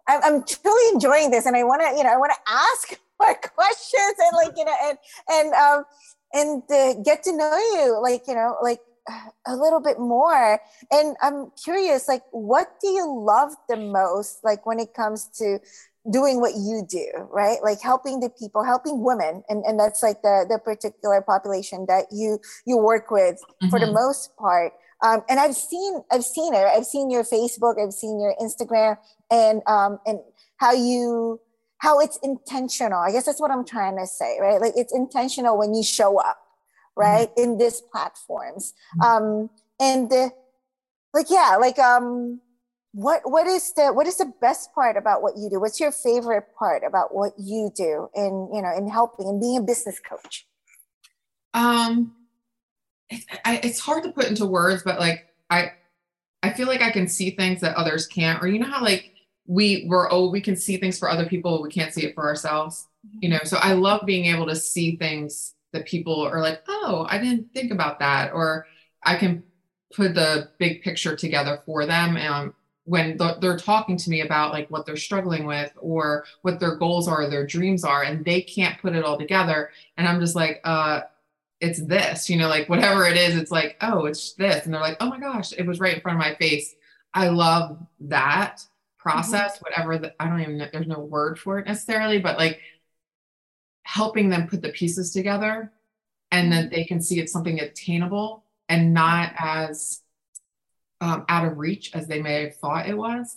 I'm 0.06 0.44
truly 0.44 0.94
enjoying 0.94 1.32
this, 1.32 1.46
and 1.46 1.56
I 1.56 1.64
want 1.64 1.80
to, 1.80 1.96
you 1.96 2.04
know, 2.04 2.10
I 2.10 2.16
want 2.16 2.30
to 2.30 2.52
ask 2.52 3.00
more 3.20 3.34
questions, 3.34 4.14
and 4.18 4.36
like, 4.36 4.56
you 4.56 4.64
know, 4.64 4.76
and 4.84 4.98
and 5.30 5.54
um, 5.54 5.84
and 6.34 6.62
uh, 6.70 7.02
get 7.02 7.24
to 7.24 7.36
know 7.36 7.56
you, 7.56 7.98
like, 8.02 8.28
you 8.28 8.34
know, 8.34 8.58
like 8.62 8.80
a 9.46 9.56
little 9.56 9.80
bit 9.80 9.98
more. 9.98 10.60
And 10.90 11.16
i'm 11.22 11.50
curious 11.62 12.08
like 12.08 12.22
what 12.30 12.68
do 12.80 12.88
you 12.88 13.06
love 13.06 13.52
the 13.68 13.76
most 13.76 14.42
like 14.42 14.66
when 14.66 14.78
it 14.78 14.94
comes 14.94 15.28
to 15.38 15.58
doing 16.10 16.40
what 16.40 16.52
you 16.54 16.84
do 16.88 17.06
right? 17.32 17.58
Like 17.62 17.80
helping 17.80 18.20
the 18.20 18.30
people 18.30 18.62
helping 18.62 19.02
women 19.02 19.42
and, 19.48 19.64
and 19.64 19.78
that's 19.80 20.02
like 20.02 20.22
the 20.22 20.46
the 20.48 20.58
particular 20.58 21.22
population 21.22 21.86
that 21.88 22.06
you 22.12 22.38
you 22.66 22.76
work 22.76 23.10
with 23.10 23.36
mm-hmm. 23.36 23.70
for 23.70 23.78
the 23.78 23.86
mm-hmm. 23.86 23.94
most 23.94 24.36
part. 24.36 24.72
Um, 25.02 25.22
and 25.28 25.40
i've 25.40 25.54
seen 25.54 26.02
i've 26.10 26.24
seen 26.24 26.54
it 26.54 26.64
i've 26.64 26.86
seen 26.86 27.10
your 27.10 27.24
facebook 27.24 27.82
i've 27.82 27.92
seen 27.92 28.20
your 28.20 28.34
instagram 28.40 28.96
and 29.30 29.60
um 29.66 29.98
and 30.06 30.20
how 30.56 30.72
you 30.72 31.40
how 31.78 32.00
it's 32.00 32.18
intentional. 32.22 32.98
I 32.98 33.12
guess 33.12 33.26
that's 33.26 33.40
what 33.40 33.50
i'm 33.50 33.64
trying 33.66 33.98
to 33.98 34.06
say 34.06 34.38
right? 34.40 34.60
Like 34.60 34.72
it's 34.76 34.94
intentional 34.94 35.58
when 35.58 35.74
you 35.74 35.82
show 35.82 36.18
up 36.18 36.38
right 36.96 37.30
mm-hmm. 37.30 37.42
in 37.42 37.58
these 37.58 37.80
platforms. 37.80 38.74
Mm-hmm. 39.00 39.24
um 39.24 39.50
and 39.80 40.12
uh, 40.12 40.30
like 41.12 41.26
yeah 41.30 41.56
like 41.60 41.78
um 41.78 42.40
what 42.94 43.22
what 43.24 43.46
is 43.46 43.72
the 43.72 43.92
what 43.92 44.06
is 44.06 44.18
the 44.18 44.32
best 44.40 44.72
part 44.72 44.96
about 44.96 45.20
what 45.20 45.36
you 45.36 45.50
do? 45.50 45.60
What's 45.60 45.80
your 45.80 45.90
favorite 45.90 46.44
part 46.56 46.82
about 46.86 47.12
what 47.12 47.32
you 47.36 47.70
do 47.74 48.08
in 48.14 48.48
you 48.52 48.62
know 48.62 48.72
in 48.76 48.88
helping 48.88 49.28
and 49.28 49.40
being 49.40 49.58
a 49.58 49.62
business 49.62 49.98
coach? 49.98 50.46
Um 51.54 52.14
it, 53.10 53.24
I, 53.44 53.60
it's 53.62 53.80
hard 53.80 54.04
to 54.04 54.12
put 54.12 54.26
into 54.26 54.46
words 54.46 54.82
but 54.82 54.98
like 54.98 55.26
i 55.50 55.72
i 56.42 56.50
feel 56.50 56.66
like 56.66 56.80
i 56.80 56.90
can 56.90 57.06
see 57.06 57.30
things 57.30 57.60
that 57.60 57.76
others 57.76 58.06
can't. 58.06 58.42
Or 58.42 58.46
you 58.46 58.60
know 58.60 58.66
how 58.66 58.82
like 58.82 59.12
we 59.46 59.86
we're 59.88 60.10
oh 60.12 60.30
we 60.30 60.40
can 60.40 60.56
see 60.56 60.76
things 60.76 60.96
for 60.98 61.10
other 61.10 61.26
people 61.26 61.62
we 61.62 61.70
can't 61.70 61.92
see 61.92 62.04
it 62.04 62.14
for 62.14 62.24
ourselves? 62.24 62.86
You 63.18 63.28
know 63.28 63.40
so 63.42 63.58
i 63.58 63.72
love 63.72 64.06
being 64.06 64.26
able 64.26 64.46
to 64.46 64.56
see 64.56 64.96
things 64.96 65.53
that 65.74 65.84
people 65.84 66.22
are 66.22 66.40
like 66.40 66.62
oh 66.68 67.06
i 67.10 67.18
didn't 67.18 67.52
think 67.52 67.70
about 67.70 67.98
that 67.98 68.32
or 68.32 68.66
i 69.02 69.14
can 69.14 69.42
put 69.92 70.14
the 70.14 70.48
big 70.58 70.82
picture 70.82 71.14
together 71.14 71.60
for 71.66 71.84
them 71.84 72.16
and 72.16 72.52
when 72.84 73.16
they're 73.40 73.56
talking 73.56 73.96
to 73.96 74.10
me 74.10 74.20
about 74.20 74.52
like 74.52 74.70
what 74.70 74.84
they're 74.84 74.96
struggling 74.96 75.46
with 75.46 75.72
or 75.78 76.24
what 76.42 76.60
their 76.60 76.76
goals 76.76 77.08
are 77.08 77.28
their 77.28 77.46
dreams 77.46 77.82
are 77.84 78.02
and 78.02 78.24
they 78.24 78.40
can't 78.40 78.80
put 78.80 78.94
it 78.94 79.04
all 79.04 79.18
together 79.18 79.70
and 79.96 80.08
i'm 80.08 80.20
just 80.20 80.34
like 80.34 80.60
uh 80.64 81.00
it's 81.60 81.80
this 81.86 82.28
you 82.28 82.36
know 82.36 82.48
like 82.48 82.68
whatever 82.68 83.06
it 83.06 83.16
is 83.16 83.36
it's 83.36 83.50
like 83.50 83.76
oh 83.80 84.04
it's 84.04 84.32
this 84.34 84.64
and 84.64 84.74
they're 84.74 84.80
like 84.80 84.96
oh 85.00 85.08
my 85.08 85.18
gosh 85.18 85.52
it 85.52 85.66
was 85.66 85.80
right 85.80 85.94
in 85.94 86.00
front 86.00 86.16
of 86.16 86.20
my 86.20 86.34
face 86.34 86.74
i 87.14 87.28
love 87.28 87.78
that 88.00 88.62
process 88.98 89.56
mm-hmm. 89.56 89.64
whatever 89.64 89.98
the, 89.98 90.14
i 90.20 90.28
don't 90.28 90.40
even 90.40 90.58
know 90.58 90.68
there's 90.72 90.86
no 90.86 91.00
word 91.00 91.38
for 91.38 91.58
it 91.58 91.66
necessarily 91.66 92.18
but 92.18 92.38
like 92.38 92.60
helping 93.84 94.28
them 94.28 94.48
put 94.48 94.62
the 94.62 94.70
pieces 94.70 95.12
together 95.12 95.72
and 96.30 96.52
then 96.52 96.64
mm-hmm. 96.64 96.74
they 96.74 96.84
can 96.84 97.00
see 97.00 97.20
it's 97.20 97.32
something 97.32 97.60
attainable 97.60 98.44
and 98.68 98.92
not 98.92 99.32
as 99.38 100.00
um, 101.00 101.24
out 101.28 101.46
of 101.46 101.58
reach 101.58 101.94
as 101.94 102.06
they 102.06 102.20
may 102.20 102.44
have 102.44 102.56
thought 102.56 102.88
it 102.88 102.96
was 102.96 103.36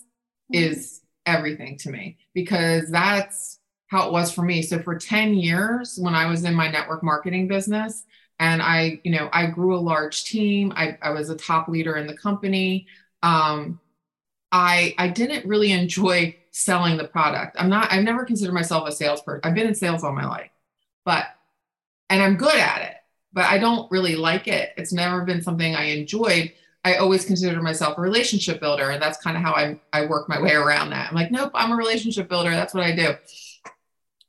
mm-hmm. 0.52 0.64
is 0.64 1.02
everything 1.26 1.76
to 1.78 1.90
me 1.90 2.16
because 2.34 2.90
that's 2.90 3.60
how 3.88 4.06
it 4.06 4.12
was 4.12 4.32
for 4.32 4.42
me. 4.42 4.62
So 4.62 4.80
for 4.80 4.96
10 4.96 5.34
years 5.34 5.98
when 5.98 6.14
I 6.14 6.26
was 6.26 6.44
in 6.44 6.54
my 6.54 6.70
network 6.70 7.02
marketing 7.02 7.48
business 7.48 8.04
and 8.38 8.62
I, 8.62 9.00
you 9.04 9.10
know, 9.10 9.28
I 9.32 9.46
grew 9.46 9.74
a 9.74 9.80
large 9.80 10.24
team. 10.24 10.72
I, 10.76 10.96
I 11.02 11.10
was 11.10 11.30
a 11.30 11.36
top 11.36 11.68
leader 11.68 11.96
in 11.96 12.06
the 12.06 12.16
company. 12.16 12.86
Um, 13.22 13.80
I 14.50 14.94
I 14.96 15.08
didn't 15.08 15.46
really 15.46 15.72
enjoy 15.72 16.36
selling 16.58 16.96
the 16.96 17.06
product. 17.06 17.56
I'm 17.58 17.68
not, 17.68 17.92
I've 17.92 18.02
never 18.02 18.24
considered 18.24 18.52
myself 18.52 18.88
a 18.88 18.92
salesperson. 18.92 19.40
I've 19.44 19.54
been 19.54 19.68
in 19.68 19.76
sales 19.76 20.02
all 20.02 20.12
my 20.12 20.26
life, 20.26 20.50
but 21.04 21.26
and 22.10 22.20
I'm 22.20 22.36
good 22.36 22.56
at 22.56 22.82
it, 22.82 22.96
but 23.32 23.44
I 23.44 23.58
don't 23.58 23.88
really 23.92 24.16
like 24.16 24.48
it. 24.48 24.72
It's 24.76 24.92
never 24.92 25.24
been 25.24 25.40
something 25.40 25.76
I 25.76 25.84
enjoyed. 25.84 26.52
I 26.84 26.96
always 26.96 27.24
considered 27.24 27.62
myself 27.62 27.96
a 27.96 28.00
relationship 28.00 28.60
builder. 28.60 28.90
And 28.90 29.00
that's 29.00 29.18
kind 29.18 29.36
of 29.36 29.42
how 29.42 29.52
I, 29.52 29.78
I 29.92 30.06
work 30.06 30.28
my 30.28 30.40
way 30.40 30.54
around 30.54 30.90
that. 30.90 31.10
I'm 31.10 31.14
like, 31.14 31.30
nope, 31.30 31.52
I'm 31.54 31.70
a 31.70 31.76
relationship 31.76 32.28
builder. 32.28 32.50
That's 32.50 32.74
what 32.74 32.82
I 32.82 32.96
do. 32.96 33.14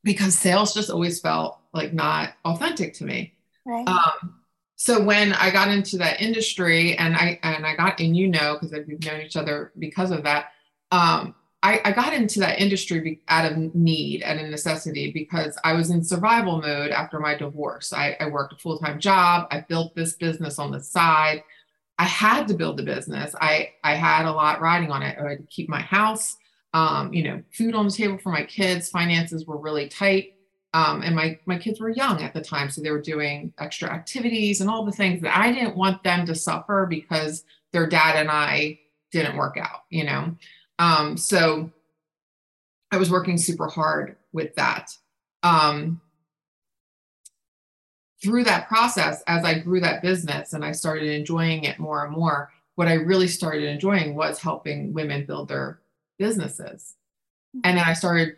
Because 0.04 0.38
sales 0.38 0.74
just 0.74 0.92
always 0.92 1.20
felt 1.20 1.60
like 1.74 1.94
not 1.94 2.34
authentic 2.46 2.94
to 2.96 3.06
me. 3.06 3.34
Right. 3.66 3.88
Um, 3.88 4.36
so 4.76 5.02
when 5.02 5.34
I 5.34 5.50
got 5.50 5.70
into 5.70 5.98
that 5.98 6.22
industry 6.22 6.96
and 6.96 7.16
I 7.16 7.40
and 7.44 7.66
I 7.66 7.76
got 7.76 8.00
and 8.00 8.16
you 8.16 8.28
know 8.28 8.58
because 8.60 8.86
we've 8.88 9.04
known 9.04 9.22
each 9.22 9.36
other 9.36 9.72
because 9.78 10.12
of 10.12 10.24
that, 10.24 10.52
um, 10.92 11.36
I, 11.62 11.82
I, 11.84 11.92
got 11.92 12.14
into 12.14 12.40
that 12.40 12.60
industry 12.60 13.20
out 13.28 13.52
of 13.52 13.76
need 13.76 14.22
and 14.22 14.40
a 14.40 14.50
necessity 14.50 15.12
because 15.12 15.58
I 15.66 15.74
was 15.74 15.90
in 15.90 16.04
survival 16.04 16.62
mode 16.62 16.92
after 16.92 17.20
my 17.20 17.36
divorce. 17.36 17.92
I, 17.92 18.16
I 18.20 18.28
worked 18.28 18.54
a 18.54 18.56
full 18.56 18.80
time 18.80 19.00
job. 19.00 19.48
I 19.52 19.62
built 19.62 19.94
this 19.94 20.14
business 20.14 20.58
on 20.58 20.72
the 20.72 20.80
side. 20.80 21.44
I 21.98 22.06
had 22.06 22.48
to 22.48 22.54
build 22.54 22.80
a 22.80 22.84
business. 22.84 23.36
I 23.42 23.72
I 23.84 23.96
had 23.96 24.26
a 24.26 24.32
lot 24.32 24.62
riding 24.62 24.90
on 24.90 25.04
it. 25.04 25.18
I 25.20 25.32
had 25.32 25.40
to 25.40 25.44
keep 25.48 25.68
my 25.68 25.82
house, 25.82 26.38
um, 26.74 27.14
you 27.14 27.24
know, 27.24 27.44
food 27.52 27.76
on 27.76 27.88
the 27.88 27.92
table 27.92 28.18
for 28.18 28.32
my 28.32 28.46
kids. 28.46 28.90
Finances 28.90 29.46
were 29.46 29.58
really 29.58 29.90
tight, 29.90 30.36
um, 30.74 31.02
and 31.02 31.14
my 31.14 31.38
my 31.46 31.58
kids 31.58 31.82
were 31.82 31.90
young 31.90 32.24
at 32.24 32.34
the 32.34 32.42
time, 32.42 32.70
so 32.70 32.82
they 32.82 32.92
were 32.92 33.02
doing 33.02 33.52
extra 33.60 33.90
activities 33.90 34.62
and 34.62 34.70
all 34.70 34.86
the 34.86 34.94
things 34.94 35.22
that 35.22 35.38
I 35.38 35.52
didn't 35.52 35.76
want 35.76 36.02
them 36.04 36.26
to 36.28 36.36
suffer 36.36 36.88
because 36.90 37.44
their 37.74 37.86
dad 37.86 38.16
and 38.16 38.32
I 38.32 38.80
didn't 39.12 39.36
work 39.36 39.58
out. 39.58 39.84
You 39.90 40.06
know, 40.06 40.36
um, 40.80 41.18
so 41.18 41.70
I 42.92 42.98
was 42.98 43.12
working 43.12 43.38
super 43.38 43.68
hard 43.68 44.16
with 44.32 44.56
that. 44.56 44.92
Um, 45.44 46.02
through 48.22 48.46
that 48.46 48.68
process, 48.68 49.22
as 49.28 49.46
I 49.46 49.60
grew 49.60 49.80
that 49.82 50.02
business 50.02 50.54
and 50.54 50.66
I 50.66 50.72
started 50.72 51.10
enjoying 51.10 51.64
it 51.64 51.80
more 51.80 52.04
and 52.04 52.12
more, 52.14 52.50
what 52.76 52.88
I 52.88 52.94
really 52.94 53.28
started 53.28 53.64
enjoying 53.64 54.16
was 54.16 54.40
helping 54.40 54.94
women 54.94 55.26
build 55.26 55.50
their 55.50 55.80
businesses. 56.18 56.96
And 57.64 57.78
then 57.78 57.86
I 57.86 57.94
started 57.94 58.38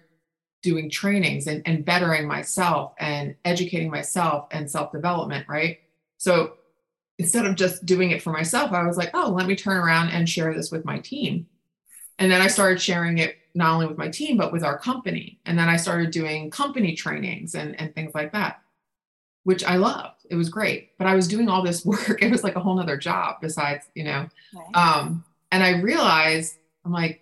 doing 0.62 0.90
trainings 0.90 1.48
and, 1.48 1.64
and 1.66 1.86
bettering 1.86 2.28
myself 2.28 2.94
and 3.00 3.36
educating 3.46 3.90
myself 3.90 4.48
and 4.52 4.70
self 4.70 4.92
development, 4.92 5.48
right? 5.48 5.80
So 6.18 6.54
instead 7.18 7.46
of 7.46 7.56
just 7.56 7.86
doing 7.86 8.12
it 8.12 8.22
for 8.22 8.32
myself, 8.32 8.72
I 8.72 8.86
was 8.86 8.98
like, 8.98 9.12
oh, 9.14 9.32
let 9.36 9.48
me 9.48 9.56
turn 9.56 9.78
around 9.78 10.10
and 10.10 10.30
share 10.30 10.54
this 10.54 10.72
with 10.72 10.86
my 10.86 11.00
team. 11.00 11.48
And 12.22 12.32
then 12.32 12.42
I 12.42 12.48
started 12.48 12.82
sharing 12.82 13.18
it 13.18 13.36
not 13.54 13.74
only 13.74 13.88
with 13.88 13.98
my 13.98 14.08
team, 14.08 14.38
but 14.38 14.54
with 14.54 14.64
our 14.64 14.78
company. 14.78 15.40
And 15.46 15.58
then 15.58 15.68
I 15.68 15.76
started 15.76 16.12
doing 16.12 16.50
company 16.50 16.96
trainings 16.96 17.56
and, 17.56 17.78
and 17.80 17.94
things 17.94 18.14
like 18.16 18.32
that 18.32 18.62
which 19.44 19.64
I 19.64 19.76
loved. 19.76 20.26
It 20.30 20.36
was 20.36 20.50
great. 20.50 20.98
But 20.98 21.08
I 21.08 21.16
was 21.16 21.28
doing 21.28 21.50
all 21.50 21.62
this 21.62 21.86
work. 21.86 22.22
It 22.22 22.32
was 22.32 22.44
like 22.44 22.56
a 22.56 22.60
whole 22.60 22.76
nother 22.76 22.98
job 22.98 23.38
besides, 23.42 23.86
you 23.96 24.04
know. 24.04 24.28
Right. 24.54 24.76
Um, 24.76 25.24
and 25.52 25.64
I 25.64 25.80
realized 25.80 26.58
I'm 26.86 26.92
like, 26.92 27.22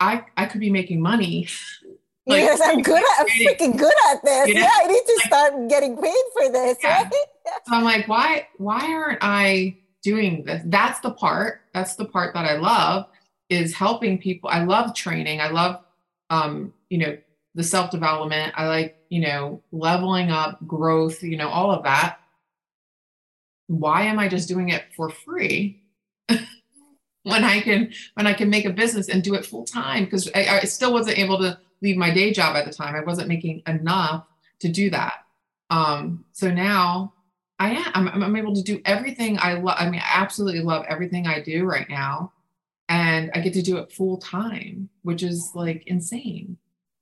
I 0.00 0.24
I 0.36 0.46
could 0.46 0.60
be 0.60 0.70
making 0.70 1.00
money. 1.00 1.48
like, 2.26 2.40
yes, 2.42 2.60
I'm 2.64 2.82
good 2.82 2.98
at 2.98 3.20
I'm 3.20 3.26
freaking 3.28 3.78
good 3.78 3.94
at 4.10 4.24
this. 4.24 4.48
Yeah, 4.48 4.60
yeah 4.60 4.70
I 4.82 4.86
need 4.86 5.02
to 5.06 5.18
like, 5.18 5.26
start 5.26 5.68
getting 5.68 5.96
paid 5.96 6.24
for 6.32 6.50
this, 6.50 6.78
yeah. 6.82 7.02
right? 7.02 7.12
so 7.66 7.74
I'm 7.74 7.84
like, 7.84 8.08
why 8.08 8.48
why 8.56 8.92
aren't 8.92 9.18
I 9.22 9.76
doing 10.02 10.44
this? 10.44 10.62
That's 10.66 11.00
the 11.00 11.10
part. 11.10 11.60
That's 11.74 11.96
the 11.96 12.06
part 12.06 12.34
that 12.34 12.46
I 12.46 12.56
love 12.56 13.06
is 13.50 13.74
helping 13.74 14.18
people. 14.18 14.48
I 14.48 14.64
love 14.64 14.94
training. 14.94 15.40
I 15.40 15.48
love 15.48 15.82
um, 16.30 16.72
you 16.88 16.98
know, 16.98 17.18
the 17.54 17.64
self 17.64 17.90
development. 17.90 18.54
I 18.56 18.68
like, 18.68 18.96
you 19.10 19.20
know, 19.20 19.62
leveling 19.72 20.30
up, 20.30 20.64
growth, 20.66 21.22
you 21.22 21.36
know, 21.36 21.48
all 21.48 21.70
of 21.70 21.82
that. 21.82 22.20
Why 23.66 24.02
am 24.02 24.18
I 24.18 24.28
just 24.28 24.48
doing 24.48 24.70
it 24.70 24.84
for 24.96 25.10
free 25.10 25.82
when 26.28 27.44
I 27.44 27.60
can 27.60 27.92
when 28.14 28.26
I 28.26 28.32
can 28.32 28.48
make 28.48 28.64
a 28.64 28.70
business 28.70 29.08
and 29.08 29.22
do 29.22 29.34
it 29.34 29.44
full 29.44 29.64
time? 29.64 30.04
Because 30.04 30.30
I, 30.34 30.60
I 30.60 30.60
still 30.60 30.92
wasn't 30.92 31.18
able 31.18 31.38
to 31.38 31.58
leave 31.82 31.96
my 31.96 32.12
day 32.12 32.32
job 32.32 32.56
at 32.56 32.64
the 32.64 32.72
time. 32.72 32.94
I 32.94 33.04
wasn't 33.04 33.28
making 33.28 33.62
enough 33.66 34.26
to 34.60 34.68
do 34.68 34.90
that. 34.90 35.24
Um, 35.70 36.24
so 36.32 36.50
now 36.50 37.14
I 37.58 37.70
am. 37.70 38.08
I'm, 38.08 38.22
I'm 38.22 38.36
able 38.36 38.54
to 38.54 38.62
do 38.62 38.80
everything 38.84 39.38
I 39.40 39.54
love. 39.54 39.76
I 39.78 39.88
mean, 39.90 40.00
I 40.00 40.20
absolutely 40.20 40.62
love 40.62 40.84
everything 40.88 41.26
I 41.26 41.40
do 41.40 41.64
right 41.64 41.88
now, 41.88 42.32
and 42.90 43.30
I 43.34 43.40
get 43.40 43.54
to 43.54 43.62
do 43.62 43.78
it 43.78 43.90
full 43.90 44.18
time, 44.18 44.90
which 45.02 45.22
is 45.22 45.52
like 45.54 45.84
insane 45.86 46.58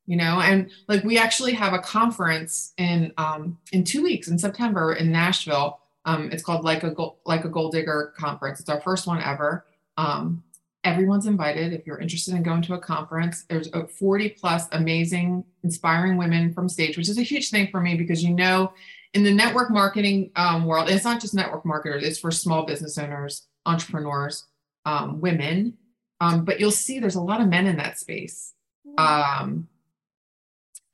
you 0.08 0.16
know? 0.16 0.40
And 0.40 0.70
like 0.88 1.04
we 1.04 1.18
actually 1.18 1.52
have 1.52 1.74
a 1.74 1.78
conference 1.78 2.72
in 2.78 3.12
um, 3.18 3.58
in 3.72 3.84
two 3.84 4.02
weeks 4.02 4.26
in 4.28 4.38
september 4.38 4.94
in 4.94 5.12
nashville. 5.12 5.80
Um, 6.06 6.30
it's 6.32 6.42
called 6.42 6.64
like 6.64 6.82
a 6.82 6.90
gold, 6.90 7.18
like 7.26 7.44
a 7.44 7.48
goal 7.48 7.70
digger 7.70 8.14
conference. 8.16 8.58
It's 8.58 8.70
our 8.70 8.80
first 8.80 9.06
one 9.06 9.22
ever. 9.22 9.66
Um, 9.98 10.42
everyone's 10.82 11.26
invited. 11.26 11.74
If 11.74 11.86
you're 11.86 11.98
interested 11.98 12.34
in 12.34 12.42
going 12.42 12.62
to 12.62 12.74
a 12.74 12.78
conference 12.78 13.44
there's 13.50 13.68
a 13.74 13.86
40 13.86 14.30
plus 14.30 14.66
amazing 14.72 15.44
inspiring 15.62 16.16
women 16.16 16.54
from 16.54 16.70
stage 16.70 16.96
which 16.96 17.10
is 17.10 17.18
a 17.18 17.22
huge 17.22 17.50
thing 17.50 17.68
for 17.70 17.80
me 17.80 17.94
because 17.94 18.24
you 18.24 18.34
know 18.34 18.72
in 19.12 19.24
the 19.24 19.34
network 19.34 19.70
marketing 19.70 20.30
um, 20.36 20.64
world 20.64 20.88
it's 20.88 21.04
not 21.04 21.20
just 21.20 21.34
network 21.34 21.66
marketers 21.66 22.02
it's 22.04 22.18
for 22.18 22.30
small 22.30 22.64
business 22.64 22.96
owners 22.96 23.48
entrepreneurs 23.66 24.46
um, 24.84 25.20
women 25.20 25.76
um, 26.20 26.44
but 26.44 26.58
you'll 26.58 26.70
see 26.70 26.98
there's 26.98 27.14
a 27.14 27.20
lot 27.20 27.40
of 27.40 27.48
men 27.48 27.66
in 27.66 27.76
that 27.76 27.98
space 27.98 28.54
um, 28.96 29.68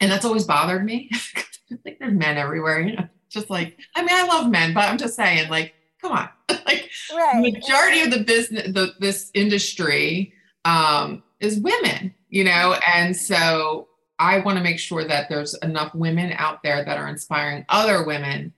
and 0.00 0.12
that's 0.12 0.24
always 0.24 0.44
bothered 0.44 0.84
me. 0.84 1.10
like 1.84 1.98
there's 1.98 2.12
men 2.12 2.36
everywhere, 2.36 2.80
you 2.80 2.96
know. 2.96 3.08
Just 3.30 3.50
like 3.50 3.78
I 3.96 4.02
mean, 4.02 4.14
I 4.14 4.26
love 4.26 4.50
men, 4.50 4.74
but 4.74 4.84
I'm 4.88 4.98
just 4.98 5.16
saying, 5.16 5.48
like, 5.48 5.74
come 6.00 6.12
on, 6.12 6.28
like 6.66 6.90
right. 7.12 7.40
majority 7.40 8.02
of 8.02 8.10
the 8.10 8.22
business, 8.22 8.72
the 8.72 8.92
this 9.00 9.30
industry 9.34 10.32
um, 10.64 11.22
is 11.40 11.58
women, 11.58 12.14
you 12.28 12.44
know, 12.44 12.76
and 12.94 13.16
so 13.16 13.88
I 14.18 14.38
want 14.40 14.58
to 14.58 14.62
make 14.62 14.78
sure 14.78 15.04
that 15.04 15.28
there's 15.28 15.54
enough 15.54 15.94
women 15.94 16.32
out 16.36 16.62
there 16.62 16.84
that 16.84 16.98
are 16.98 17.08
inspiring 17.08 17.64
other 17.68 18.04
women 18.04 18.52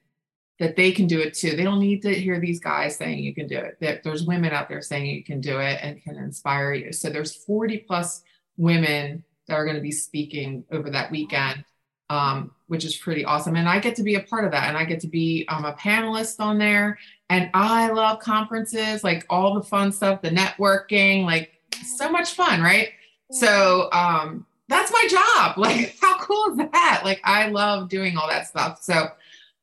that 0.59 0.77
they 0.77 0.91
can 0.91 1.07
do 1.07 1.21
it 1.21 1.35
too. 1.35 1.55
They 1.55 1.65
don't 1.65 1.81
need 1.81 2.03
to 2.03 2.15
hear 2.15 2.41
these 2.41 2.61
guys 2.61 2.97
saying 2.97 3.19
you 3.19 3.35
can 3.35 3.47
do 3.47 3.59
it. 3.59 3.77
That 3.81 4.03
there's 4.03 4.25
women 4.25 4.53
out 4.53 4.69
there 4.69 4.83
saying 4.83 5.07
you 5.07 5.25
can 5.25 5.41
do 5.41 5.59
it 5.59 5.79
and 5.83 6.03
can 6.03 6.17
inspire 6.17 6.73
you. 6.73 6.93
So 6.93 7.11
there's 7.11 7.35
40 7.35 7.79
plus 7.79 8.23
women 8.57 9.23
that 9.49 9.55
are 9.55 9.65
going 9.65 9.77
to 9.77 9.83
be 9.83 9.93
speaking 9.93 10.65
over 10.73 10.91
that 10.91 11.11
weekend, 11.11 11.65
um, 12.09 12.53
which 12.69 12.85
is 12.85 12.97
pretty 12.97 13.25
awesome. 13.25 13.57
And 13.57 13.69
I 13.69 13.81
get 13.81 13.97
to 13.97 14.03
be 14.03 14.15
a 14.15 14.23
part 14.23 14.45
of 14.45 14.53
that. 14.53 14.69
And 14.69 14.77
I 14.77 14.85
get 14.85 15.01
to 15.01 15.09
be 15.09 15.47
um, 15.49 15.65
a 15.65 15.75
panelist 15.75 16.41
on 16.41 16.59
there. 16.59 16.99
And 17.29 17.51
I 17.53 17.91
love 17.91 18.21
conferences, 18.21 19.05
like 19.05 19.27
all 19.29 19.55
the 19.55 19.63
fun 19.63 19.93
stuff, 19.93 20.23
the 20.23 20.31
networking, 20.31 21.25
like 21.25 21.53
so 21.85 22.11
much 22.11 22.33
fun, 22.33 22.63
right? 22.63 22.91
So 23.31 23.91
um, 23.93 24.47
that's 24.69 24.93
my 24.93 25.07
job. 25.09 25.57
Like, 25.67 25.97
how 26.01 26.19
cool 26.19 26.53
is 26.53 26.57
that? 26.73 27.03
Like, 27.05 27.21
I 27.25 27.49
love 27.49 27.89
doing 27.89 28.17
all 28.17 28.29
that 28.29 28.47
stuff. 28.47 28.83
So, 28.83 29.09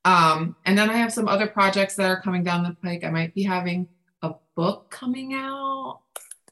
um, 0.06 0.56
and 0.66 0.78
then 0.78 0.90
I 0.90 0.94
have 0.98 1.14
some 1.14 1.28
other 1.28 1.48
projects 1.48 1.96
that 1.96 2.08
are 2.10 2.22
coming 2.22 2.44
down 2.44 2.64
the 2.64 2.76
pike. 2.84 3.04
I 3.04 3.10
might 3.10 3.34
be 3.34 3.44
having 3.44 3.88
a 4.22 4.34
book 4.56 4.90
coming 4.90 5.34
out 5.34 6.02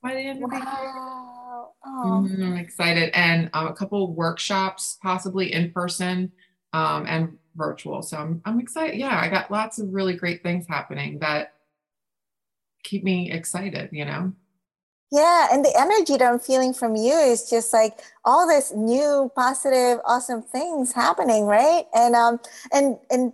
by 0.02 0.14
the 0.14 0.22
end 0.22 0.44
of 0.44 0.50
the 0.50 0.56
year. 0.58 0.66
Wow. 0.66 1.74
Oh. 1.86 2.28
Mhm, 2.30 2.46
I'm 2.46 2.58
excited, 2.58 3.10
and 3.14 3.50
um, 3.54 3.68
a 3.68 3.74
couple 3.74 4.14
workshops, 4.14 4.98
possibly 5.02 5.52
in 5.54 5.72
person 5.72 6.32
um, 6.74 7.06
and 7.08 7.38
virtual. 7.56 8.02
So 8.02 8.18
I'm 8.18 8.42
I'm 8.46 8.60
excited. 8.60 8.98
Yeah, 8.98 9.20
I 9.20 9.30
got 9.30 9.52
lots 9.52 9.80
of 9.80 9.94
really 9.94 10.16
great 10.16 10.44
things 10.44 10.68
happening 10.68 11.20
that 11.20 11.54
keep 12.84 13.04
me 13.04 13.32
excited. 13.32 13.90
You 13.92 14.06
know. 14.06 14.34
Yeah, 15.12 15.48
and 15.52 15.66
the 15.66 15.74
energy 15.78 16.16
that 16.18 16.22
I'm 16.32 16.40
feeling 16.40 16.74
from 16.74 16.96
you 16.96 17.14
is 17.14 17.50
just 17.50 17.74
like 17.74 18.00
all 18.24 18.48
this 18.48 18.72
new, 18.74 19.30
positive, 19.36 20.00
awesome 20.06 20.42
things 20.42 20.94
happening, 20.94 21.46
right? 21.46 21.84
And 21.94 22.16
um, 22.16 22.40
and 22.72 22.98
and 23.10 23.34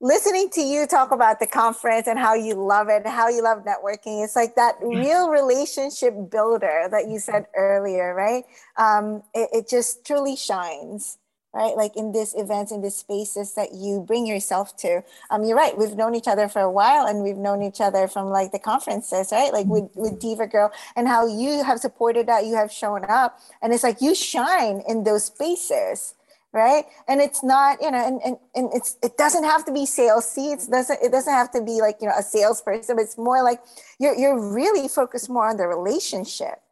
listening 0.00 0.50
to 0.50 0.60
you 0.60 0.86
talk 0.86 1.12
about 1.12 1.40
the 1.40 1.46
conference 1.46 2.06
and 2.06 2.18
how 2.18 2.34
you 2.34 2.54
love 2.54 2.88
it 2.90 3.06
how 3.06 3.28
you 3.28 3.42
love 3.42 3.64
networking, 3.64 4.22
it's 4.22 4.36
like 4.36 4.54
that 4.56 4.74
real 4.82 5.30
relationship 5.30 6.14
builder 6.30 6.86
that 6.90 7.08
you 7.08 7.18
said 7.18 7.46
earlier, 7.56 8.14
right? 8.14 8.44
Um, 8.76 9.22
it, 9.34 9.48
it 9.52 9.68
just 9.70 10.04
truly 10.06 10.36
shines 10.36 11.16
right? 11.56 11.74
Like 11.74 11.96
in 11.96 12.12
these 12.12 12.34
events, 12.34 12.70
in 12.70 12.82
these 12.82 12.96
spaces 12.96 13.54
that 13.54 13.72
you 13.72 14.04
bring 14.06 14.26
yourself 14.26 14.76
to. 14.78 15.02
Um, 15.30 15.42
you're 15.44 15.56
right. 15.56 15.76
We've 15.76 15.96
known 15.96 16.14
each 16.14 16.28
other 16.28 16.48
for 16.48 16.60
a 16.60 16.70
while, 16.70 17.06
and 17.06 17.22
we've 17.22 17.38
known 17.38 17.62
each 17.62 17.80
other 17.80 18.06
from 18.08 18.28
like 18.28 18.52
the 18.52 18.58
conferences, 18.58 19.32
right? 19.32 19.52
Like 19.52 19.66
with 19.66 19.88
with 19.94 20.20
Diva 20.20 20.46
Girl, 20.46 20.70
and 20.94 21.08
how 21.08 21.26
you 21.26 21.64
have 21.64 21.80
supported 21.80 22.26
that, 22.28 22.44
you 22.44 22.54
have 22.54 22.70
shown 22.70 23.04
up, 23.08 23.40
and 23.62 23.72
it's 23.72 23.82
like 23.82 24.02
you 24.02 24.14
shine 24.14 24.82
in 24.86 25.04
those 25.04 25.24
spaces. 25.24 26.14
Right. 26.52 26.86
And 27.06 27.20
it's 27.20 27.44
not, 27.44 27.82
you 27.82 27.90
know, 27.90 28.00
and, 28.00 28.18
and, 28.24 28.36
and 28.54 28.70
it's 28.72 28.96
it 29.02 29.18
doesn't 29.18 29.44
have 29.44 29.66
to 29.66 29.72
be 29.72 29.80
salesy 29.80 30.22
seats. 30.22 30.66
Doesn't 30.68 31.00
it 31.02 31.12
doesn't 31.12 31.32
have 31.32 31.50
to 31.50 31.60
be 31.60 31.82
like, 31.82 31.96
you 32.00 32.08
know, 32.08 32.14
a 32.16 32.22
salesperson, 32.22 32.96
but 32.96 33.02
it's 33.02 33.18
more 33.18 33.42
like 33.42 33.60
you're 33.98 34.16
you're 34.16 34.40
really 34.54 34.88
focused 34.88 35.28
more 35.28 35.50
on 35.50 35.58
the 35.58 35.66
relationship 35.66 36.62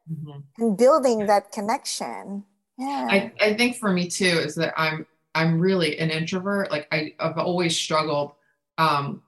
and 0.58 0.78
building 0.78 1.26
that 1.26 1.52
connection. 1.52 2.44
Yeah. 2.78 3.08
I, 3.10 3.32
I 3.40 3.54
think 3.54 3.76
for 3.76 3.92
me 3.92 4.08
too 4.08 4.24
is 4.24 4.54
that 4.56 4.74
I'm 4.76 5.06
I'm 5.34 5.58
really 5.58 5.98
an 5.98 6.10
introvert. 6.10 6.70
Like 6.70 6.86
I, 6.92 7.14
I've 7.18 7.38
always 7.38 7.76
struggled 7.76 8.32
um, 8.78 9.22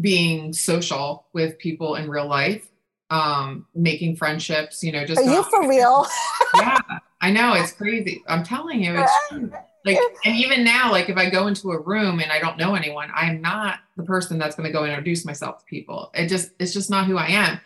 being 0.00 0.52
social 0.52 1.26
with 1.32 1.58
people 1.58 1.96
in 1.96 2.08
real 2.08 2.26
life, 2.26 2.68
um, 3.10 3.66
making 3.74 4.16
friendships. 4.16 4.82
You 4.82 4.92
know, 4.92 5.04
just 5.04 5.20
Are 5.20 5.24
you 5.24 5.42
for 5.44 5.68
real? 5.68 6.06
yeah, 6.54 6.78
I 7.20 7.30
know 7.30 7.54
it's 7.54 7.72
crazy. 7.72 8.22
I'm 8.28 8.44
telling 8.44 8.82
you, 8.82 8.94
it's 8.96 9.28
true. 9.28 9.52
like, 9.84 9.98
and 10.24 10.36
even 10.36 10.64
now, 10.64 10.90
like 10.90 11.08
if 11.08 11.16
I 11.16 11.28
go 11.28 11.48
into 11.48 11.72
a 11.72 11.80
room 11.80 12.20
and 12.20 12.30
I 12.30 12.38
don't 12.38 12.56
know 12.56 12.74
anyone, 12.74 13.10
I'm 13.14 13.40
not 13.40 13.80
the 13.96 14.04
person 14.04 14.38
that's 14.38 14.54
going 14.54 14.68
to 14.68 14.72
go 14.72 14.84
introduce 14.84 15.24
myself 15.24 15.58
to 15.58 15.64
people. 15.64 16.10
It 16.14 16.28
just, 16.28 16.50
it's 16.58 16.72
just 16.72 16.90
not 16.90 17.06
who 17.06 17.16
I 17.16 17.26
am. 17.26 17.60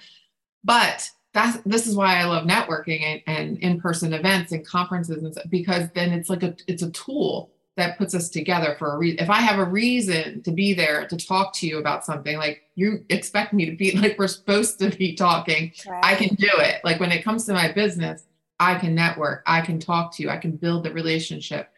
But 0.65 1.11
that's 1.35 1.59
this 1.67 1.87
is 1.87 1.97
why 1.97 2.17
I 2.17 2.25
love 2.25 2.47
networking 2.47 3.03
and, 3.03 3.23
and 3.27 3.59
in-person 3.59 4.13
events 4.13 4.53
and 4.53 4.67
conferences 4.67 5.23
and 5.23 5.33
stuff, 5.33 5.45
because 5.51 5.89
then 5.95 6.13
it's 6.13 6.31
like 6.31 6.43
a 6.43 6.57
it's 6.67 6.83
a 6.83 6.91
tool 6.93 7.51
that 7.77 7.99
puts 7.99 8.15
us 8.15 8.29
together 8.29 8.77
for 8.79 8.95
a 8.95 8.99
reason. 8.99 9.19
If 9.19 9.31
I 9.31 9.41
have 9.41 9.59
a 9.59 9.65
reason 9.65 10.43
to 10.45 10.53
be 10.53 10.75
there 10.75 11.09
to 11.09 11.17
talk 11.17 11.53
to 11.55 11.67
you 11.67 11.79
about 11.79 12.05
something, 12.05 12.37
like 12.37 12.63
you 12.77 13.05
expect 13.09 13.53
me 13.53 13.69
to 13.69 13.77
be 13.77 13.93
like 13.99 14.17
we're 14.19 14.29
supposed 14.29 14.79
to 14.79 14.91
be 14.91 15.15
talking, 15.15 15.73
I 16.03 16.15
can 16.15 16.35
do 16.37 16.51
it. 16.53 16.81
Like 16.85 17.01
when 17.01 17.13
it 17.13 17.25
comes 17.25 17.47
to 17.47 17.53
my 17.53 17.73
business, 17.73 18.25
I 18.61 18.77
can 18.77 18.95
network, 18.95 19.43
I 19.47 19.61
can 19.61 19.81
talk 19.81 20.15
to 20.15 20.23
you, 20.23 20.31
I 20.31 20.37
can 20.37 20.53
build 20.53 20.85
the 20.85 20.93
relationship. 20.93 21.71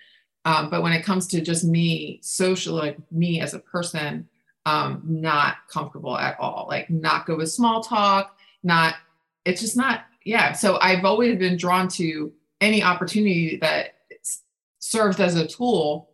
Um, 0.44 0.70
but 0.70 0.82
when 0.82 0.92
it 0.92 1.02
comes 1.02 1.26
to 1.28 1.40
just 1.40 1.64
me, 1.64 2.20
social, 2.22 2.76
like 2.76 2.98
me 3.10 3.40
as 3.40 3.54
a 3.54 3.58
person, 3.58 4.28
um, 4.66 5.02
not 5.04 5.56
comfortable 5.72 6.18
at 6.18 6.38
all. 6.38 6.66
Like 6.68 6.90
not 6.90 7.24
good 7.24 7.38
with 7.38 7.50
small 7.50 7.82
talk, 7.82 8.36
not, 8.62 8.96
it's 9.46 9.60
just 9.60 9.76
not, 9.76 10.04
yeah. 10.24 10.52
So 10.52 10.78
I've 10.80 11.04
always 11.04 11.38
been 11.38 11.56
drawn 11.56 11.88
to 11.88 12.32
any 12.60 12.82
opportunity 12.82 13.56
that 13.58 13.94
serves 14.78 15.20
as 15.20 15.36
a 15.36 15.46
tool 15.46 16.10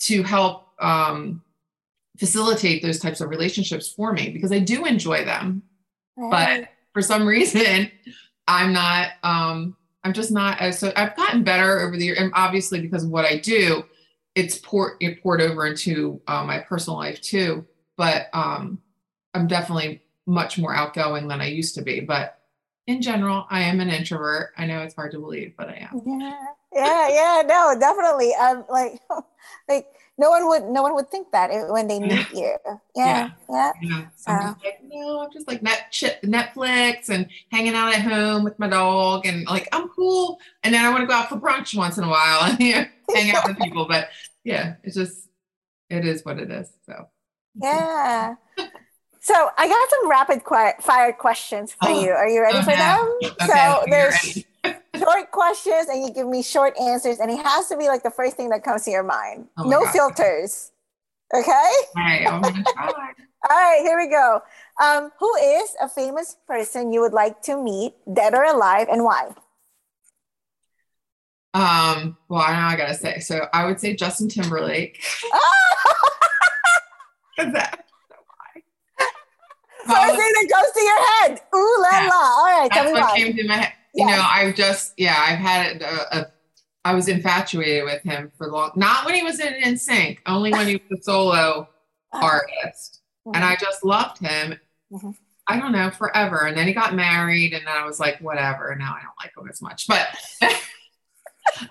to 0.00 0.22
help 0.22 0.68
um, 0.80 1.42
facilitate 2.18 2.82
those 2.82 2.98
types 2.98 3.20
of 3.20 3.30
relationships 3.30 3.92
for 3.92 4.12
me 4.12 4.30
because 4.30 4.52
I 4.52 4.58
do 4.60 4.84
enjoy 4.84 5.24
them. 5.24 5.62
But 6.16 6.68
for 6.92 7.02
some 7.02 7.26
reason 7.26 7.90
i'm 8.46 8.72
not 8.72 9.12
um 9.22 9.74
i'm 10.04 10.12
just 10.12 10.30
not 10.30 10.60
as 10.60 10.78
so 10.78 10.92
i've 10.96 11.16
gotten 11.16 11.42
better 11.42 11.80
over 11.80 11.96
the 11.96 12.04
year 12.04 12.14
and 12.18 12.30
obviously 12.34 12.78
because 12.78 13.04
of 13.04 13.10
what 13.10 13.24
i 13.24 13.38
do 13.38 13.82
it's 14.34 14.58
poured 14.58 14.96
it 15.00 15.22
poured 15.22 15.40
over 15.40 15.66
into 15.66 16.20
uh, 16.26 16.44
my 16.44 16.58
personal 16.58 16.98
life 16.98 17.20
too. 17.20 17.64
But 17.96 18.28
um 18.32 18.80
i'm 19.34 19.46
definitely 19.46 20.02
much 20.26 20.58
more 20.58 20.74
outgoing 20.74 21.28
than 21.28 21.40
i 21.40 21.46
used 21.46 21.74
to 21.76 21.82
be. 21.82 22.00
But 22.00 22.40
in 22.86 23.00
general 23.00 23.46
i 23.50 23.62
am 23.62 23.80
an 23.80 23.90
introvert 23.90 24.50
i 24.56 24.66
know 24.66 24.82
it's 24.82 24.94
hard 24.94 25.10
to 25.12 25.18
believe 25.18 25.54
but 25.56 25.68
i 25.68 25.88
am 25.90 26.02
yeah, 26.06 26.44
yeah, 26.74 27.08
yeah. 27.08 27.42
No, 27.46 27.78
definitely. 27.78 28.34
Um, 28.34 28.64
like, 28.68 29.00
like 29.68 29.86
no 30.18 30.30
one 30.30 30.46
would, 30.48 30.64
no 30.64 30.82
one 30.82 30.94
would 30.94 31.08
think 31.10 31.30
that 31.32 31.50
when 31.70 31.88
they 31.88 32.00
meet 32.00 32.30
you. 32.34 32.56
Yeah, 32.94 33.30
yeah. 33.50 33.72
know 33.82 34.06
so 34.16 34.32
i'm 34.32 34.54
just 34.54 34.64
like 34.64 34.80
no 34.84 35.20
i'm 35.20 35.32
just 35.32 35.48
like 35.48 35.62
net 35.62 35.92
netflix 36.24 37.08
and 37.08 37.28
hanging 37.50 37.74
out 37.74 37.94
at 37.94 38.00
home 38.00 38.44
with 38.44 38.58
my 38.58 38.68
dog 38.68 39.26
and 39.26 39.46
like 39.46 39.68
i'm 39.72 39.88
cool 39.88 40.38
and 40.62 40.72
then 40.72 40.84
i 40.84 40.90
want 40.90 41.02
to 41.02 41.06
go 41.06 41.12
out 41.12 41.28
for 41.28 41.36
brunch 41.36 41.76
once 41.76 41.98
in 41.98 42.04
a 42.04 42.08
while 42.08 42.44
and 42.44 42.60
you 42.60 42.72
know, 42.72 42.84
hang 43.12 43.34
out 43.34 43.46
with 43.46 43.58
people 43.58 43.86
but 43.86 44.08
yeah 44.44 44.74
it's 44.82 44.94
just 44.94 45.28
it 45.90 46.04
is 46.04 46.24
what 46.24 46.38
it 46.38 46.50
is 46.50 46.68
so 46.86 47.08
Yeah. 47.56 48.36
So 49.24 49.32
I 49.56 49.66
got 49.66 49.88
some 49.88 50.10
rapid 50.10 50.42
fire 50.84 51.10
questions 51.14 51.72
for 51.72 51.88
Oh, 51.88 52.04
you. 52.04 52.10
Are 52.10 52.28
you 52.28 52.42
ready 52.42 52.58
oh, 52.58 52.62
for 52.62 52.72
no. 52.72 52.76
them? 52.76 53.18
Okay, 53.22 53.46
so 53.46 53.82
there's 53.88 54.44
short 55.02 55.30
questions, 55.30 55.88
and 55.88 56.02
you 56.06 56.12
give 56.12 56.26
me 56.26 56.42
short 56.42 56.78
answers, 56.78 57.20
and 57.20 57.30
it 57.30 57.42
has 57.42 57.66
to 57.68 57.78
be 57.78 57.88
like 57.88 58.02
the 58.02 58.10
first 58.10 58.36
thing 58.36 58.50
that 58.50 58.62
comes 58.62 58.82
to 58.84 58.90
your 58.90 59.02
mind. 59.02 59.48
Oh 59.56 59.64
no 59.64 59.80
God. 59.84 59.92
filters. 59.92 60.72
Okay. 61.34 61.50
All 61.96 62.04
right. 62.04 62.26
I'm 62.26 62.42
try. 62.42 62.52
All 63.48 63.56
right. 63.56 63.80
Here 63.82 63.96
we 63.96 64.10
go. 64.10 64.42
Um, 64.82 65.10
who 65.18 65.34
is 65.36 65.74
a 65.80 65.88
famous 65.88 66.36
person 66.46 66.92
you 66.92 67.00
would 67.00 67.14
like 67.14 67.40
to 67.44 67.56
meet, 67.56 67.94
dead 68.12 68.34
or 68.34 68.44
alive, 68.44 68.88
and 68.90 69.04
why? 69.04 69.30
um 71.54 72.16
well 72.28 72.40
now 72.48 72.66
i 72.66 72.74
gotta 72.74 72.94
say 72.94 73.20
so 73.20 73.46
i 73.52 73.64
would 73.64 73.78
say 73.78 73.94
justin 73.94 74.28
timberlake 74.28 75.00
that 77.38 77.83
First 79.86 80.16
thing 80.16 80.32
that 80.32 80.48
goes 80.50 80.72
to 80.72 80.82
your 80.82 81.06
head. 81.06 81.40
Ooh 81.54 81.76
la 81.80 82.00
Yeah. 82.00 82.08
la. 82.08 82.16
All 82.16 82.44
right. 82.44 82.70
Tell 82.70 82.84
that's 82.84 82.94
me 82.94 83.00
what 83.00 83.10
why. 83.10 83.16
came 83.18 83.36
to 83.36 83.46
my 83.46 83.56
head. 83.56 83.72
You 83.94 84.06
Yes. 84.06 84.16
know, 84.18 84.26
I've 84.28 84.54
just, 84.56 84.94
yeah, 84.96 85.16
I've 85.18 85.38
had 85.38 85.82
a, 85.82 85.86
a, 85.86 85.90
uh, 85.90 86.06
uh, 86.12 86.24
I 86.86 86.94
was 86.94 87.08
infatuated 87.08 87.84
with 87.84 88.02
him 88.02 88.30
for 88.36 88.50
long, 88.50 88.72
not 88.76 89.06
when 89.06 89.14
he 89.14 89.22
was 89.22 89.40
in 89.40 89.54
NSYNC, 89.54 90.18
only 90.26 90.52
when 90.52 90.66
he 90.66 90.74
was 90.76 90.98
a 91.00 91.02
solo 91.02 91.68
artist. 92.12 93.00
And 93.26 93.42
I 93.42 93.54
mm-hmm. 93.54 93.64
just 93.64 93.84
loved 93.84 94.18
him. 94.18 94.58
Mhm. 94.92 95.14
I 95.46 95.58
don't 95.58 95.72
know, 95.72 95.90
forever. 95.90 96.46
And 96.46 96.56
then 96.56 96.66
he 96.66 96.72
got 96.72 96.94
married, 96.94 97.52
and 97.52 97.66
then 97.66 97.74
I 97.74 97.84
was 97.84 98.00
like, 98.00 98.18
whatever. 98.20 98.74
Now 98.78 98.96
I 98.98 99.02
don't 99.02 99.14
like 99.22 99.32
him 99.36 99.48
as 99.50 99.60
much. 99.60 99.86
But 99.86 100.08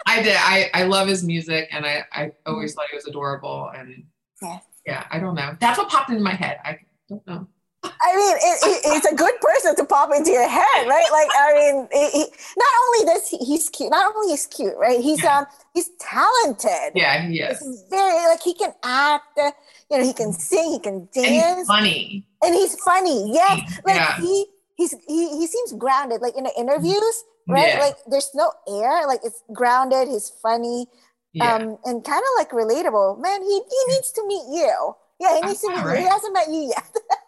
I 0.07 0.21
did. 0.21 0.35
I, 0.37 0.69
I 0.73 0.83
love 0.83 1.07
his 1.07 1.23
music, 1.23 1.69
and 1.71 1.85
I, 1.85 2.05
I 2.11 2.31
always 2.45 2.71
mm-hmm. 2.71 2.77
thought 2.79 2.89
he 2.89 2.95
was 2.95 3.07
adorable. 3.07 3.71
And 3.75 4.05
Yeah. 4.41 4.59
yeah, 4.85 5.05
I 5.11 5.19
don't 5.19 5.35
know. 5.35 5.55
That's 5.59 5.77
what 5.77 5.89
popped 5.89 6.09
into 6.09 6.21
my 6.23 6.33
head. 6.33 6.59
I 6.63 6.79
don't 7.09 7.25
know. 7.27 7.47
I 7.83 8.15
mean, 8.15 8.35
it, 8.37 8.57
it, 8.63 8.81
it's 8.95 9.05
a 9.11 9.15
good 9.15 9.33
person 9.41 9.75
to 9.75 9.85
pop 9.85 10.09
into 10.15 10.31
your 10.31 10.47
head, 10.47 10.87
right? 10.87 11.07
Like, 11.11 11.29
I 11.37 11.53
mean, 11.53 11.87
it, 11.91 12.11
he, 12.11 12.19
not 12.57 12.73
only 12.87 13.13
does 13.13 13.27
he, 13.27 13.37
he's 13.37 13.69
cute, 13.69 13.91
not 13.91 14.13
only 14.15 14.31
he's 14.31 14.47
cute, 14.47 14.75
right? 14.77 14.99
He's 14.99 15.21
Yeah. 15.23 15.39
um 15.39 15.45
he's 15.73 15.89
talented. 15.99 16.93
Yeah, 16.95 17.27
he 17.27 17.39
is. 17.41 17.59
He's 17.59 17.83
very 17.89 18.25
like 18.27 18.41
he 18.41 18.53
can 18.53 18.71
act, 18.83 19.37
uh, 19.37 19.51
you 19.91 19.97
know, 19.97 20.03
he 20.03 20.13
can 20.13 20.31
sing, 20.33 20.71
he 20.71 20.79
can 20.79 21.07
And 21.15 21.25
he's 21.25 21.41
dance, 21.43 21.67
funny. 21.67 22.25
and 22.43 22.55
he's 22.55 22.75
funny. 22.81 23.31
Yes, 23.33 23.59
like 23.85 23.95
Yeah. 23.95 24.15
he 24.17 24.45
he's 24.75 24.95
he 25.07 25.37
he 25.39 25.47
seems 25.47 25.73
grounded. 25.73 26.21
Like 26.21 26.35
in 26.37 26.43
the 26.45 26.53
interviews, 26.57 27.23
right? 27.49 27.73
Yeah. 27.75 27.79
Like 27.79 27.95
there's 28.07 28.31
no 28.33 28.51
air. 28.67 29.07
Like 29.07 29.19
it's 29.23 29.43
grounded. 29.53 30.07
He's 30.07 30.29
funny, 30.41 30.87
Yeah. 31.33 31.55
um, 31.55 31.77
and 31.83 32.03
kind 32.03 32.23
of 32.23 32.33
like 32.37 32.51
relatable. 32.51 33.19
Man, 33.19 33.41
he 33.41 33.55
he 33.59 33.81
needs 33.93 34.11
to 34.13 34.25
meet 34.27 34.45
you. 34.59 34.95
Yeah, 35.19 35.35
he 35.35 35.41
needs 35.47 35.61
to 35.61 35.69
meet 35.69 35.77
you. 35.83 35.95
He 36.03 36.03
hasn't 36.07 36.33
met 36.33 36.47
you 36.49 36.71
yet. 36.75 36.83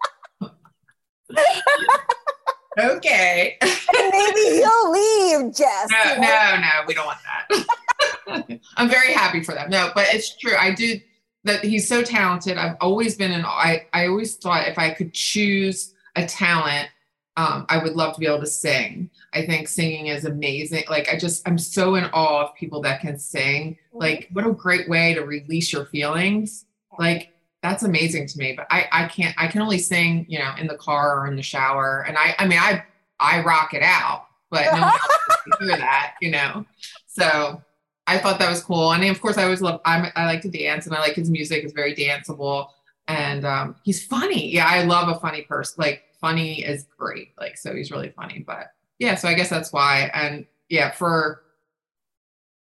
okay. 2.77 3.57
and 3.61 4.11
maybe 4.11 4.39
he'll 4.39 4.91
leave, 4.91 5.55
Jess. 5.55 5.89
No, 5.91 6.13
you 6.13 6.21
know? 6.21 6.27
no, 6.27 6.57
no, 6.59 6.69
we 6.87 6.93
don't 6.93 7.05
want 7.05 7.19
that. 7.23 8.59
I'm 8.77 8.89
very 8.89 9.13
happy 9.13 9.43
for 9.43 9.53
them. 9.53 9.69
No, 9.69 9.91
but 9.95 10.07
it's 10.13 10.35
true. 10.37 10.55
I 10.57 10.73
do 10.73 10.99
that 11.43 11.63
he's 11.63 11.87
so 11.87 12.01
talented. 12.01 12.57
I've 12.57 12.75
always 12.81 13.15
been 13.15 13.31
in 13.31 13.45
I 13.45 13.85
I 13.93 14.07
always 14.07 14.35
thought 14.35 14.67
if 14.67 14.77
I 14.77 14.91
could 14.91 15.13
choose 15.13 15.93
a 16.15 16.25
talent 16.25 16.89
um, 17.37 17.65
I 17.67 17.83
would 17.83 17.93
love 17.93 18.13
to 18.13 18.19
be 18.19 18.27
able 18.27 18.39
to 18.39 18.47
sing. 18.47 19.09
I 19.33 19.45
think 19.45 19.67
singing 19.67 20.07
is 20.07 20.23
amazing. 20.23 20.85
Like 20.89 21.09
I 21.11 21.17
just 21.17 21.47
I'm 21.47 21.57
so 21.57 21.95
in 21.95 22.05
awe 22.05 22.45
of 22.45 22.55
people 22.55 22.81
that 22.81 23.01
can 23.01 23.19
sing. 23.19 23.73
Mm-hmm. 23.73 23.97
Like 23.97 24.29
what 24.31 24.47
a 24.47 24.53
great 24.53 24.89
way 24.89 25.13
to 25.13 25.21
release 25.21 25.73
your 25.73 25.85
feelings. 25.85 26.65
Like 26.97 27.33
that's 27.65 27.83
amazing 27.83 28.27
to 28.27 28.37
me. 28.37 28.53
But 28.53 28.67
I 28.69 28.87
I 28.91 29.07
can't 29.07 29.35
I 29.37 29.47
can 29.47 29.61
only 29.61 29.77
sing, 29.77 30.25
you 30.29 30.39
know, 30.39 30.53
in 30.59 30.67
the 30.67 30.77
car 30.77 31.19
or 31.19 31.27
in 31.27 31.35
the 31.35 31.41
shower. 31.41 32.05
And 32.07 32.17
I 32.17 32.35
I 32.39 32.47
mean 32.47 32.59
I 32.59 32.83
I 33.19 33.41
rock 33.43 33.73
it 33.73 33.83
out, 33.83 34.27
but 34.49 34.65
no 34.65 34.81
one 34.81 34.83
else 34.83 35.59
hear 35.59 35.77
that, 35.77 36.15
you 36.21 36.31
know. 36.31 36.65
So 37.07 37.61
I 38.07 38.17
thought 38.17 38.39
that 38.39 38.49
was 38.49 38.63
cool. 38.63 38.93
And 38.93 39.03
of 39.05 39.21
course 39.21 39.37
I 39.37 39.43
always 39.43 39.61
love 39.61 39.81
I'm 39.85 40.11
I 40.15 40.25
like 40.25 40.41
to 40.41 40.49
dance 40.49 40.85
and 40.85 40.95
I 40.95 40.99
like 40.99 41.15
his 41.15 41.29
music. 41.29 41.63
It's 41.63 41.73
very 41.73 41.95
danceable. 41.95 42.67
And 43.07 43.45
um, 43.45 43.75
he's 43.83 44.03
funny. 44.03 44.51
Yeah, 44.51 44.67
I 44.67 44.83
love 44.83 45.09
a 45.09 45.19
funny 45.19 45.43
person. 45.43 45.75
Like 45.77 46.03
funny 46.19 46.63
is 46.63 46.87
great. 46.97 47.33
Like, 47.39 47.57
so 47.57 47.75
he's 47.75 47.91
really 47.91 48.09
funny. 48.09 48.39
But 48.39 48.71
yeah, 48.97 49.15
so 49.15 49.27
I 49.27 49.35
guess 49.35 49.49
that's 49.49 49.71
why. 49.71 50.09
And 50.13 50.45
yeah, 50.69 50.91
for 50.91 51.43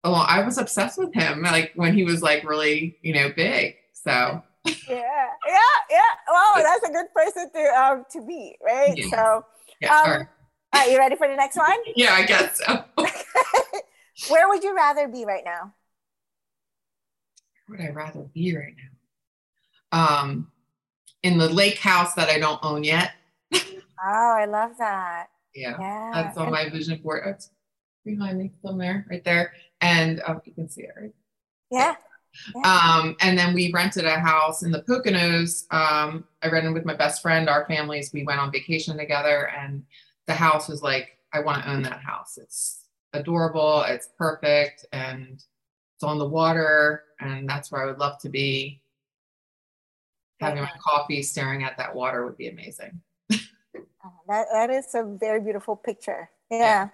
a 0.03 0.09
long, 0.09 0.25
I 0.27 0.43
was 0.43 0.57
obsessed 0.57 0.97
with 0.97 1.13
him, 1.13 1.43
like 1.43 1.71
when 1.75 1.93
he 1.93 2.03
was 2.03 2.21
like 2.21 2.43
really, 2.43 2.97
you 3.01 3.13
know, 3.13 3.31
big. 3.33 3.75
So 3.93 4.43
yeah, 4.88 5.28
yeah, 5.47 5.76
yeah. 5.89 6.11
Wow, 6.30 6.61
that's 6.63 6.84
a 6.89 6.91
good 6.91 7.07
person 7.13 7.51
to 7.53 7.61
um 7.80 8.05
to 8.11 8.26
be, 8.26 8.55
right? 8.63 8.95
Yeah. 8.95 9.05
So 9.09 9.43
yeah, 9.82 9.93
um, 9.93 10.11
right. 10.11 10.28
right, 10.74 10.91
you 10.91 10.97
ready 10.97 11.15
for 11.15 11.28
the 11.28 11.36
next 11.36 11.57
one? 11.57 11.78
yeah, 11.95 12.13
I 12.13 12.24
guess 12.26 12.59
so. 12.59 12.84
Where 14.28 14.47
would 14.49 14.63
you 14.63 14.76
rather 14.76 15.07
be 15.07 15.26
right 15.26 15.43
now? 15.45 15.74
Where 17.68 17.78
would 17.78 17.86
I 17.88 17.91
rather 17.91 18.22
be 18.34 18.55
right 18.55 18.74
now? 19.91 20.20
Um, 20.22 20.51
in 21.24 21.38
the 21.38 21.49
lake 21.49 21.80
house 21.80 22.13
that 22.15 22.30
I 22.30 22.39
don't 22.39 22.59
own 22.63 22.84
yet. 22.84 23.13
Oh, 24.03 24.36
I 24.38 24.45
love 24.45 24.78
that. 24.80 25.28
Yeah, 25.53 25.78
Yeah. 25.80 26.13
that's 26.13 26.38
on 26.38 26.51
my 26.51 26.70
vision 26.70 27.01
board. 27.01 27.24
It's 27.26 27.49
behind 28.05 28.38
me, 28.39 28.51
somewhere, 28.63 29.05
right 29.09 29.24
there. 29.24 29.53
And 29.82 30.22
um, 30.26 30.41
you 30.45 30.53
can 30.53 30.70
see 30.70 30.84
it, 30.84 30.91
right? 30.99 31.13
yeah. 31.72 31.95
Yeah. 32.55 32.99
Um, 33.01 33.15
and 33.21 33.38
then 33.38 33.53
we 33.53 33.71
rented 33.71 34.05
a 34.05 34.19
house 34.19 34.63
in 34.63 34.71
the 34.71 34.81
Poconos. 34.83 35.71
Um, 35.71 36.25
I 36.41 36.49
rented 36.49 36.73
with 36.73 36.85
my 36.85 36.95
best 36.95 37.21
friend. 37.21 37.49
Our 37.49 37.65
families, 37.65 38.11
we 38.13 38.23
went 38.23 38.39
on 38.39 38.51
vacation 38.51 38.97
together, 38.97 39.49
and 39.49 39.83
the 40.27 40.33
house 40.33 40.67
was 40.67 40.81
like, 40.81 41.17
I 41.33 41.39
want 41.39 41.63
to 41.63 41.69
own 41.69 41.81
that 41.83 42.01
house. 42.01 42.38
It's 42.38 42.85
adorable, 43.13 43.83
it's 43.88 44.09
perfect, 44.17 44.85
and 44.91 45.41
it's 45.95 46.03
on 46.03 46.19
the 46.19 46.27
water, 46.27 47.03
and 47.19 47.49
that's 47.49 47.71
where 47.71 47.83
I 47.83 47.85
would 47.85 47.99
love 47.99 48.19
to 48.19 48.29
be. 48.29 48.81
Having 50.39 50.63
my 50.63 50.71
coffee, 50.83 51.23
staring 51.23 51.63
at 51.63 51.77
that 51.77 51.95
water 51.95 52.23
would 52.25 52.38
be 52.38 52.49
amazing. 52.49 53.01
Oh, 54.05 54.13
that, 54.27 54.45
that 54.53 54.69
is 54.69 54.93
a 54.93 55.03
very 55.03 55.41
beautiful 55.41 55.75
picture. 55.75 56.29
Yeah. 56.51 56.89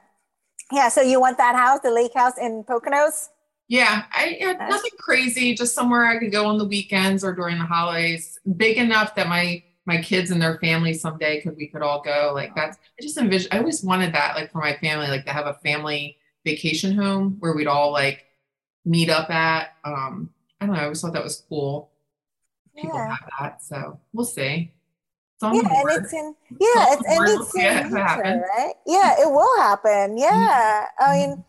yeah. 0.71 0.89
So 0.89 1.01
you 1.01 1.19
want 1.19 1.37
that 1.37 1.55
house, 1.55 1.81
the 1.81 1.91
lake 1.91 2.13
house 2.13 2.37
in 2.37 2.63
Poconos? 2.63 3.29
Yeah, 3.67 4.03
I 4.11 4.37
Nice. 4.41 4.69
nothing 4.69 4.91
crazy, 4.99 5.55
just 5.55 5.73
somewhere 5.73 6.05
I 6.05 6.19
could 6.19 6.31
go 6.31 6.45
on 6.45 6.57
the 6.57 6.65
weekends 6.65 7.23
or 7.23 7.33
during 7.33 7.57
the 7.57 7.65
holidays. 7.65 8.39
Big 8.57 8.77
enough 8.77 9.15
that 9.15 9.27
my 9.27 9.63
my 9.85 10.01
kids 10.01 10.31
and 10.31 10.41
their 10.41 10.57
family 10.59 10.93
someday 10.93 11.41
could 11.41 11.55
we 11.57 11.67
could 11.67 11.81
all 11.81 12.01
go. 12.01 12.31
Like 12.33 12.55
that's 12.55 12.77
I 12.77 13.01
just 13.01 13.17
envision 13.17 13.49
I 13.51 13.59
always 13.59 13.83
wanted 13.83 14.13
that, 14.13 14.35
like 14.35 14.51
for 14.51 14.59
my 14.59 14.75
family, 14.77 15.07
like 15.07 15.25
to 15.25 15.31
have 15.33 15.45
a 15.47 15.53
family 15.55 16.17
vacation 16.45 16.95
home 16.95 17.37
where 17.39 17.53
we'd 17.55 17.67
all 17.67 17.91
like 17.91 18.25
meet 18.85 19.09
up 19.09 19.29
at. 19.29 19.75
Um, 19.85 20.29
I 20.59 20.65
don't 20.65 20.75
know, 20.75 20.81
I 20.81 20.83
always 20.83 21.01
thought 21.01 21.13
that 21.13 21.23
was 21.23 21.43
cool. 21.49 21.89
People 22.75 22.99
Yeah. 22.99 23.09
have 23.15 23.29
that. 23.39 23.63
So 23.63 23.99
we'll 24.13 24.25
see. 24.25 24.71
It's 25.35 25.43
on 25.43 25.55
Yeah, 25.55 25.61
and 25.61 25.69
board. 25.69 25.91
it's 26.03 26.13
in 26.13 26.35
yeah, 26.59 26.85
it's 26.93 27.05
and 27.05 27.23
it's 27.23 27.33
We'll 27.37 27.45
see 27.45 27.61
it 27.61 27.85
in 27.85 27.91
happen. 27.95 28.41
right? 28.57 28.73
Yeah, 28.85 29.15
it 29.21 29.29
will 29.31 29.57
happen. 29.61 30.17
Yeah, 30.17 30.85
I 30.99 31.13
mean, 31.17 31.43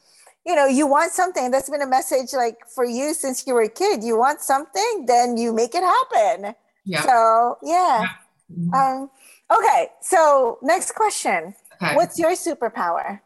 you 0.47 0.55
know, 0.55 0.67
you 0.67 0.87
want 0.87 1.13
something. 1.13 1.51
That's 1.51 1.71
been 1.71 1.83
a 1.83 1.87
message 1.87 2.33
like 2.33 2.59
for 2.69 2.85
you 2.85 3.15
since 3.15 3.47
you 3.47 3.55
were 3.55 3.63
a 3.63 3.69
kid. 3.69 4.03
You 4.05 4.19
want 4.19 4.41
something, 4.41 5.05
then 5.07 5.37
you 5.37 5.53
make 5.53 5.75
it 5.75 5.83
happen. 5.83 6.55
yeah. 6.85 7.03
So 7.03 7.59
yeah. 7.63 8.09
Mhm. 8.53 8.75
Um, 8.75 9.11
okay. 9.51 9.89
So 10.03 10.59
next 10.63 10.95
question: 10.95 11.55
okay. 11.83 11.95
What's 11.97 12.19
your 12.19 12.33
superpower? 12.33 13.21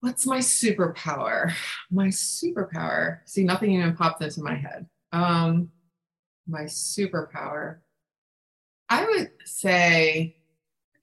What's 0.00 0.26
my 0.26 0.38
superpower? 0.38 1.52
My 1.90 2.06
superpower. 2.06 3.18
See, 3.26 3.42
nothing 3.42 3.72
even 3.72 3.96
popped 3.96 4.22
into 4.22 4.42
my 4.42 4.54
head. 4.54 4.86
Um, 5.12 5.70
my 6.46 6.62
superpower. 6.62 7.78
I 8.88 9.04
would 9.04 9.30
say, 9.44 10.36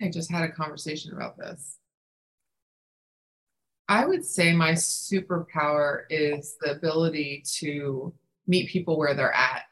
I 0.02 0.10
just 0.10 0.32
had 0.32 0.44
a 0.44 0.52
conversation 0.52 1.12
about 1.14 1.38
this. 1.38 1.78
I 3.88 4.06
would 4.06 4.26
say 4.26 4.54
my 4.54 4.72
superpower 4.72 6.04
is 6.10 6.58
the 6.62 6.72
ability 6.72 7.44
to 7.60 8.14
meet 8.48 8.70
people 8.70 8.98
where 8.98 9.14
they're 9.14 9.34
at. 9.34 9.64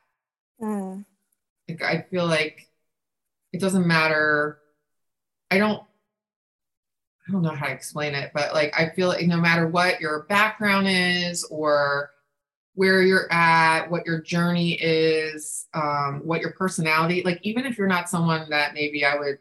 Mm, 0.60 1.04
Like 1.68 1.82
I 1.82 2.02
feel 2.10 2.26
like 2.26 2.70
it 3.54 3.62
doesn't 3.62 3.88
matter. 3.88 4.60
I 5.52 5.58
don't 5.60 5.84
I 7.28 7.32
don't 7.32 7.42
know 7.42 7.56
how 7.56 7.68
to 7.68 7.72
explain 7.72 8.16
it, 8.16 8.32
but 8.34 8.54
like 8.54 8.74
I 8.78 8.90
feel 8.90 9.08
like 9.08 9.26
no 9.28 9.38
matter 9.38 9.68
what 9.68 10.02
your 10.02 10.24
background 10.24 10.88
is 10.90 11.46
or 11.46 12.12
where 12.76 13.02
you're 13.04 13.32
at, 13.32 13.92
what 13.92 14.06
your 14.06 14.22
journey 14.22 14.74
is, 14.74 15.68
um, 15.74 16.22
what 16.26 16.42
your 16.42 16.54
personality, 16.54 17.24
like 17.24 17.40
even 17.44 17.66
if 17.66 17.78
you're 17.78 17.88
not 17.88 18.10
someone 18.10 18.50
that 18.52 18.74
maybe 18.76 19.06
I 19.06 19.18
would, 19.18 19.40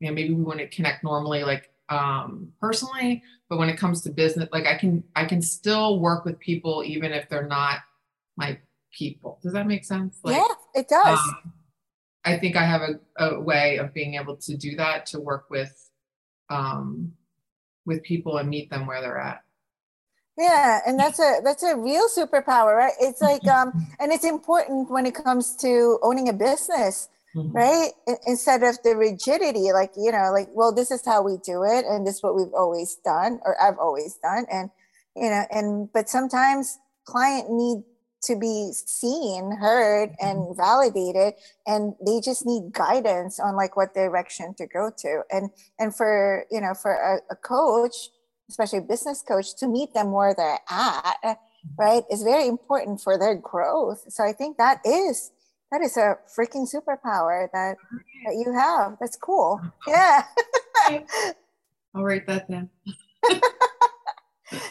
you 0.00 0.08
know, 0.08 0.14
maybe 0.14 0.34
we 0.34 0.42
wouldn't 0.44 0.72
connect 0.72 1.04
normally, 1.04 1.44
like 1.44 1.70
um 1.88 2.52
personally, 2.60 3.22
but 3.48 3.58
when 3.58 3.68
it 3.68 3.76
comes 3.76 4.02
to 4.02 4.10
business, 4.10 4.48
like 4.52 4.66
I 4.66 4.76
can 4.76 5.04
I 5.14 5.24
can 5.24 5.42
still 5.42 6.00
work 6.00 6.24
with 6.24 6.38
people 6.38 6.82
even 6.84 7.12
if 7.12 7.28
they're 7.28 7.46
not 7.46 7.80
my 8.36 8.58
people. 8.92 9.38
Does 9.42 9.52
that 9.52 9.66
make 9.66 9.84
sense? 9.84 10.18
Like, 10.22 10.36
yeah, 10.36 10.80
it 10.80 10.88
does. 10.88 11.18
um, 11.18 11.52
I 12.24 12.38
think 12.38 12.56
I 12.56 12.64
have 12.64 12.80
a, 12.80 13.24
a 13.24 13.40
way 13.40 13.76
of 13.76 13.92
being 13.92 14.14
able 14.14 14.36
to 14.36 14.56
do 14.56 14.76
that 14.76 15.06
to 15.06 15.20
work 15.20 15.50
with 15.50 15.90
um, 16.50 17.12
with 17.86 18.02
people 18.02 18.38
and 18.38 18.48
meet 18.48 18.70
them 18.70 18.86
where 18.86 19.00
they're 19.00 19.18
at. 19.18 19.42
Yeah, 20.36 20.80
and 20.86 20.98
that's 20.98 21.20
a 21.20 21.40
that's 21.44 21.62
a 21.62 21.76
real 21.76 22.08
superpower, 22.08 22.76
right? 22.76 22.92
It's 23.00 23.20
like 23.20 23.46
um 23.48 23.86
and 24.00 24.12
it's 24.12 24.24
important 24.24 24.90
when 24.90 25.06
it 25.06 25.14
comes 25.14 25.54
to 25.56 25.98
owning 26.02 26.28
a 26.28 26.32
business, 26.32 27.08
Mhm. 27.34 27.52
right? 27.54 27.90
Instead 28.26 28.62
of 28.62 28.78
the 28.84 28.96
rigidity, 28.96 29.72
like, 29.72 29.92
you 29.96 30.12
know, 30.12 30.30
like, 30.32 30.48
well, 30.52 30.72
this 30.72 30.90
is 30.90 31.04
how 31.04 31.22
we 31.22 31.36
do 31.44 31.62
it 31.64 31.84
and 31.86 32.06
this 32.06 32.16
is 32.16 32.22
what 32.22 32.36
we've 32.36 32.54
always 32.54 32.96
done 33.04 33.40
or 33.44 33.60
I've 33.60 33.78
always 33.78 34.16
done 34.22 34.46
and 34.50 34.70
you 35.16 35.30
know, 35.30 35.44
and 35.50 35.92
but 35.92 36.08
sometimes 36.08 36.78
client 37.04 37.48
need 37.50 37.84
to 38.24 38.36
be 38.36 38.72
seen, 38.72 39.52
heard 39.60 40.10
and 40.20 40.56
validated 40.56 41.34
and 41.66 41.94
they 42.04 42.20
just 42.20 42.46
need 42.46 42.72
guidance 42.72 43.38
on 43.38 43.54
like 43.56 43.76
what 43.76 43.94
direction 43.94 44.54
to 44.54 44.66
go 44.66 44.90
to. 44.98 45.22
And 45.30 45.50
and 45.78 45.94
for, 45.94 46.46
you 46.50 46.60
know, 46.60 46.74
for 46.74 46.92
a, 46.94 47.18
a 47.32 47.36
coach, 47.36 47.94
especially 48.48 48.78
a 48.78 48.82
business 48.82 49.22
coach, 49.22 49.54
to 49.56 49.68
meet 49.68 49.94
them 49.94 50.10
where 50.12 50.34
they're 50.34 50.58
at, 50.68 51.38
right, 51.78 52.02
is 52.10 52.22
very 52.22 52.48
important 52.48 53.00
for 53.00 53.18
their 53.18 53.34
growth. 53.36 54.04
So 54.08 54.24
I 54.24 54.32
think 54.32 54.56
that 54.58 54.80
is 54.84 55.30
that 55.74 55.82
is 55.82 55.96
a 55.96 56.16
freaking 56.28 56.72
superpower 56.72 57.48
that 57.52 57.76
that 58.24 58.34
you 58.34 58.52
have. 58.52 58.96
That's 59.00 59.16
cool. 59.16 59.60
Yeah. 59.88 60.22
I'll 61.94 62.04
write 62.04 62.28
that 62.28 62.48
down. 62.48 62.70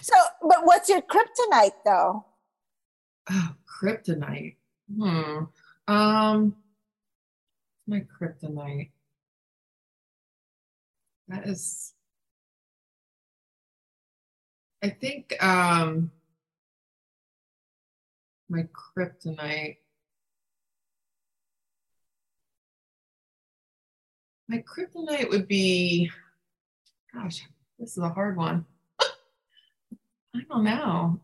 So, 0.02 0.16
but 0.42 0.60
what's 0.64 0.88
your 0.88 1.02
kryptonite 1.02 1.72
though? 1.84 2.26
Oh, 3.30 3.50
kryptonite. 3.68 4.56
Hmm. 4.98 5.44
Um, 5.90 6.56
my 7.86 8.06
kryptonite. 8.08 8.92
That 11.28 11.48
is. 11.48 11.94
I 14.82 14.90
think 14.90 15.36
um, 15.44 16.12
my 18.48 18.68
kryptonite. 18.72 19.78
My 24.54 24.62
kryptonite 24.62 25.32
would 25.32 25.48
be, 25.48 26.12
gosh, 27.12 27.42
this 27.80 27.94
is 27.94 27.98
a 27.98 28.10
hard 28.10 28.38
one. 28.38 28.66
I 29.02 30.42
don't 30.48 30.64
know. 30.64 31.20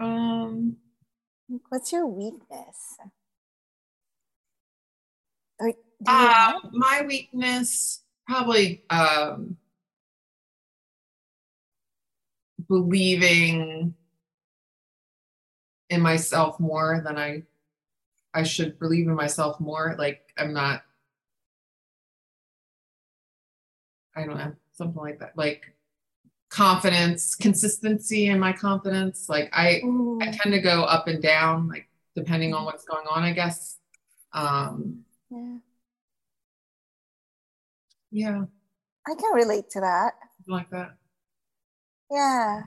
Um, 0.00 0.76
What's 1.68 1.92
your 1.92 2.08
weakness? 2.08 2.96
Or 5.60 5.72
uh, 6.08 6.54
my 6.72 7.04
weakness 7.06 8.02
probably 8.26 8.82
um, 8.90 9.56
believing 12.68 13.94
in 15.90 16.00
myself 16.00 16.58
more 16.58 17.02
than 17.04 17.16
I 17.16 17.44
I 18.34 18.42
should 18.42 18.80
believe 18.80 19.06
in 19.06 19.14
myself 19.14 19.60
more. 19.60 19.94
Like 19.96 20.32
I'm 20.36 20.52
not 20.52 20.82
I 24.16 24.24
don't 24.24 24.36
know, 24.36 24.52
something 24.72 25.00
like 25.00 25.18
that. 25.20 25.36
Like 25.36 25.74
confidence, 26.48 27.34
consistency 27.34 28.26
in 28.26 28.38
my 28.38 28.52
confidence. 28.52 29.28
Like 29.28 29.48
I, 29.52 29.82
I 30.20 30.30
tend 30.30 30.54
to 30.54 30.60
go 30.60 30.82
up 30.84 31.08
and 31.08 31.22
down, 31.22 31.68
like 31.68 31.88
depending 32.14 32.52
on 32.52 32.64
what's 32.64 32.84
going 32.84 33.06
on, 33.06 33.22
I 33.22 33.32
guess. 33.32 33.78
Um, 34.32 35.04
yeah. 35.30 35.56
Yeah. 38.10 38.44
I 39.08 39.14
can 39.14 39.34
relate 39.34 39.70
to 39.70 39.80
that. 39.80 40.12
Like 40.46 40.68
that. 40.70 40.96
Yeah. 42.10 42.62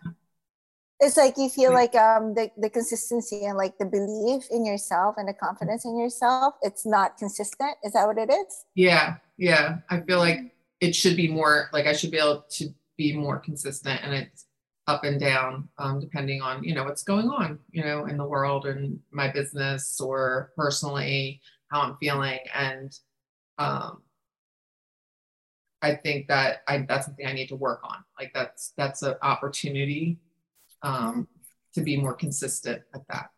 It's 1.00 1.18
like 1.18 1.38
you 1.38 1.50
feel 1.50 1.72
like 1.72 1.93
um 1.93 2.34
the, 2.34 2.50
the 2.58 2.70
consistency 2.70 3.46
and 3.46 3.58
like 3.58 3.78
the 3.78 3.86
belief 3.86 4.46
in 4.50 4.66
yourself 4.66 5.16
and 5.18 5.28
the 5.28 5.34
confidence 5.34 5.86
in 5.86 6.00
yourself, 6.00 6.56
it's 6.64 6.86
not 6.86 7.18
consistent. 7.18 7.78
Is 7.84 7.93
that 7.93 8.08
what 8.08 8.18
it 8.18 8.32
is? 8.32 8.66
Yeah. 8.74 9.18
Yeah. 9.38 9.78
I 9.89 10.02
feel 10.02 10.18
like 10.18 10.55
it 10.80 10.95
should 10.95 11.15
be 11.15 11.28
more 11.28 11.69
like 11.73 11.86
I 11.86 11.93
should 11.93 12.11
be 12.11 12.17
able 12.17 12.45
to 12.51 12.69
be 12.97 13.15
more 13.15 13.39
consistent 13.39 14.01
and 14.03 14.13
it's 14.13 14.45
up 14.88 15.03
and 15.03 15.19
down 15.19 15.67
um, 15.80 15.99
depending 15.99 16.41
on 16.41 16.63
you 16.63 16.73
know 16.73 16.84
what's 16.84 17.03
going 17.03 17.28
on 17.28 17.57
you 17.71 17.84
know 17.84 18.05
in 18.05 18.17
the 18.17 18.26
world 18.26 18.65
and 18.65 18.99
my 19.11 19.32
business 19.32 19.99
or 19.99 20.51
personally 20.55 21.41
how 21.71 21.82
i'm 21.82 21.97
feeling. 21.97 22.39
And 22.53 22.95
um, 23.57 24.03
i 25.82 25.95
think 25.95 26.28
that 26.28 26.61
I, 26.67 26.86
that's 26.88 27.07
something 27.07 27.26
i 27.26 27.34
need 27.34 27.49
to 27.49 27.55
work 27.55 27.82
on. 27.84 27.97
Like 28.19 28.32
that's 28.34 28.73
that's 28.78 29.01
an 29.01 29.15
opportunity 29.21 30.19
um, 30.84 31.28
to 31.73 31.82
be 31.82 31.97
more 31.97 32.13
consistent 32.13 32.84
at 32.93 33.01
that. 33.09 33.30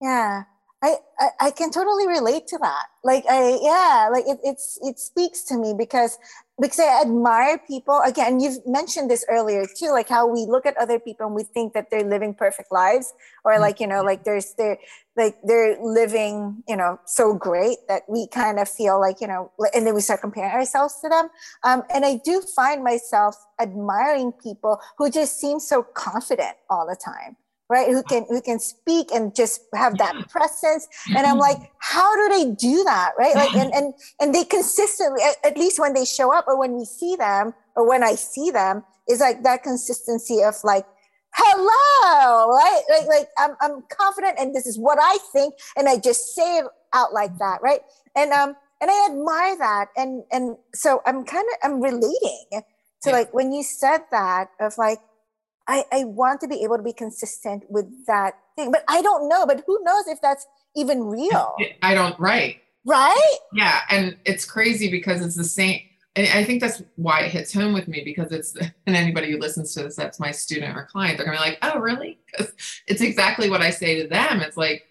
Yeah 0.00 0.44
I, 0.82 0.96
I, 1.18 1.28
I 1.40 1.50
can 1.52 1.70
totally 1.70 2.06
relate 2.06 2.46
to 2.48 2.58
that. 2.58 2.84
Like 3.02 3.24
I 3.30 3.58
yeah, 3.62 4.08
like 4.12 4.24
it, 4.26 4.38
it's 4.44 4.78
it 4.82 4.98
speaks 4.98 5.42
to 5.44 5.56
me 5.56 5.74
because 5.76 6.18
because 6.60 6.78
I 6.78 7.00
admire 7.00 7.58
people. 7.66 8.00
Again, 8.04 8.40
you've 8.40 8.66
mentioned 8.66 9.10
this 9.10 9.24
earlier 9.30 9.64
too, 9.66 9.90
like 9.90 10.08
how 10.08 10.26
we 10.26 10.40
look 10.40 10.66
at 10.66 10.76
other 10.76 10.98
people 10.98 11.26
and 11.26 11.34
we 11.34 11.44
think 11.44 11.72
that 11.72 11.90
they're 11.90 12.04
living 12.04 12.34
perfect 12.34 12.70
lives, 12.72 13.14
or 13.44 13.52
mm-hmm. 13.52 13.62
like 13.62 13.80
you 13.80 13.86
know, 13.86 14.02
like 14.02 14.24
there's 14.24 14.52
they're 14.54 14.78
like 15.16 15.36
they're 15.44 15.78
living 15.82 16.62
you 16.68 16.76
know 16.76 17.00
so 17.06 17.34
great 17.34 17.78
that 17.88 18.02
we 18.06 18.26
kind 18.26 18.58
of 18.58 18.68
feel 18.68 19.00
like 19.00 19.22
you 19.22 19.28
know, 19.28 19.50
and 19.74 19.86
then 19.86 19.94
we 19.94 20.02
start 20.02 20.20
comparing 20.20 20.52
ourselves 20.52 21.00
to 21.00 21.08
them. 21.08 21.28
Um, 21.64 21.84
and 21.92 22.04
I 22.04 22.20
do 22.22 22.42
find 22.54 22.84
myself 22.84 23.34
admiring 23.58 24.32
people 24.32 24.78
who 24.98 25.10
just 25.10 25.40
seem 25.40 25.58
so 25.58 25.82
confident 25.82 26.56
all 26.68 26.86
the 26.86 26.96
time 26.96 27.36
right? 27.68 27.88
Who 27.88 28.02
can 28.02 28.26
who 28.28 28.40
can 28.40 28.58
speak 28.58 29.10
and 29.12 29.34
just 29.34 29.62
have 29.74 29.98
that 29.98 30.28
presence. 30.28 30.86
And 31.08 31.26
i'm 31.26 31.38
like 31.38 31.58
how 31.78 32.14
do 32.16 32.28
they 32.36 32.50
do 32.52 32.84
that 32.84 33.12
right? 33.18 33.34
Like 33.34 33.54
and 33.54 33.72
and, 33.78 33.94
and 34.20 34.34
they 34.34 34.44
consistently 34.44 35.22
at, 35.44 35.56
least 35.56 35.78
when 35.78 35.94
they 35.94 36.04
show 36.04 36.32
up 36.32 36.46
or 36.46 36.58
when 36.58 36.76
we 36.76 36.84
see 36.84 37.16
them 37.16 37.54
or 37.74 37.88
when 37.88 38.02
i 38.02 38.14
see 38.14 38.50
them 38.50 38.84
is 39.08 39.20
like 39.20 39.42
that 39.42 39.62
consistency 39.62 40.42
of 40.42 40.54
like 40.64 40.86
hello 41.34 42.48
right? 42.50 42.82
Like 42.90 43.08
like 43.08 43.28
I'm, 43.38 43.56
I'm 43.60 43.82
confident 43.90 44.38
and 44.38 44.54
this 44.54 44.66
is 44.66 44.78
what 44.78 44.98
i 45.00 45.18
think 45.32 45.54
and 45.76 45.88
i 45.88 45.96
just 45.98 46.34
say 46.34 46.58
it 46.58 46.66
out 46.92 47.12
like 47.12 47.36
that 47.38 47.58
right? 47.62 47.80
And 48.14 48.32
um 48.32 48.54
and 48.80 48.90
i 48.90 49.08
admire 49.10 49.56
that. 49.58 49.88
And 49.96 50.24
and 50.30 50.56
so 50.74 51.02
i'm 51.06 51.24
kind 51.24 51.46
of 51.52 51.70
i'm 51.70 51.80
relating 51.80 52.62
to 53.02 53.10
like 53.10 53.32
when 53.32 53.52
you 53.52 53.62
said 53.62 54.00
that 54.10 54.50
of 54.60 54.76
like 54.78 54.98
I, 55.68 55.84
I 55.92 56.04
want 56.04 56.40
to 56.42 56.48
be 56.48 56.62
able 56.62 56.76
to 56.76 56.82
be 56.82 56.92
consistent 56.92 57.64
with 57.68 58.06
that 58.06 58.34
thing. 58.54 58.70
But 58.70 58.84
I 58.88 59.02
don't 59.02 59.28
know, 59.28 59.46
but 59.46 59.64
who 59.66 59.82
knows 59.82 60.06
if 60.06 60.20
that's 60.20 60.46
even 60.74 61.04
real? 61.04 61.56
I 61.82 61.94
don't, 61.94 62.18
right. 62.18 62.58
Right? 62.84 63.36
Yeah. 63.52 63.80
And 63.90 64.16
it's 64.24 64.44
crazy 64.44 64.90
because 64.90 65.24
it's 65.24 65.34
the 65.34 65.44
same. 65.44 65.80
And 66.14 66.26
I 66.28 66.44
think 66.44 66.62
that's 66.62 66.82
why 66.94 67.20
it 67.22 67.32
hits 67.32 67.52
home 67.52 67.74
with 67.74 67.88
me 67.88 68.02
because 68.04 68.32
it's, 68.32 68.56
and 68.86 68.96
anybody 68.96 69.30
who 69.30 69.38
listens 69.38 69.74
to 69.74 69.82
this, 69.82 69.96
that's 69.96 70.20
my 70.20 70.30
student 70.30 70.76
or 70.76 70.84
client, 70.84 71.18
they're 71.18 71.26
going 71.26 71.36
to 71.36 71.44
be 71.44 71.50
like, 71.50 71.58
oh, 71.62 71.78
really? 71.78 72.18
Because 72.26 72.52
it's 72.86 73.02
exactly 73.02 73.50
what 73.50 73.60
I 73.60 73.70
say 73.70 74.02
to 74.02 74.08
them. 74.08 74.40
It's 74.40 74.56
like, 74.56 74.84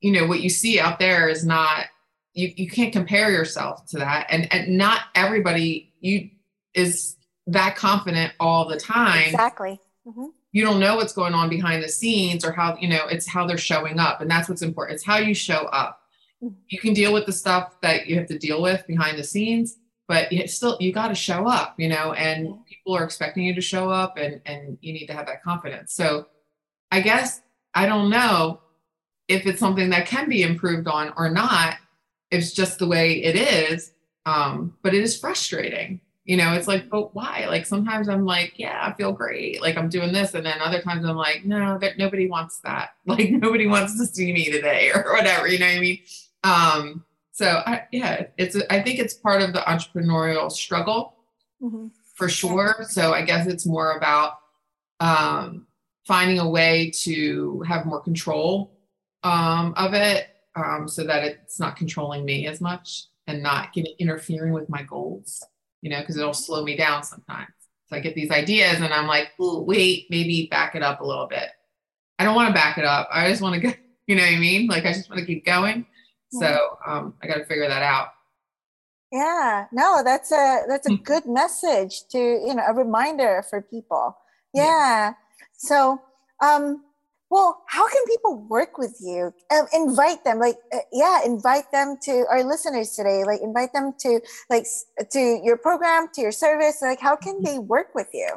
you 0.00 0.12
know, 0.12 0.26
what 0.26 0.40
you 0.40 0.50
see 0.50 0.78
out 0.78 0.98
there 0.98 1.28
is 1.28 1.44
not, 1.44 1.86
you, 2.34 2.52
you 2.56 2.68
can't 2.68 2.92
compare 2.92 3.30
yourself 3.30 3.86
to 3.86 3.98
that. 3.98 4.26
And, 4.28 4.52
and 4.52 4.76
not 4.76 5.00
everybody 5.14 5.92
you 6.00 6.30
is 6.74 7.16
that 7.46 7.76
confident 7.76 8.32
all 8.38 8.68
the 8.68 8.76
time. 8.76 9.28
Exactly 9.28 9.80
Mm-hmm. 10.06 10.26
You 10.52 10.64
don't 10.64 10.80
know 10.80 10.96
what's 10.96 11.12
going 11.12 11.34
on 11.34 11.48
behind 11.48 11.82
the 11.82 11.88
scenes 11.88 12.44
or 12.44 12.52
how, 12.52 12.76
you 12.78 12.88
know, 12.88 13.06
it's 13.06 13.26
how 13.26 13.46
they're 13.46 13.58
showing 13.58 13.98
up. 13.98 14.20
And 14.20 14.30
that's 14.30 14.48
what's 14.48 14.62
important. 14.62 14.96
It's 14.96 15.04
how 15.04 15.18
you 15.18 15.34
show 15.34 15.66
up. 15.66 16.00
Mm-hmm. 16.42 16.54
You 16.68 16.78
can 16.78 16.94
deal 16.94 17.12
with 17.12 17.26
the 17.26 17.32
stuff 17.32 17.80
that 17.80 18.06
you 18.06 18.16
have 18.16 18.26
to 18.28 18.38
deal 18.38 18.60
with 18.62 18.86
behind 18.86 19.18
the 19.18 19.24
scenes, 19.24 19.78
but 20.06 20.30
you 20.30 20.46
still, 20.46 20.76
you 20.80 20.92
got 20.92 21.08
to 21.08 21.14
show 21.14 21.48
up, 21.48 21.74
you 21.78 21.88
know, 21.88 22.12
and 22.12 22.46
yeah. 22.46 22.54
people 22.68 22.94
are 22.96 23.04
expecting 23.04 23.44
you 23.44 23.54
to 23.54 23.60
show 23.60 23.88
up 23.88 24.16
and, 24.16 24.40
and 24.46 24.78
you 24.80 24.92
need 24.92 25.06
to 25.06 25.14
have 25.14 25.26
that 25.26 25.42
confidence. 25.42 25.94
So 25.94 26.26
I 26.90 27.00
guess 27.00 27.40
I 27.74 27.86
don't 27.86 28.10
know 28.10 28.60
if 29.28 29.46
it's 29.46 29.58
something 29.58 29.90
that 29.90 30.06
can 30.06 30.28
be 30.28 30.42
improved 30.42 30.86
on 30.86 31.12
or 31.16 31.30
not. 31.30 31.76
It's 32.30 32.52
just 32.52 32.78
the 32.78 32.86
way 32.86 33.22
it 33.22 33.36
is. 33.36 33.92
Um, 34.26 34.74
but 34.82 34.94
it 34.94 35.02
is 35.02 35.18
frustrating 35.18 36.00
you 36.24 36.36
know 36.38 36.54
it's 36.54 36.66
like 36.66 36.88
but 36.88 37.14
why? 37.14 37.46
Like 37.48 37.66
sometimes 37.66 38.08
i'm 38.08 38.24
like 38.24 38.54
yeah 38.58 38.80
i 38.82 38.92
feel 38.94 39.12
great. 39.12 39.60
Like 39.60 39.76
i'm 39.76 39.88
doing 39.88 40.12
this. 40.12 40.34
And 40.34 40.44
then 40.44 40.60
other 40.60 40.80
times 40.80 41.04
i'm 41.04 41.16
like 41.16 41.44
no 41.44 41.78
that 41.78 41.98
nobody 41.98 42.28
wants 42.28 42.58
that. 42.60 42.90
Like 43.06 43.30
nobody 43.30 43.66
wants 43.66 43.98
to 43.98 44.06
see 44.06 44.32
me 44.32 44.50
today 44.50 44.90
or 44.94 45.12
whatever 45.12 45.46
you 45.46 45.58
know 45.58 45.66
what 45.66 45.76
i 45.76 45.80
mean? 45.80 45.98
Um 46.42 47.04
so 47.32 47.62
I, 47.66 47.82
yeah 47.92 48.26
it's 48.38 48.56
i 48.70 48.80
think 48.80 48.98
it's 48.98 49.14
part 49.14 49.42
of 49.42 49.52
the 49.52 49.60
entrepreneurial 49.60 50.50
struggle 50.50 51.16
mm-hmm. 51.62 51.88
for 52.14 52.28
sure. 52.28 52.86
So 52.88 53.12
i 53.12 53.22
guess 53.22 53.46
it's 53.46 53.66
more 53.66 53.96
about 53.96 54.38
um 55.00 55.66
finding 56.06 56.38
a 56.38 56.48
way 56.48 56.90
to 57.02 57.60
have 57.62 57.86
more 57.86 58.00
control 58.00 58.78
um 59.24 59.74
of 59.76 59.94
it 59.94 60.28
um 60.54 60.86
so 60.88 61.04
that 61.04 61.24
it's 61.24 61.58
not 61.58 61.76
controlling 61.76 62.24
me 62.24 62.46
as 62.46 62.60
much 62.60 63.06
and 63.26 63.42
not 63.42 63.72
getting 63.72 63.94
interfering 63.98 64.52
with 64.52 64.68
my 64.68 64.82
goals 64.82 65.42
you 65.84 65.90
know, 65.90 66.00
because 66.00 66.16
it'll 66.16 66.32
slow 66.32 66.64
me 66.64 66.76
down 66.76 67.02
sometimes. 67.02 67.50
So 67.88 67.96
I 67.96 68.00
get 68.00 68.14
these 68.14 68.30
ideas 68.30 68.80
and 68.80 68.92
I'm 68.92 69.06
like, 69.06 69.32
oh, 69.38 69.60
wait, 69.60 70.06
maybe 70.08 70.48
back 70.50 70.74
it 70.74 70.82
up 70.82 71.02
a 71.02 71.04
little 71.04 71.26
bit. 71.26 71.50
I 72.18 72.24
don't 72.24 72.34
want 72.34 72.48
to 72.48 72.54
back 72.54 72.78
it 72.78 72.86
up. 72.86 73.06
I 73.12 73.28
just 73.28 73.42
want 73.42 73.56
to 73.56 73.60
go, 73.60 73.74
you 74.06 74.16
know 74.16 74.22
what 74.22 74.32
I 74.32 74.38
mean? 74.38 74.66
Like 74.66 74.86
I 74.86 74.94
just 74.94 75.10
want 75.10 75.20
to 75.20 75.26
keep 75.26 75.44
going. 75.44 75.84
So 76.30 76.78
um, 76.86 77.14
I 77.22 77.26
got 77.26 77.36
to 77.36 77.44
figure 77.44 77.68
that 77.68 77.82
out. 77.82 78.08
Yeah, 79.12 79.66
no, 79.70 80.02
that's 80.02 80.32
a 80.32 80.62
that's 80.66 80.88
a 80.88 80.96
hmm. 80.96 81.02
good 81.04 81.26
message 81.26 82.08
to 82.10 82.18
you 82.18 82.52
know 82.52 82.64
a 82.66 82.74
reminder 82.74 83.44
for 83.48 83.62
people. 83.62 84.16
Yeah. 84.52 84.64
yeah. 84.64 85.12
So 85.52 86.00
um, 86.40 86.82
well 87.34 87.64
how 87.66 87.86
can 87.88 88.02
people 88.06 88.36
work 88.48 88.78
with 88.78 88.96
you? 89.00 89.34
Um, 89.50 89.66
invite 89.72 90.22
them 90.22 90.38
like 90.38 90.56
uh, 90.72 90.86
yeah 90.92 91.18
invite 91.26 91.70
them 91.72 91.96
to 92.02 92.24
our 92.30 92.44
listeners 92.44 92.90
today 92.90 93.24
like 93.24 93.40
invite 93.42 93.72
them 93.72 93.92
to 93.98 94.20
like 94.48 94.66
to 95.10 95.40
your 95.42 95.56
program 95.56 96.06
to 96.14 96.20
your 96.20 96.30
service 96.30 96.80
like 96.80 97.00
how 97.00 97.16
can 97.16 97.42
they 97.42 97.58
work 97.58 97.88
with 97.92 98.06
you? 98.14 98.28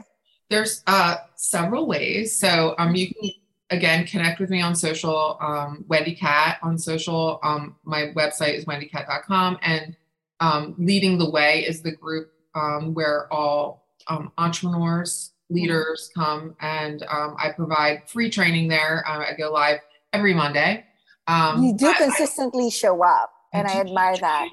There's 0.49 0.83
uh 0.87 1.17
several 1.35 1.85
ways. 1.85 2.35
So 2.35 2.73
um 2.79 2.95
you 2.95 3.13
can 3.13 3.29
again 3.69 4.07
connect 4.07 4.39
with 4.39 4.49
me 4.49 4.61
on 4.61 4.73
social 4.73 5.37
um 5.41 5.85
Wendy 5.87 6.15
Kat 6.15 6.57
on 6.63 6.79
social. 6.79 7.39
Um 7.43 7.75
my 7.83 8.11
website 8.15 8.55
is 8.55 8.65
wendykat.com 8.65 9.59
and 9.61 9.95
um 10.39 10.73
leading 10.79 11.19
the 11.19 11.29
way 11.29 11.63
is 11.65 11.83
the 11.83 11.91
group 11.91 12.31
um 12.55 12.95
where 12.95 13.31
all 13.31 13.85
um 14.07 14.31
entrepreneurs 14.39 15.33
leaders 15.49 16.11
come 16.13 16.55
and 16.59 17.03
um, 17.03 17.35
I 17.39 17.51
provide 17.51 18.03
free 18.07 18.29
training 18.29 18.67
there. 18.67 19.03
Um, 19.07 19.21
I 19.21 19.33
go 19.37 19.51
live 19.51 19.79
every 20.13 20.33
Monday. 20.33 20.85
Um, 21.27 21.63
you 21.63 21.73
do 21.73 21.93
consistently 21.93 22.67
I, 22.67 22.69
show 22.69 23.03
up, 23.03 23.31
and 23.53 23.67
I, 23.67 23.73
I 23.73 23.79
admire 23.81 24.17
that. 24.17 24.49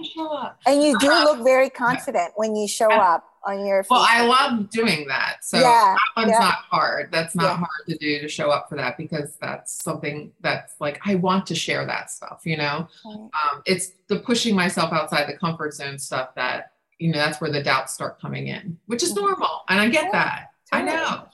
And 0.66 0.82
you 0.82 0.98
do 0.98 1.08
look 1.08 1.38
very 1.44 1.70
confident 1.70 2.32
when 2.36 2.56
you 2.56 2.66
show 2.66 2.90
up 2.90 3.24
on 3.46 3.64
your. 3.64 3.84
Well, 3.88 4.04
I 4.06 4.26
love 4.26 4.70
doing 4.70 5.06
that. 5.08 5.44
So 5.44 5.58
yeah, 5.58 5.94
that 5.94 5.98
one's 6.16 6.30
yeah. 6.30 6.38
not 6.38 6.54
hard. 6.70 7.12
That's 7.12 7.34
not 7.34 7.44
yeah. 7.44 7.56
hard 7.56 7.88
to 7.88 7.96
do 7.96 8.20
to 8.20 8.28
show 8.28 8.50
up 8.50 8.68
for 8.68 8.76
that 8.76 8.96
because 8.96 9.36
that's 9.40 9.82
something 9.84 10.32
that's 10.40 10.74
like 10.80 11.00
I 11.04 11.14
want 11.14 11.46
to 11.46 11.54
share 11.54 11.86
that 11.86 12.10
stuff. 12.10 12.40
You 12.44 12.56
know, 12.56 12.88
um, 13.04 13.62
it's 13.66 13.92
the 14.08 14.18
pushing 14.18 14.56
myself 14.56 14.92
outside 14.92 15.28
the 15.28 15.38
comfort 15.38 15.74
zone 15.74 15.98
stuff 15.98 16.34
that 16.34 16.72
you 16.98 17.12
know 17.12 17.18
that's 17.18 17.40
where 17.40 17.52
the 17.52 17.62
doubts 17.62 17.94
start 17.94 18.20
coming 18.20 18.48
in, 18.48 18.78
which 18.86 19.02
is 19.02 19.12
mm-hmm. 19.12 19.26
normal, 19.26 19.62
and 19.68 19.80
I 19.80 19.88
get 19.88 20.10
that. 20.12 20.50
I 20.72 20.82
know. 20.82 21.26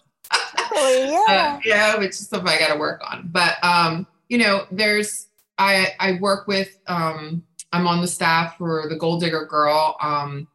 Totally, 0.56 1.10
yeah. 1.28 1.56
uh, 1.56 1.60
yeah, 1.64 1.98
which 1.98 2.10
is 2.10 2.28
something 2.28 2.48
I 2.48 2.58
got 2.58 2.72
to 2.72 2.78
work 2.78 3.00
on. 3.08 3.28
But 3.32 3.62
um, 3.62 4.06
you 4.28 4.38
know, 4.38 4.66
there's 4.70 5.28
I 5.58 5.94
I 5.98 6.18
work 6.20 6.46
with 6.46 6.78
um, 6.86 7.42
I'm 7.72 7.86
on 7.86 8.00
the 8.00 8.08
staff 8.08 8.56
for 8.58 8.86
the 8.88 8.96
Goal 8.96 9.18
Digger 9.18 9.46
Girl, 9.46 9.96
um, 10.00 10.48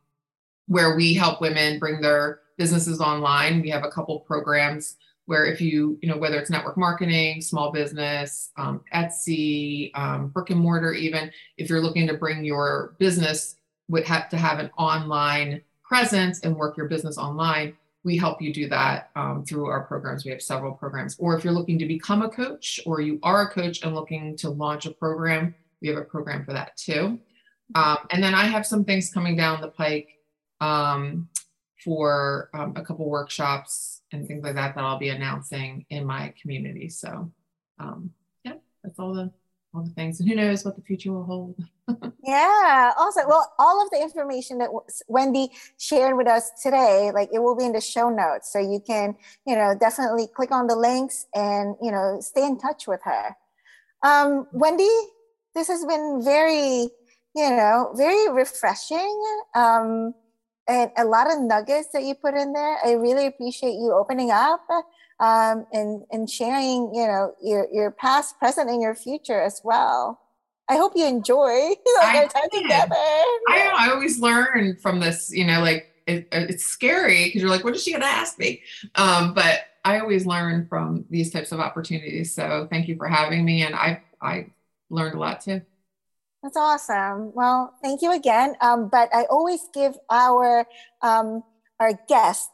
where 0.67 0.95
we 0.95 1.13
help 1.13 1.41
women 1.41 1.79
bring 1.79 2.01
their 2.01 2.39
businesses 2.57 3.01
online. 3.01 3.61
We 3.61 3.69
have 3.69 3.83
a 3.83 3.91
couple 3.91 4.19
programs 4.21 4.95
where 5.25 5.45
if 5.45 5.59
you 5.59 5.97
you 6.01 6.09
know 6.09 6.17
whether 6.17 6.37
it's 6.37 6.49
network 6.49 6.77
marketing, 6.77 7.41
small 7.41 7.71
business, 7.71 8.51
um, 8.57 8.81
Etsy, 8.93 9.91
um, 9.95 10.29
brick 10.29 10.49
and 10.49 10.59
mortar, 10.59 10.93
even 10.93 11.31
if 11.57 11.69
you're 11.69 11.81
looking 11.81 12.07
to 12.07 12.13
bring 12.13 12.45
your 12.45 12.95
business 12.99 13.55
would 13.87 14.05
have 14.05 14.29
to 14.29 14.37
have 14.37 14.59
an 14.59 14.71
online 14.77 15.61
presence 15.83 16.39
and 16.41 16.55
work 16.55 16.77
your 16.77 16.87
business 16.87 17.17
online, 17.17 17.75
we 18.05 18.15
help 18.15 18.39
you 18.39 18.53
do 18.53 18.69
that 18.69 19.09
um, 19.15 19.43
through 19.43 19.65
our 19.65 19.81
programs. 19.81 20.23
We 20.23 20.31
have 20.31 20.41
several 20.41 20.73
programs. 20.73 21.17
Or 21.17 21.35
if 21.35 21.43
you're 21.43 21.51
looking 21.51 21.79
to 21.79 21.87
become 21.87 22.21
a 22.21 22.29
coach 22.29 22.79
or 22.85 23.01
you 23.01 23.19
are 23.23 23.41
a 23.41 23.49
coach 23.49 23.83
and 23.83 23.95
looking 23.95 24.37
to 24.37 24.49
launch 24.51 24.85
a 24.85 24.91
program, 24.91 25.55
we 25.81 25.87
have 25.87 25.97
a 25.97 26.03
program 26.03 26.45
for 26.45 26.53
that 26.53 26.77
too. 26.77 27.19
Um, 27.73 27.97
and 28.11 28.23
then 28.23 28.35
I 28.35 28.45
have 28.45 28.65
some 28.65 28.85
things 28.85 29.11
coming 29.11 29.35
down 29.35 29.59
the 29.59 29.69
pike 29.69 30.09
um, 30.61 31.27
for 31.83 32.51
um, 32.53 32.73
a 32.75 32.85
couple 32.85 33.09
workshops 33.09 34.03
and 34.11 34.27
things 34.27 34.43
like 34.43 34.53
that 34.53 34.75
that 34.75 34.83
I'll 34.83 34.99
be 34.99 35.09
announcing 35.09 35.87
in 35.89 36.05
my 36.05 36.31
community. 36.39 36.89
So 36.89 37.31
um, 37.79 38.11
yeah, 38.43 38.53
that's 38.83 38.99
all 38.99 39.15
the 39.15 39.31
all 39.75 39.83
the 39.83 39.91
things. 39.91 40.19
And 40.19 40.29
who 40.29 40.35
knows 40.35 40.63
what 40.63 40.75
the 40.75 40.81
future 40.81 41.11
will 41.11 41.23
hold. 41.23 41.55
yeah, 42.23 42.93
awesome. 42.97 43.25
Well, 43.27 43.53
all 43.59 43.83
of 43.83 43.89
the 43.91 44.01
information 44.01 44.57
that 44.59 44.69
Wendy 45.07 45.49
shared 45.77 46.17
with 46.17 46.27
us 46.27 46.51
today, 46.61 47.11
like 47.13 47.29
it 47.33 47.39
will 47.39 47.55
be 47.55 47.65
in 47.65 47.73
the 47.73 47.81
show 47.81 48.09
notes. 48.09 48.51
So 48.51 48.59
you 48.59 48.81
can, 48.85 49.15
you 49.45 49.55
know, 49.55 49.75
definitely 49.79 50.27
click 50.27 50.51
on 50.51 50.67
the 50.67 50.75
links 50.75 51.27
and, 51.33 51.75
you 51.81 51.91
know, 51.91 52.19
stay 52.21 52.45
in 52.45 52.57
touch 52.57 52.87
with 52.87 53.01
her. 53.03 53.35
Um, 54.03 54.47
Wendy, 54.51 54.89
this 55.53 55.67
has 55.67 55.85
been 55.85 56.21
very, 56.23 56.89
you 57.35 57.49
know, 57.49 57.91
very 57.95 58.29
refreshing. 58.31 59.23
Um, 59.53 60.13
and 60.67 60.89
a 60.97 61.05
lot 61.05 61.31
of 61.31 61.39
nuggets 61.41 61.89
that 61.93 62.03
you 62.03 62.15
put 62.15 62.33
in 62.33 62.53
there. 62.53 62.77
I 62.83 62.93
really 62.93 63.27
appreciate 63.27 63.73
you 63.73 63.93
opening 63.93 64.31
up 64.31 64.65
um, 65.19 65.65
and 65.71 66.03
and 66.11 66.29
sharing, 66.29 66.93
you 66.93 67.07
know, 67.07 67.33
your 67.41 67.67
your 67.71 67.91
past, 67.91 68.37
present, 68.39 68.69
and 68.69 68.81
your 68.81 68.95
future 68.95 69.39
as 69.39 69.61
well. 69.63 70.19
I 70.67 70.77
hope 70.77 70.93
you 70.95 71.05
enjoy 71.05 71.69
like, 72.01 72.15
our 72.15 72.27
time 72.27 72.49
together. 72.51 72.95
I 72.95 73.71
I 73.77 73.89
always 73.91 74.19
learn 74.19 74.77
from 74.77 74.99
this. 74.99 75.31
You 75.31 75.45
know, 75.45 75.61
like 75.61 75.87
it, 76.07 76.27
it's 76.31 76.65
scary 76.65 77.25
because 77.25 77.41
you're 77.41 77.51
like, 77.51 77.63
what 77.63 77.75
is 77.75 77.83
she 77.83 77.91
going 77.91 78.01
to 78.01 78.07
ask 78.07 78.37
me? 78.37 78.61
Um, 78.95 79.33
but 79.33 79.61
I 79.83 79.99
always 79.99 80.25
learn 80.25 80.67
from 80.67 81.05
these 81.09 81.31
types 81.31 81.51
of 81.51 81.59
opportunities. 81.59 82.33
So 82.33 82.67
thank 82.69 82.87
you 82.87 82.97
for 82.97 83.07
having 83.07 83.45
me, 83.45 83.63
and 83.63 83.75
I 83.75 84.01
I 84.21 84.47
learned 84.89 85.15
a 85.15 85.19
lot 85.19 85.41
too. 85.41 85.61
That's 86.43 86.57
awesome. 86.57 87.33
Well, 87.33 87.73
thank 87.81 88.01
you 88.01 88.11
again. 88.11 88.55
Um, 88.61 88.89
but 88.89 89.09
I 89.15 89.23
always 89.31 89.67
give 89.73 89.97
our 90.09 90.67
um, 91.01 91.43
our 91.79 91.93
guest 92.07 92.51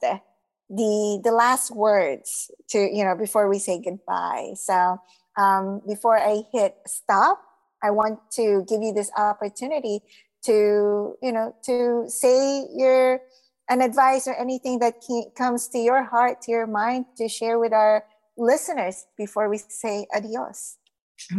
the 0.71 1.19
the 1.23 1.31
last 1.31 1.75
words 1.75 2.49
to 2.69 2.79
you 2.79 3.03
know 3.03 3.15
before 3.15 3.49
we 3.49 3.59
say 3.59 3.79
goodbye. 3.79 4.53
So 4.55 4.99
um, 5.37 5.81
before 5.87 6.17
i 6.17 6.43
hit 6.51 6.75
stop 6.85 7.41
i 7.83 7.89
want 7.89 8.19
to 8.31 8.65
give 8.67 8.81
you 8.81 8.93
this 8.93 9.11
opportunity 9.17 10.01
to 10.43 11.15
you 11.21 11.31
know 11.31 11.55
to 11.63 12.05
say 12.07 12.65
your 12.75 13.21
an 13.69 13.81
advice 13.81 14.27
or 14.27 14.33
anything 14.33 14.79
that 14.79 14.95
comes 15.35 15.67
to 15.69 15.77
your 15.77 16.03
heart 16.03 16.41
to 16.41 16.51
your 16.51 16.67
mind 16.67 17.05
to 17.15 17.29
share 17.29 17.59
with 17.59 17.71
our 17.71 18.03
listeners 18.37 19.05
before 19.17 19.47
we 19.47 19.57
say 19.57 20.05
adios. 20.15 20.77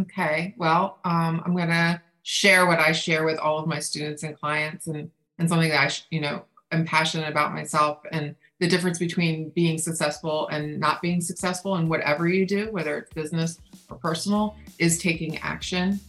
Okay 0.01 0.55
well 0.57 0.99
um, 1.03 1.41
i'm 1.45 1.55
going 1.55 1.69
to 1.69 2.01
share 2.23 2.65
what 2.65 2.79
i 2.79 2.91
share 2.91 3.25
with 3.25 3.37
all 3.37 3.59
of 3.59 3.67
my 3.67 3.79
students 3.79 4.23
and 4.23 4.39
clients 4.39 4.87
and 4.87 5.11
and 5.37 5.49
something 5.49 5.69
that 5.69 5.79
i 5.79 5.91
you 6.09 6.21
know 6.21 6.45
am 6.71 6.85
passionate 6.85 7.29
about 7.29 7.53
myself 7.53 7.99
and 8.11 8.35
the 8.63 8.69
difference 8.69 8.97
between 8.97 9.49
being 9.49 9.77
successful 9.77 10.47
and 10.47 10.79
not 10.79 11.01
being 11.01 11.19
successful 11.19 11.75
in 11.75 11.89
whatever 11.89 12.29
you 12.29 12.45
do, 12.45 12.71
whether 12.71 12.97
it's 12.97 13.11
business 13.11 13.59
or 13.89 13.97
personal, 13.97 14.55
is 14.79 14.99
taking 14.99 15.37
action. 15.39 15.99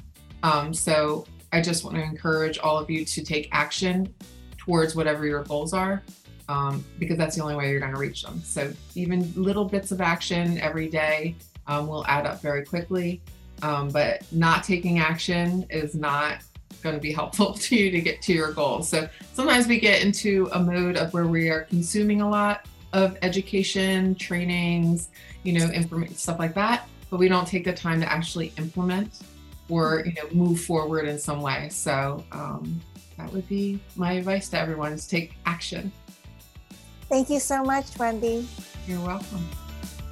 Um, 0.44 0.72
so 0.72 1.26
I 1.52 1.60
just 1.60 1.82
want 1.82 1.96
to 1.96 2.02
encourage 2.04 2.58
all 2.58 2.78
of 2.78 2.88
you 2.88 3.04
to 3.06 3.24
take 3.24 3.48
action 3.50 4.14
towards 4.56 4.94
whatever 4.94 5.26
your 5.26 5.42
goals 5.42 5.72
are, 5.72 6.00
um, 6.48 6.84
because 7.00 7.18
that's 7.18 7.34
the 7.34 7.42
only 7.42 7.56
way 7.56 7.70
you're 7.70 7.80
going 7.80 7.92
to 7.92 7.98
reach 7.98 8.22
them. 8.22 8.40
So 8.44 8.72
even 8.94 9.32
little 9.34 9.64
bits 9.64 9.90
of 9.90 10.00
action 10.00 10.56
every 10.58 10.88
day 10.88 11.34
um, 11.66 11.88
will 11.88 12.06
add 12.06 12.24
up 12.24 12.40
very 12.40 12.64
quickly. 12.64 13.20
Um, 13.62 13.88
but 13.88 14.30
not 14.30 14.62
taking 14.62 15.00
action 15.00 15.66
is 15.70 15.96
not 15.96 16.38
going 16.82 16.94
to 16.94 17.00
be 17.00 17.12
helpful 17.12 17.54
to 17.64 17.76
you 17.76 17.90
to 17.90 18.00
get 18.00 18.22
to 18.22 18.32
your 18.32 18.52
goals. 18.52 18.88
So 18.88 19.08
sometimes 19.32 19.66
we 19.66 19.78
get 19.80 20.02
into 20.02 20.48
a 20.52 20.58
mode 20.58 20.96
of 20.96 21.12
where 21.12 21.26
we 21.26 21.48
are 21.48 21.62
consuming 21.62 22.20
a 22.20 22.28
lot 22.28 22.66
of 22.92 23.16
education, 23.22 24.14
trainings, 24.14 25.08
you 25.42 25.52
know, 25.58 25.66
information, 25.66 26.14
stuff 26.14 26.38
like 26.38 26.54
that, 26.54 26.88
but 27.10 27.18
we 27.18 27.28
don't 27.28 27.46
take 27.46 27.64
the 27.64 27.72
time 27.72 28.00
to 28.00 28.10
actually 28.10 28.52
implement 28.56 29.20
or, 29.68 30.04
you 30.06 30.12
know, 30.14 30.28
move 30.32 30.60
forward 30.60 31.08
in 31.08 31.18
some 31.18 31.40
way. 31.40 31.68
So 31.70 32.24
um, 32.32 32.80
that 33.18 33.32
would 33.32 33.48
be 33.48 33.80
my 33.96 34.12
advice 34.12 34.48
to 34.50 34.58
everyone 34.58 34.92
is 34.92 35.06
take 35.06 35.34
action. 35.46 35.90
Thank 37.08 37.30
you 37.30 37.40
so 37.40 37.62
much, 37.62 37.98
Wendy. 37.98 38.46
You're 38.86 39.00
welcome. 39.00 39.48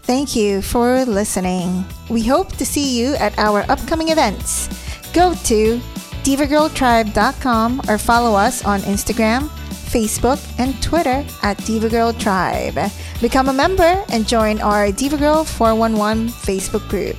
Thank 0.02 0.34
you 0.34 0.62
for 0.62 1.04
listening. 1.04 1.84
We 2.10 2.22
hope 2.22 2.56
to 2.56 2.66
see 2.66 2.98
you 2.98 3.14
at 3.14 3.38
our 3.38 3.60
upcoming 3.70 4.08
events. 4.08 4.68
Go 5.12 5.34
to 5.34 5.80
divagirltribe.com 6.24 7.82
or 7.88 7.98
follow 7.98 8.36
us 8.36 8.64
on 8.64 8.80
Instagram, 8.80 9.48
Facebook, 9.92 10.40
and 10.58 10.80
Twitter 10.82 11.24
at 11.42 11.58
Diva 11.64 11.88
Girl 11.88 12.12
Tribe. 12.12 12.78
Become 13.20 13.48
a 13.48 13.52
member 13.52 14.04
and 14.10 14.26
join 14.26 14.60
our 14.60 14.90
Diva 14.90 15.16
Girl 15.16 15.44
411 15.44 16.28
Facebook 16.28 16.88
group. 16.88 17.16